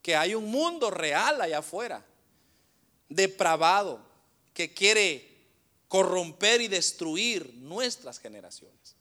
que 0.02 0.16
hay 0.16 0.36
un 0.36 0.46
mundo 0.46 0.90
real 0.90 1.42
allá 1.42 1.58
afuera, 1.58 2.06
depravado, 3.10 4.00
que 4.54 4.74
quiere 4.74 5.38
corromper 5.88 6.62
y 6.62 6.68
destruir 6.68 7.54
nuestras 7.56 8.20
generaciones. 8.20 8.96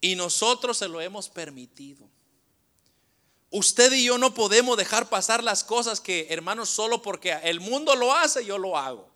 Y 0.00 0.14
nosotros 0.14 0.78
se 0.78 0.88
lo 0.88 1.00
hemos 1.00 1.28
permitido. 1.28 2.08
Usted 3.50 3.92
y 3.92 4.04
yo 4.04 4.18
no 4.18 4.34
podemos 4.34 4.76
dejar 4.76 5.08
pasar 5.08 5.42
las 5.42 5.64
cosas 5.64 6.00
que, 6.00 6.26
hermanos, 6.30 6.68
solo 6.68 7.00
porque 7.00 7.32
el 7.42 7.60
mundo 7.60 7.96
lo 7.96 8.14
hace, 8.14 8.44
yo 8.44 8.58
lo 8.58 8.76
hago. 8.76 9.08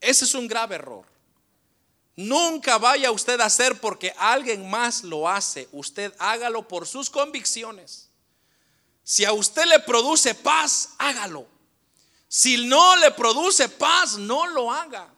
Ese 0.00 0.24
es 0.24 0.34
un 0.34 0.46
grave 0.46 0.76
error. 0.76 1.04
Nunca 2.14 2.78
vaya 2.78 3.10
usted 3.10 3.40
a 3.40 3.46
hacer 3.46 3.80
porque 3.80 4.12
alguien 4.18 4.68
más 4.68 5.04
lo 5.04 5.28
hace. 5.28 5.68
Usted 5.72 6.14
hágalo 6.18 6.66
por 6.66 6.86
sus 6.86 7.10
convicciones. 7.10 8.08
Si 9.02 9.24
a 9.24 9.32
usted 9.32 9.66
le 9.66 9.80
produce 9.80 10.34
paz, 10.34 10.90
hágalo. 10.98 11.46
Si 12.28 12.66
no 12.66 12.96
le 12.96 13.10
produce 13.12 13.68
paz, 13.70 14.18
no 14.18 14.46
lo 14.46 14.70
haga. 14.70 15.08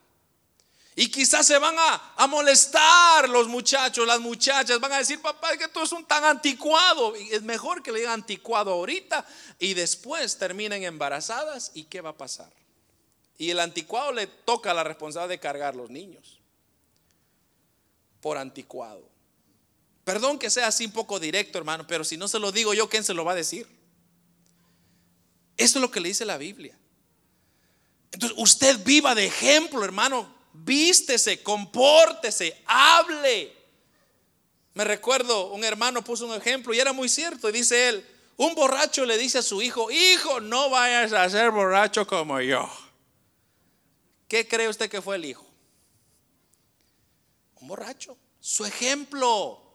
Y 0.95 1.11
quizás 1.11 1.47
se 1.47 1.59
van 1.59 1.75
a, 1.79 2.27
molestar 2.27 3.29
los 3.29 3.49
muchachos, 3.49 4.07
las 4.07 4.21
muchachas, 4.21 4.81
van 4.81 4.93
a 4.93 4.99
decir, 4.99 5.21
papá, 5.21 5.53
es 5.53 5.59
que 5.59 5.69
tú 5.69 5.81
es 5.81 5.93
un 5.93 6.05
tan 6.05 6.25
anticuado. 6.25 7.17
Y 7.17 7.33
es 7.33 7.43
mejor 7.43 7.83
que 7.83 7.91
le 7.91 8.01
digan 8.01 8.15
anticuado 8.15 8.73
ahorita 8.73 9.27
y 9.59 9.75
después 9.75 10.37
terminen 10.37 10.83
embarazadas. 10.83 11.73
¿Y 11.75 11.85
qué 11.85 12.01
va 12.01 12.11
a 12.11 12.19
pasar? 12.19 12.53
Y 13.39 13.51
el 13.51 13.61
anticuado 13.61 14.13
le 14.13 14.27
toca 14.27 14.75
la 14.75 14.85
responsabilidad 14.85 15.31
de 15.31 15.41
cargar 15.41 15.75
los 15.75 15.91
niños 15.91 16.39
por 18.21 18.37
anticuado. 18.37 19.09
Perdón 20.05 20.39
que 20.39 20.51
sea 20.51 20.67
así 20.67 20.87
un 20.87 20.93
poco 20.93 21.19
directo, 21.19 21.57
hermano, 21.57 21.87
pero 21.87 22.05
si 22.05 22.17
no 22.17 22.29
se 22.29 22.39
lo 22.39 22.53
digo 22.53 22.75
yo, 22.75 22.89
¿quién 22.89 23.05
se 23.05 23.15
lo 23.15 23.25
va 23.25 23.33
a 23.33 23.37
decir? 23.37 23.67
Eso 25.57 25.79
es 25.79 25.83
lo 25.83 25.91
que 25.91 26.01
le 26.01 26.09
dice 26.09 26.25
la 26.25 26.37
Biblia. 26.37 26.80
Entonces, 28.13 28.37
usted 28.39 28.79
viva 28.85 29.15
de 29.15 29.27
ejemplo, 29.27 29.85
hermano 29.85 30.41
vístese, 30.53 31.43
compórtese, 31.43 32.61
hable. 32.67 33.53
Me 34.75 34.85
recuerdo, 34.85 35.53
un 35.53 35.65
hermano 35.65 36.03
puso 36.03 36.27
un 36.27 36.35
ejemplo 36.35 36.73
y 36.73 36.81
era 36.81 36.93
muy 36.93 37.09
cierto. 37.09 37.49
Y 37.49 37.53
dice 37.53 37.89
él, 37.89 38.07
un 38.37 38.55
borracho 38.55 39.05
le 39.05 39.19
dice 39.19 39.39
a 39.39 39.43
su 39.43 39.61
hijo, 39.63 39.91
hijo, 39.91 40.41
no 40.41 40.71
vayas 40.71 41.13
a 41.13 41.29
ser 41.29 41.51
borracho 41.51 42.07
como 42.07 42.41
yo. 42.41 42.71
¿Qué 44.29 44.47
cree 44.47 44.69
usted 44.69 44.89
que 44.89 45.03
fue 45.03 45.17
el 45.17 45.25
hijo? 45.25 45.47
Un 47.57 47.69
borracho. 47.69 48.17
Su 48.39 48.65
ejemplo. 48.65 49.70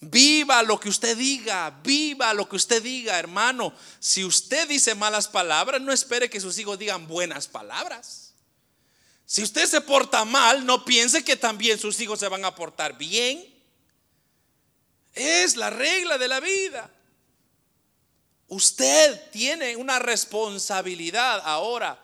Viva 0.00 0.62
lo 0.62 0.78
que 0.78 0.88
usted 0.88 1.16
diga, 1.16 1.70
viva 1.82 2.32
lo 2.32 2.48
que 2.48 2.56
usted 2.56 2.82
diga, 2.82 3.18
hermano. 3.18 3.72
Si 3.98 4.24
usted 4.24 4.68
dice 4.68 4.94
malas 4.94 5.26
palabras, 5.26 5.80
no 5.80 5.92
espere 5.92 6.30
que 6.30 6.40
sus 6.40 6.56
hijos 6.58 6.78
digan 6.78 7.08
buenas 7.08 7.48
palabras. 7.48 8.32
Si 9.26 9.42
usted 9.42 9.66
se 9.66 9.80
porta 9.80 10.24
mal, 10.24 10.64
no 10.64 10.84
piense 10.84 11.24
que 11.24 11.36
también 11.36 11.78
sus 11.78 12.00
hijos 12.00 12.20
se 12.20 12.28
van 12.28 12.44
a 12.44 12.54
portar 12.54 12.96
bien. 12.96 13.44
Es 15.12 15.56
la 15.56 15.68
regla 15.68 16.16
de 16.16 16.28
la 16.28 16.38
vida. 16.38 16.90
Usted 18.46 19.30
tiene 19.30 19.76
una 19.76 19.98
responsabilidad 19.98 21.42
ahora. 21.44 21.98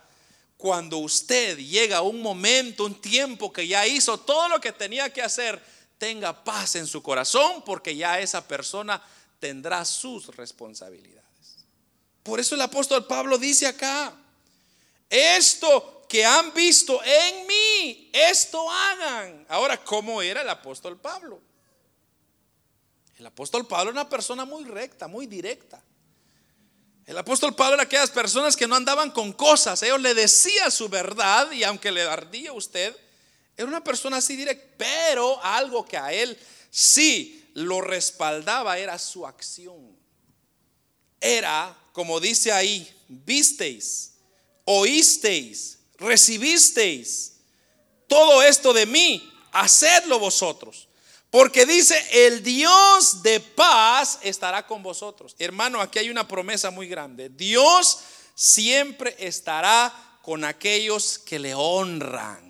Cuando 0.56 0.98
usted 0.98 1.58
llega 1.58 1.98
a 1.98 2.02
un 2.02 2.20
momento, 2.20 2.84
un 2.84 3.00
tiempo 3.00 3.52
que 3.52 3.66
ya 3.66 3.86
hizo 3.86 4.18
todo 4.18 4.48
lo 4.48 4.60
que 4.60 4.72
tenía 4.72 5.12
que 5.12 5.22
hacer, 5.22 5.62
tenga 5.98 6.44
paz 6.44 6.76
en 6.76 6.86
su 6.86 7.02
corazón 7.02 7.62
porque 7.64 7.96
ya 7.96 8.20
esa 8.20 8.46
persona 8.46 9.02
tendrá 9.38 9.84
sus 9.84 10.34
responsabilidades. 10.36 11.24
Por 12.22 12.40
eso 12.40 12.54
el 12.54 12.62
apóstol 12.62 13.06
Pablo 13.06 13.38
dice 13.38 13.66
acá, 13.66 14.14
esto 15.10 16.06
que 16.08 16.24
han 16.24 16.52
visto 16.54 17.00
en 17.04 17.46
mí, 17.46 18.10
esto 18.12 18.70
hagan. 18.70 19.46
Ahora, 19.48 19.82
¿cómo 19.82 20.22
era 20.22 20.42
el 20.42 20.48
apóstol 20.48 20.98
Pablo? 20.98 21.40
El 23.18 23.26
apóstol 23.26 23.66
Pablo 23.66 23.90
era 23.90 24.00
una 24.00 24.08
persona 24.08 24.44
muy 24.44 24.64
recta, 24.64 25.08
muy 25.08 25.26
directa. 25.26 25.82
El 27.06 27.18
apóstol 27.18 27.54
Pablo 27.54 27.74
era 27.74 27.82
aquellas 27.82 28.10
personas 28.10 28.56
que 28.56 28.66
no 28.66 28.74
andaban 28.74 29.10
con 29.10 29.32
cosas. 29.32 29.82
Ellos 29.82 30.00
le 30.00 30.14
decían 30.14 30.70
su 30.72 30.88
verdad 30.88 31.50
y 31.52 31.62
aunque 31.62 31.92
le 31.92 32.02
ardía 32.02 32.50
a 32.50 32.54
usted, 32.54 32.96
era 33.56 33.68
una 33.68 33.84
persona 33.84 34.18
así 34.18 34.36
directa. 34.36 34.64
Pero 34.76 35.42
algo 35.42 35.84
que 35.84 35.96
a 35.96 36.12
él 36.12 36.38
sí 36.70 37.50
lo 37.54 37.80
respaldaba 37.80 38.78
era 38.78 38.98
su 38.98 39.26
acción. 39.26 39.96
Era, 41.20 41.76
como 41.92 42.20
dice 42.20 42.52
ahí, 42.52 42.88
visteis, 43.08 44.14
oísteis, 44.64 45.78
recibisteis 45.98 47.34
todo 48.06 48.42
esto 48.42 48.72
de 48.72 48.86
mí, 48.86 49.32
hacedlo 49.52 50.18
vosotros. 50.18 50.88
Porque 51.30 51.66
dice, 51.66 52.00
el 52.12 52.44
Dios 52.44 53.22
de 53.22 53.40
paz 53.40 54.20
estará 54.22 54.66
con 54.66 54.82
vosotros. 54.82 55.34
Hermano, 55.38 55.80
aquí 55.80 55.98
hay 55.98 56.10
una 56.10 56.28
promesa 56.28 56.70
muy 56.70 56.86
grande. 56.86 57.28
Dios 57.28 57.98
siempre 58.36 59.16
estará 59.18 59.92
con 60.22 60.44
aquellos 60.44 61.18
que 61.18 61.40
le 61.40 61.54
honran. 61.54 62.43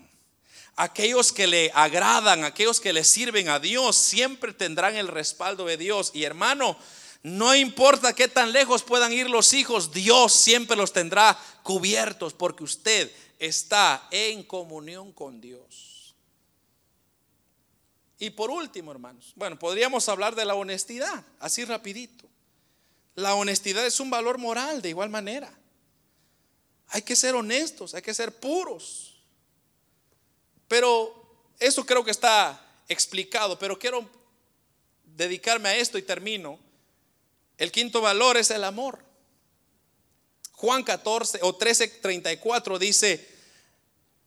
Aquellos 0.77 1.33
que 1.33 1.47
le 1.47 1.71
agradan, 1.75 2.45
aquellos 2.45 2.81
que 2.81 2.93
le 2.93 3.05
sirven 3.05 3.49
a 3.49 3.61
Dios, 3.61 3.97
siempre 3.97 4.53
tendrán 4.53 4.97
el 4.97 5.09
respaldo 5.09 5.67
de 5.67 5.77
Dios. 5.77 6.11
Y 6.15 6.25
hermano, 6.25 6.77
no 7.23 7.55
importa 7.55 8.13
qué 8.13 8.29
tan 8.29 8.53
lejos 8.53 8.83
puedan 8.83 9.13
ir 9.13 9.31
los 9.31 9.55
hijos, 9.55 9.93
Dios 9.93 10.33
siempre 10.33 10.77
los 10.77 10.93
tendrá 10.93 11.39
cubiertos 11.63 12.35
porque 12.35 12.65
usted 12.65 13.11
está 13.39 14.07
en 14.11 14.43
comunión 14.43 15.13
con 15.13 15.41
Dios. 15.41 16.15
Y 18.19 18.31
por 18.31 18.51
último, 18.51 18.93
hermanos, 18.93 19.33
bueno, 19.37 19.59
podríamos 19.59 20.09
hablar 20.09 20.35
de 20.35 20.45
la 20.45 20.55
honestidad, 20.55 21.25
así 21.41 21.65
rapidito. 21.65 22.29
La 23.15 23.35
honestidad 23.35 23.87
es 23.87 24.01
un 24.01 24.11
valor 24.11 24.39
moral 24.39 24.83
de 24.83 24.91
igual 24.91 25.09
manera. 25.09 25.53
Hay 26.89 27.03
que 27.03 27.17
ser 27.17 27.35
honestos, 27.35 27.95
hay 27.95 28.03
que 28.03 28.15
ser 28.15 28.39
puros. 28.39 29.14
Pero 30.69 31.15
eso 31.59 31.85
creo 31.85 32.05
que 32.05 32.11
está 32.11 32.61
explicado, 32.89 33.59
pero 33.59 33.79
quiero 33.79 34.09
dedicarme 35.05 35.69
a 35.69 35.77
esto 35.77 35.99
y 35.99 36.03
termino. 36.03 36.59
El 37.59 37.71
quinto 37.71 38.01
valor 38.01 38.37
es 38.37 38.51
el 38.51 38.65
amor. 38.65 38.99
Juan 40.53 40.83
14 40.83 41.41
o 41.43 41.55
13, 41.55 41.89
34 41.89 42.79
dice, 42.79 43.29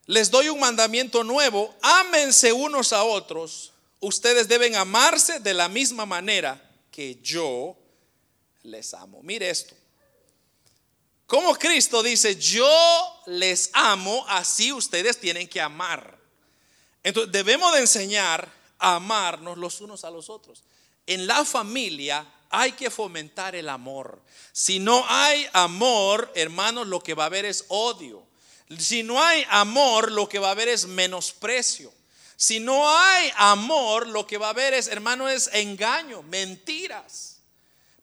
les 0.06 0.30
doy 0.30 0.50
un 0.50 0.60
mandamiento 0.60 1.24
nuevo, 1.24 1.76
ámense 1.82 2.54
unos 2.54 2.94
a 2.94 3.04
otros 3.04 3.74
ustedes 4.00 4.48
deben 4.48 4.76
amarse 4.76 5.40
de 5.40 5.54
la 5.54 5.70
misma 5.70 6.06
manera 6.06 6.62
que 6.92 7.16
yo 7.22 7.78
les 8.64 8.94
amo. 8.94 9.22
Mire 9.24 9.50
esto. 9.50 9.76
Como 11.26 11.54
Cristo 11.56 12.02
dice, 12.04 12.36
yo 12.38 13.22
les 13.26 13.70
amo, 13.74 14.26
así 14.30 14.72
ustedes 14.72 15.20
tienen 15.20 15.48
que 15.48 15.60
amar. 15.60 16.17
Entonces 17.08 17.32
debemos 17.32 17.74
de 17.74 17.80
enseñar 17.80 18.52
a 18.80 18.96
amarnos 18.96 19.58
los 19.58 19.80
unos 19.80 20.04
a 20.04 20.12
los 20.12 20.30
otros. 20.30 20.66
En 21.06 21.26
la 21.26 21.46
familia 21.46 22.28
hay 22.50 22.74
que 22.74 22.90
fomentar 22.90 23.56
el 23.56 23.70
amor. 23.70 24.22
Si 24.52 24.80
no 24.80 25.06
hay 25.08 25.48
amor, 25.54 26.30
hermanos, 26.36 26.86
lo 26.86 27.00
que 27.00 27.14
va 27.14 27.24
a 27.24 27.28
haber 27.28 27.46
es 27.46 27.64
odio. 27.70 28.24
Si 28.78 29.04
no 29.04 29.24
hay 29.24 29.46
amor, 29.48 30.12
lo 30.12 30.28
que 30.28 30.40
va 30.40 30.50
a 30.50 30.52
haber 30.52 30.68
es 30.68 30.86
menosprecio. 30.86 31.94
Si 32.36 32.60
no 32.60 32.90
hay 32.90 33.32
amor, 33.38 34.08
lo 34.08 34.28
que 34.28 34.38
va 34.38 34.48
a 34.48 34.50
haber 34.50 34.74
es, 34.74 34.90
hermano, 34.90 35.30
es 35.30 35.50
engaño, 35.54 36.24
mentiras. 36.24 37.37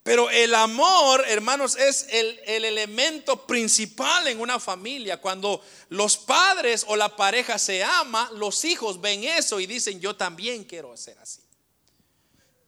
Pero 0.04 0.28
el 0.28 0.54
amor, 0.54 1.24
hermanos, 1.26 1.76
es 1.76 2.06
el, 2.10 2.38
el, 2.44 2.66
elemento 2.66 3.46
principal 3.46 4.28
en 4.28 4.38
una 4.38 4.60
familia. 4.60 5.16
Cuando 5.16 5.64
los 5.88 6.18
padres 6.18 6.84
o 6.86 6.94
la 6.94 7.16
pareja 7.16 7.58
se 7.58 7.82
ama, 7.82 8.30
los 8.34 8.66
hijos 8.66 9.00
ven 9.00 9.24
eso 9.24 9.60
y 9.60 9.66
dicen, 9.66 9.98
yo 10.00 10.14
también 10.14 10.64
quiero 10.64 10.94
ser 10.94 11.18
así. 11.20 11.40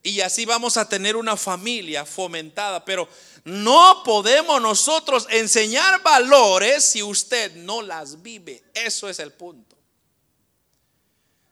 Y 0.03 0.23
así 0.23 0.47
vamos 0.47 0.79
a 0.79 0.89
tener 0.89 1.15
una 1.15 1.37
familia 1.37 2.07
fomentada. 2.07 2.83
Pero 2.87 3.07
no 3.45 4.03
podemos 4.03 4.63
nosotros 4.63 5.27
enseñar 5.29 6.03
valores 6.03 6.85
si 6.85 7.03
usted 7.03 7.55
no 7.57 7.83
las 7.83 8.23
vive. 8.23 8.65
Eso 8.73 9.11
es 9.11 9.19
el 9.19 9.35
punto. 9.35 9.77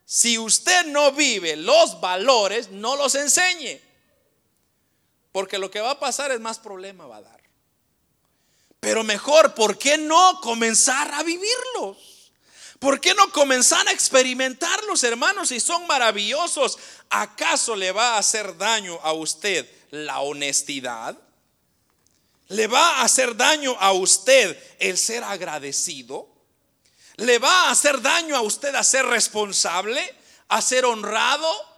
Si 0.06 0.38
usted 0.38 0.86
no 0.86 1.12
vive 1.12 1.56
los 1.56 2.00
valores, 2.00 2.70
no 2.70 2.96
los 2.96 3.14
enseñe. 3.16 3.82
Porque 5.34 5.58
lo 5.58 5.68
que 5.68 5.80
va 5.80 5.90
a 5.90 5.98
pasar 5.98 6.30
es 6.30 6.38
más 6.38 6.60
problema 6.60 7.08
va 7.08 7.16
a 7.16 7.22
dar. 7.22 7.40
Pero 8.78 9.02
mejor, 9.02 9.52
¿por 9.52 9.76
qué 9.76 9.98
no 9.98 10.40
comenzar 10.40 11.12
a 11.12 11.24
vivirlos? 11.24 12.30
¿Por 12.78 13.00
qué 13.00 13.14
no 13.14 13.28
comenzar 13.32 13.88
a 13.88 13.90
experimentarlos, 13.90 15.02
hermanos? 15.02 15.48
Si 15.48 15.58
son 15.58 15.88
maravillosos, 15.88 16.78
¿acaso 17.10 17.74
le 17.74 17.90
va 17.90 18.14
a 18.14 18.18
hacer 18.18 18.56
daño 18.56 19.00
a 19.02 19.12
usted 19.12 19.68
la 19.90 20.20
honestidad? 20.20 21.18
¿Le 22.46 22.68
va 22.68 23.00
a 23.00 23.02
hacer 23.02 23.36
daño 23.36 23.76
a 23.80 23.90
usted 23.90 24.56
el 24.78 24.96
ser 24.96 25.24
agradecido? 25.24 26.28
¿Le 27.16 27.40
va 27.40 27.64
a 27.64 27.70
hacer 27.72 28.00
daño 28.00 28.36
a 28.36 28.42
usted 28.42 28.72
a 28.76 28.84
ser 28.84 29.04
responsable, 29.06 30.14
a 30.46 30.62
ser 30.62 30.84
honrado? 30.84 31.73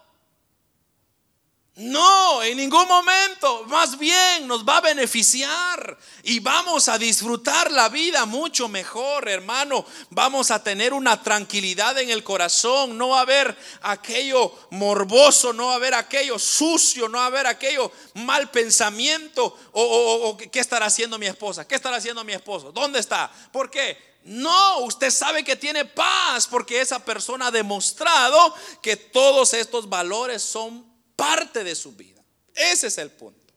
No, 1.76 2.42
en 2.42 2.56
ningún 2.56 2.88
momento. 2.88 3.64
Más 3.64 3.98
bien 3.98 4.46
nos 4.46 4.64
va 4.64 4.78
a 4.78 4.80
beneficiar 4.80 5.98
y 6.22 6.40
vamos 6.40 6.88
a 6.88 6.96
disfrutar 6.96 7.70
la 7.70 7.90
vida 7.90 8.24
mucho 8.24 8.66
mejor, 8.66 9.28
hermano. 9.28 9.84
Vamos 10.08 10.50
a 10.50 10.62
tener 10.62 10.94
una 10.94 11.22
tranquilidad 11.22 11.98
en 11.98 12.08
el 12.08 12.24
corazón. 12.24 12.96
No 12.96 13.10
va 13.10 13.18
a 13.18 13.22
haber 13.22 13.54
aquello 13.82 14.54
morboso, 14.70 15.52
no 15.52 15.66
va 15.66 15.72
a 15.74 15.76
haber 15.76 15.92
aquello 15.92 16.38
sucio, 16.38 17.10
no 17.10 17.18
va 17.18 17.24
a 17.24 17.26
haber 17.26 17.46
aquello 17.46 17.92
mal 18.14 18.50
pensamiento. 18.50 19.54
O, 19.72 20.34
¿qué 20.50 20.60
estará 20.60 20.86
haciendo 20.86 21.18
mi 21.18 21.26
esposa? 21.26 21.68
¿Qué 21.68 21.74
estará 21.74 21.98
haciendo 21.98 22.24
mi 22.24 22.32
esposo? 22.32 22.72
¿Dónde 22.72 23.00
está? 23.00 23.30
¿Por 23.52 23.68
qué? 23.68 24.16
No, 24.24 24.78
usted 24.78 25.10
sabe 25.10 25.44
que 25.44 25.56
tiene 25.56 25.84
paz 25.84 26.46
porque 26.46 26.80
esa 26.80 27.04
persona 27.04 27.48
ha 27.48 27.50
demostrado 27.50 28.54
que 28.80 28.96
todos 28.96 29.52
estos 29.52 29.90
valores 29.90 30.42
son 30.42 30.95
parte 31.16 31.64
de 31.64 31.74
su 31.74 31.92
vida. 31.92 32.22
Ese 32.54 32.86
es 32.86 32.98
el 32.98 33.10
punto. 33.10 33.52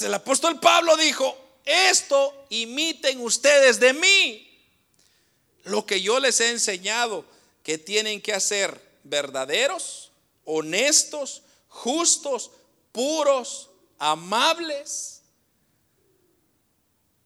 El 0.00 0.12
apóstol 0.12 0.58
Pablo 0.58 0.96
dijo, 0.96 1.36
esto 1.64 2.46
imiten 2.50 3.20
ustedes 3.20 3.78
de 3.78 3.92
mí. 3.92 4.42
Lo 5.64 5.86
que 5.86 6.00
yo 6.00 6.20
les 6.20 6.40
he 6.40 6.50
enseñado 6.50 7.24
que 7.62 7.78
tienen 7.78 8.20
que 8.20 8.32
hacer 8.32 8.80
verdaderos, 9.04 10.10
honestos, 10.44 11.42
justos, 11.68 12.50
puros, 12.92 13.70
amables, 13.98 15.22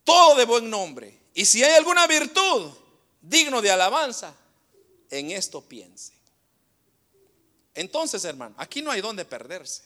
todo 0.03 0.35
de 0.35 0.45
buen 0.45 0.69
nombre 0.69 1.21
y 1.33 1.45
si 1.45 1.63
hay 1.63 1.73
alguna 1.73 2.07
virtud 2.07 2.71
digno 3.21 3.61
de 3.61 3.71
alabanza, 3.71 4.35
en 5.09 5.31
esto 5.31 5.61
piense. 5.61 6.13
Entonces, 7.81 8.23
hermano, 8.25 8.53
aquí 8.59 8.83
no 8.83 8.91
hay 8.91 9.01
donde 9.01 9.25
perderse. 9.25 9.81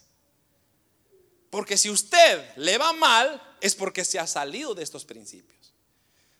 Porque 1.48 1.78
si 1.78 1.88
usted 1.88 2.54
le 2.56 2.76
va 2.76 2.92
mal, 2.92 3.56
es 3.62 3.74
porque 3.74 4.04
se 4.04 4.18
ha 4.18 4.26
salido 4.26 4.74
de 4.74 4.82
estos 4.82 5.06
principios. 5.06 5.72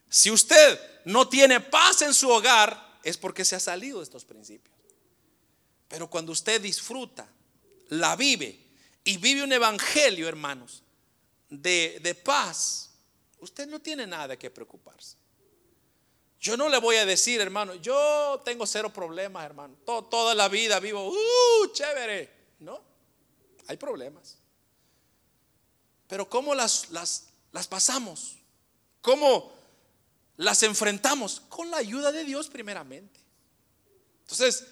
Si 0.07 0.29
usted 0.29 0.79
no 1.05 1.27
tiene 1.27 1.59
paz 1.59 2.03
en 2.03 2.13
su 2.13 2.29
hogar, 2.29 2.99
es 3.03 3.17
porque 3.17 3.43
se 3.43 3.55
ha 3.55 3.59
salido 3.59 3.97
de 3.97 4.03
estos 4.03 4.23
principios. 4.23 4.75
Pero 5.87 6.07
cuando 6.07 6.31
usted 6.31 6.61
disfruta, 6.61 7.27
la 7.89 8.15
vive 8.15 8.59
y 9.03 9.17
vive 9.17 9.43
un 9.43 9.51
evangelio, 9.51 10.27
hermanos, 10.27 10.83
de, 11.49 11.99
de 12.03 12.13
paz, 12.13 12.91
usted 13.39 13.67
no 13.67 13.81
tiene 13.81 14.05
nada 14.05 14.37
que 14.37 14.51
preocuparse. 14.51 15.17
Yo 16.39 16.55
no 16.55 16.69
le 16.69 16.77
voy 16.79 16.97
a 16.97 17.05
decir, 17.05 17.41
hermano, 17.41 17.75
yo 17.75 18.41
tengo 18.45 18.65
cero 18.67 18.91
problemas, 18.93 19.45
hermano. 19.45 19.75
toda 19.85 20.35
la 20.35 20.47
vida 20.47 20.79
vivo, 20.79 21.09
uh, 21.09 21.71
chévere. 21.73 22.29
No, 22.59 22.79
hay 23.67 23.77
problemas. 23.77 24.37
Pero 26.07 26.29
¿cómo 26.29 26.53
las, 26.55 26.89
las, 26.91 27.27
las 27.51 27.67
pasamos? 27.67 28.37
¿Cómo 29.01 29.51
las 30.37 30.63
enfrentamos? 30.63 31.41
Con 31.49 31.71
la 31.71 31.77
ayuda 31.77 32.11
de 32.11 32.23
Dios 32.23 32.47
primeramente. 32.47 33.19
Entonces, 34.21 34.65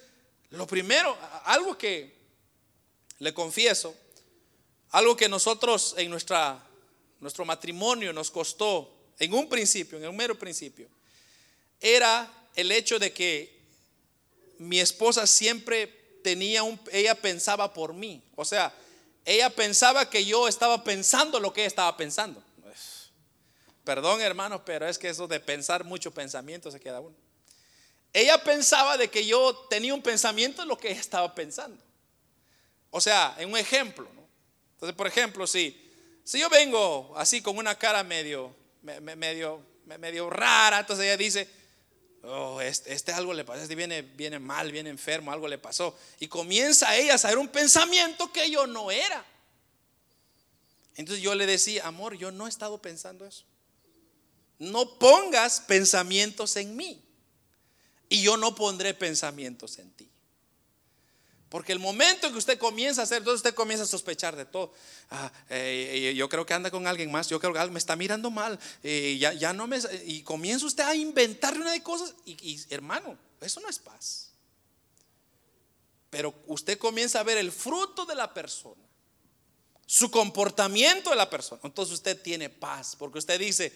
lo 0.51 0.67
primero, 0.67 1.17
algo 1.45 1.77
que 1.77 2.15
le 3.19 3.33
confieso, 3.33 3.95
algo 4.91 5.15
que 5.15 5.27
nosotros 5.27 5.95
en 5.97 6.09
nuestra 6.09 6.65
nuestro 7.19 7.45
matrimonio 7.45 8.13
nos 8.13 8.29
costó 8.29 8.91
en 9.17 9.33
un 9.33 9.49
principio, 9.49 9.97
en 9.97 10.07
un 10.07 10.15
mero 10.15 10.37
principio, 10.37 10.87
era 11.85 12.31
el 12.55 12.71
hecho 12.71 12.97
de 12.97 13.13
que 13.13 13.55
mi 14.57 14.79
esposa 14.79 15.27
siempre 15.27 15.87
tenía 16.23 16.63
un, 16.63 16.79
ella 16.91 17.13
pensaba 17.13 17.71
por 17.71 17.93
mí, 17.93 18.23
o 18.35 18.43
sea, 18.43 18.73
ella 19.23 19.51
pensaba 19.51 20.09
que 20.09 20.25
yo 20.25 20.47
estaba 20.47 20.83
pensando 20.83 21.39
lo 21.39 21.53
que 21.53 21.61
ella 21.61 21.67
estaba 21.67 21.95
pensando. 21.95 22.43
Perdón, 23.83 24.19
hermanos, 24.21 24.61
pero 24.65 24.87
es 24.87 24.97
que 24.97 25.09
eso 25.09 25.27
de 25.27 25.39
pensar 25.39 25.83
mucho 25.83 26.11
pensamiento 26.11 26.71
se 26.71 26.79
queda 26.79 26.99
uno. 26.99 27.15
Ella 28.11 28.43
pensaba 28.43 28.97
de 28.97 29.09
que 29.09 29.27
yo 29.27 29.55
tenía 29.69 29.93
un 29.93 30.01
pensamiento 30.01 30.63
en 30.63 30.67
lo 30.67 30.77
que 30.77 30.89
ella 30.89 30.99
estaba 30.99 31.35
pensando. 31.35 31.83
O 32.89 32.99
sea, 32.99 33.35
en 33.37 33.51
un 33.51 33.57
ejemplo. 33.59 34.07
Entonces, 34.73 34.95
por 34.95 35.05
ejemplo, 35.05 35.45
si, 35.45 35.91
si 36.23 36.39
yo 36.39 36.49
vengo 36.49 37.13
así 37.15 37.43
con 37.43 37.57
una 37.57 37.77
cara 37.77 38.03
medio, 38.03 38.55
medio, 38.81 39.61
medio 39.99 40.29
rara, 40.31 40.79
entonces 40.79 41.05
ella 41.05 41.17
dice, 41.17 41.47
oh, 42.27 42.61
este, 42.61 42.93
este, 42.93 43.11
algo 43.11 43.33
le 43.33 43.43
pasó, 43.43 43.61
este 43.61 43.75
viene, 43.75 44.01
viene 44.01 44.39
mal, 44.39 44.71
viene 44.71 44.89
enfermo, 44.89 45.31
algo 45.31 45.47
le 45.47 45.57
pasó. 45.57 45.97
Y 46.19 46.27
comienza 46.27 46.95
ella 46.95 47.15
a 47.15 47.17
saber 47.17 47.37
un 47.37 47.47
pensamiento 47.47 48.31
que 48.31 48.49
yo 48.49 48.67
no 48.67 48.91
era. 48.91 49.25
Entonces 50.95 51.23
yo 51.23 51.35
le 51.35 51.45
decía, 51.45 51.85
amor, 51.87 52.15
yo 52.15 52.31
no 52.31 52.45
he 52.45 52.49
estado 52.49 52.81
pensando 52.81 53.25
eso. 53.25 53.43
No 54.57 54.97
pongas 54.97 55.61
pensamientos 55.61 56.55
en 56.55 56.75
mí. 56.75 57.01
Y 58.07 58.21
yo 58.21 58.37
no 58.37 58.55
pondré 58.55 58.93
pensamientos 58.93 59.77
en 59.79 59.91
ti. 59.91 60.09
Porque 61.55 61.71
el 61.71 61.79
momento 61.79 62.27
en 62.27 62.33
que 62.33 62.37
usted 62.37 62.59
comienza 62.59 62.99
a 62.99 63.03
hacer, 63.05 63.19
entonces 63.19 63.37
usted 63.37 63.53
comienza 63.53 63.85
a 63.85 63.87
sospechar 63.87 64.35
de 64.35 64.43
todo. 64.43 64.73
Ah, 65.09 65.31
eh, 65.49 66.13
yo 66.13 66.27
creo 66.27 66.45
que 66.45 66.53
anda 66.53 66.69
con 66.69 66.85
alguien 66.85 67.09
más, 67.09 67.29
yo 67.29 67.39
creo 67.39 67.53
que 67.53 67.65
me 67.67 67.79
está 67.79 67.95
mirando 67.95 68.29
mal, 68.29 68.59
eh, 68.83 69.15
ya, 69.17 69.31
ya, 69.31 69.53
no 69.53 69.65
me, 69.65 69.79
y 70.05 70.21
comienza 70.23 70.65
usted 70.65 70.83
a 70.83 70.93
inventarle 70.93 71.61
una 71.61 71.71
de 71.71 71.81
cosas. 71.81 72.13
y 72.25 72.59
hermano, 72.71 73.17
eso 73.39 73.61
no 73.61 73.69
es 73.69 73.79
paz. 73.79 74.31
Pero 76.09 76.33
usted 76.47 76.77
comienza 76.77 77.21
a 77.21 77.23
ver 77.23 77.37
el 77.37 77.53
fruto 77.53 78.05
de 78.05 78.15
la 78.15 78.33
persona, 78.33 78.83
su 79.85 80.11
comportamiento 80.11 81.11
de 81.11 81.15
la 81.15 81.29
persona. 81.29 81.61
Entonces 81.63 81.93
usted 81.93 82.21
tiene 82.21 82.49
paz, 82.49 82.97
porque 82.99 83.19
usted 83.19 83.39
dice, 83.39 83.71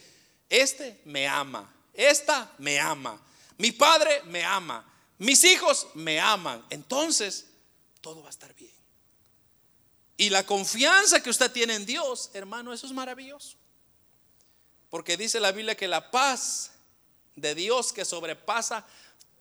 este 0.49 0.99
me 1.05 1.29
ama, 1.29 1.73
esta 1.93 2.51
me 2.57 2.77
ama, 2.77 3.25
mi 3.57 3.71
padre 3.71 4.21
me 4.25 4.43
ama, 4.43 4.85
mis 5.17 5.45
hijos 5.45 5.87
me 5.93 6.19
aman. 6.19 6.65
Entonces 6.69 7.45
todo 8.01 8.21
va 8.21 8.27
a 8.27 8.31
estar 8.31 8.53
bien. 8.55 8.73
Y 10.17 10.29
la 10.29 10.45
confianza 10.45 11.23
que 11.23 11.29
usted 11.29 11.51
tiene 11.51 11.75
en 11.75 11.85
Dios, 11.85 12.29
hermano, 12.33 12.73
eso 12.73 12.85
es 12.85 12.93
maravilloso. 12.93 13.57
Porque 14.89 15.15
dice 15.15 15.39
la 15.39 15.51
Biblia 15.51 15.75
que 15.75 15.87
la 15.87 16.11
paz 16.11 16.71
de 17.35 17.55
Dios 17.55 17.93
que 17.93 18.03
sobrepasa 18.03 18.85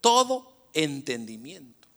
todo 0.00 0.68
entendimiento. 0.72 1.88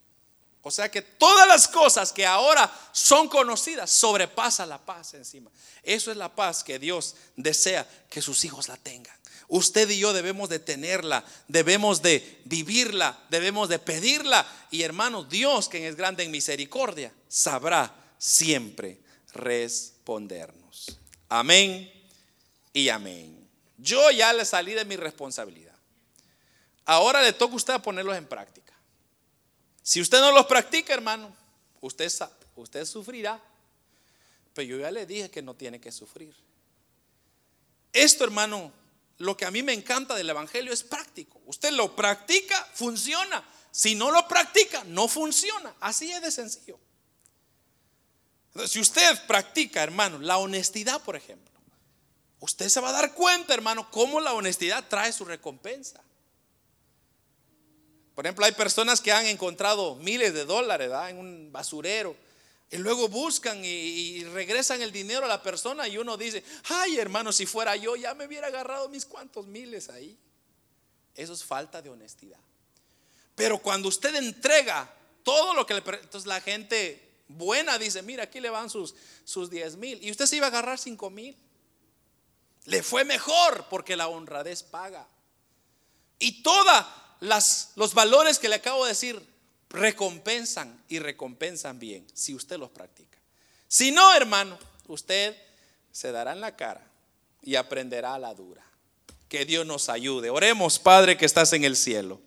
O 0.64 0.72
sea 0.72 0.90
que 0.90 1.02
todas 1.02 1.48
las 1.48 1.68
cosas 1.68 2.12
que 2.12 2.26
ahora 2.26 2.72
son 2.92 3.28
conocidas 3.28 3.90
sobrepasa 3.90 4.66
la 4.66 4.78
paz 4.78 5.14
encima. 5.16 5.50
Eso 5.82 6.12
es 6.12 6.18
la 6.18 6.34
paz 6.34 6.64
que 6.64 6.78
Dios 6.78 7.16
desea 7.36 7.88
que 8.10 8.22
sus 8.22 8.46
hijos 8.46 8.68
la 8.68 8.78
tengan. 8.78 9.21
Usted 9.54 9.90
y 9.90 10.00
yo 10.00 10.14
debemos 10.14 10.48
de 10.48 10.60
tenerla, 10.60 11.26
debemos 11.50 12.02
de 12.02 12.40
vivirla, 12.46 13.20
debemos 13.30 13.68
de 13.68 13.80
pedirla. 13.80 14.48
Y 14.72 14.84
hermanos, 14.84 15.28
Dios, 15.28 15.68
quien 15.68 15.84
es 15.84 15.98
grande 15.98 16.24
en 16.24 16.32
misericordia, 16.32 17.12
sabrá 17.28 17.94
siempre 18.18 19.00
respondernos. 19.34 20.98
Amén 21.28 21.92
y 22.72 22.88
amén. 22.88 23.46
Yo 23.78 24.10
ya 24.12 24.32
le 24.32 24.46
salí 24.46 24.74
de 24.74 24.86
mi 24.86 24.96
responsabilidad. 24.96 25.76
Ahora 26.86 27.22
le 27.22 27.34
toca 27.34 27.52
a 27.52 27.58
usted 27.58 27.82
ponerlos 27.82 28.16
en 28.16 28.28
práctica. 28.28 28.72
Si 29.84 30.00
usted 30.00 30.22
no 30.22 30.32
los 30.32 30.46
practica, 30.46 30.94
hermano, 30.94 31.36
usted 31.82 32.10
usted 32.56 32.86
sufrirá. 32.86 33.44
Pero 34.54 34.66
yo 34.66 34.80
ya 34.80 34.92
le 34.92 35.06
dije 35.06 35.30
que 35.30 35.42
no 35.42 35.56
tiene 35.56 35.82
que 35.82 35.92
sufrir. 35.92 36.34
Esto, 37.92 38.24
hermano, 38.24 38.72
lo 39.22 39.38
que 39.38 39.46
a 39.46 39.52
mí 39.52 39.64
me 39.64 39.74
encanta 39.74 40.16
del 40.16 40.30
Evangelio 40.30 40.74
es 40.74 40.84
práctico. 40.84 41.42
Usted 41.46 41.72
lo 41.72 41.96
practica, 41.96 42.68
funciona. 42.74 43.44
Si 43.72 43.96
no 43.96 44.12
lo 44.12 44.28
practica, 44.28 44.84
no 44.86 45.08
funciona. 45.08 45.74
Así 45.80 46.12
es 46.12 46.22
de 46.22 46.32
sencillo. 46.32 46.80
si 48.68 48.80
usted 48.80 49.26
practica, 49.28 49.82
hermano, 49.84 50.20
la 50.20 50.38
honestidad, 50.38 51.02
por 51.02 51.16
ejemplo, 51.16 51.52
usted 52.40 52.68
se 52.68 52.82
va 52.82 52.90
a 52.90 52.94
dar 52.94 53.14
cuenta, 53.14 53.54
hermano, 53.54 53.90
cómo 53.92 54.20
la 54.20 54.34
honestidad 54.34 54.88
trae 54.90 55.14
su 55.14 55.24
recompensa. 55.24 56.02
Por 58.16 58.26
ejemplo, 58.26 58.46
hay 58.46 58.52
personas 58.52 59.00
que 59.00 59.12
han 59.12 59.26
encontrado 59.26 59.96
miles 59.96 60.34
de 60.34 60.46
dólares 60.46 60.92
en 61.08 61.18
un 61.18 61.52
basurero 61.52 62.16
y 62.72 62.78
luego 62.78 63.10
buscan 63.10 63.64
y, 63.64 64.24
regresan 64.24 64.82
el 64.82 64.94
dinero 64.94 65.26
a 65.26 65.28
la 65.28 65.44
persona 65.44 65.90
y 65.90 65.98
uno 65.98 66.16
dice, 66.16 66.42
ay 66.70 66.98
hermano, 66.98 67.34
si 67.34 67.46
fuera 67.46 67.76
yo 67.76 67.98
ya 67.98 68.14
me 68.14 68.26
hubiera 68.26 68.48
agarrado 68.48 68.88
mis 68.88 69.06
cuantos 69.06 69.46
miles 69.46 69.90
ahí. 69.90 70.18
Eso 71.14 71.34
es 71.34 71.44
falta 71.44 71.82
de 71.82 71.90
honestidad. 71.90 72.40
Pero 73.36 73.60
cuando 73.60 73.90
usted 73.90 74.16
entrega 74.16 74.90
todo 75.22 75.54
lo 75.54 75.66
que 75.66 75.74
le... 75.74 75.80
Entonces 75.80 76.26
la 76.26 76.40
gente 76.40 77.24
buena 77.28 77.78
dice, 77.78 78.02
mira, 78.04 78.24
aquí 78.24 78.40
le 78.40 78.50
van 78.50 78.70
sus, 78.70 78.96
sus 79.26 79.50
10 79.50 79.76
mil. 79.76 80.02
Y 80.02 80.10
usted 80.10 80.26
se 80.26 80.38
iba 80.38 80.46
a 80.46 80.50
agarrar 80.50 80.80
5 80.80 81.10
mil. 81.10 81.36
Le 82.66 82.84
fue 82.84 83.04
mejor 83.04 83.66
porque 83.70 83.98
la 83.98 84.08
honradez 84.08 84.64
paga. 84.64 85.06
Y 86.20 86.42
todos 86.42 86.86
los 87.76 87.94
valores 87.94 88.40
que 88.40 88.48
le 88.48 88.56
acabo 88.56 88.86
de 88.86 88.92
decir 88.92 89.31
recompensan 89.72 90.84
y 90.88 91.00
recompensan 91.00 91.80
bien 91.80 92.06
si 92.14 92.34
usted 92.34 92.58
los 92.58 92.70
practica. 92.70 93.18
Si 93.68 93.92
no, 93.92 94.14
hermano, 94.14 94.58
usted 94.88 95.36
se 95.92 96.12
dará 96.12 96.34
en 96.34 96.42
la 96.42 96.56
cara 96.56 96.86
y 97.42 97.56
aprenderá 97.56 98.16
a 98.16 98.20
la 98.20 98.34
dura. 98.34 98.64
Que 99.30 99.46
Dios 99.46 99.66
nos 99.66 99.90
ayude. 99.90 100.30
Oremos, 100.30 100.78
Padre 100.78 101.18
que 101.18 101.26
estás 101.26 101.54
en 101.54 101.64
el 101.64 101.78
cielo. 101.78 102.20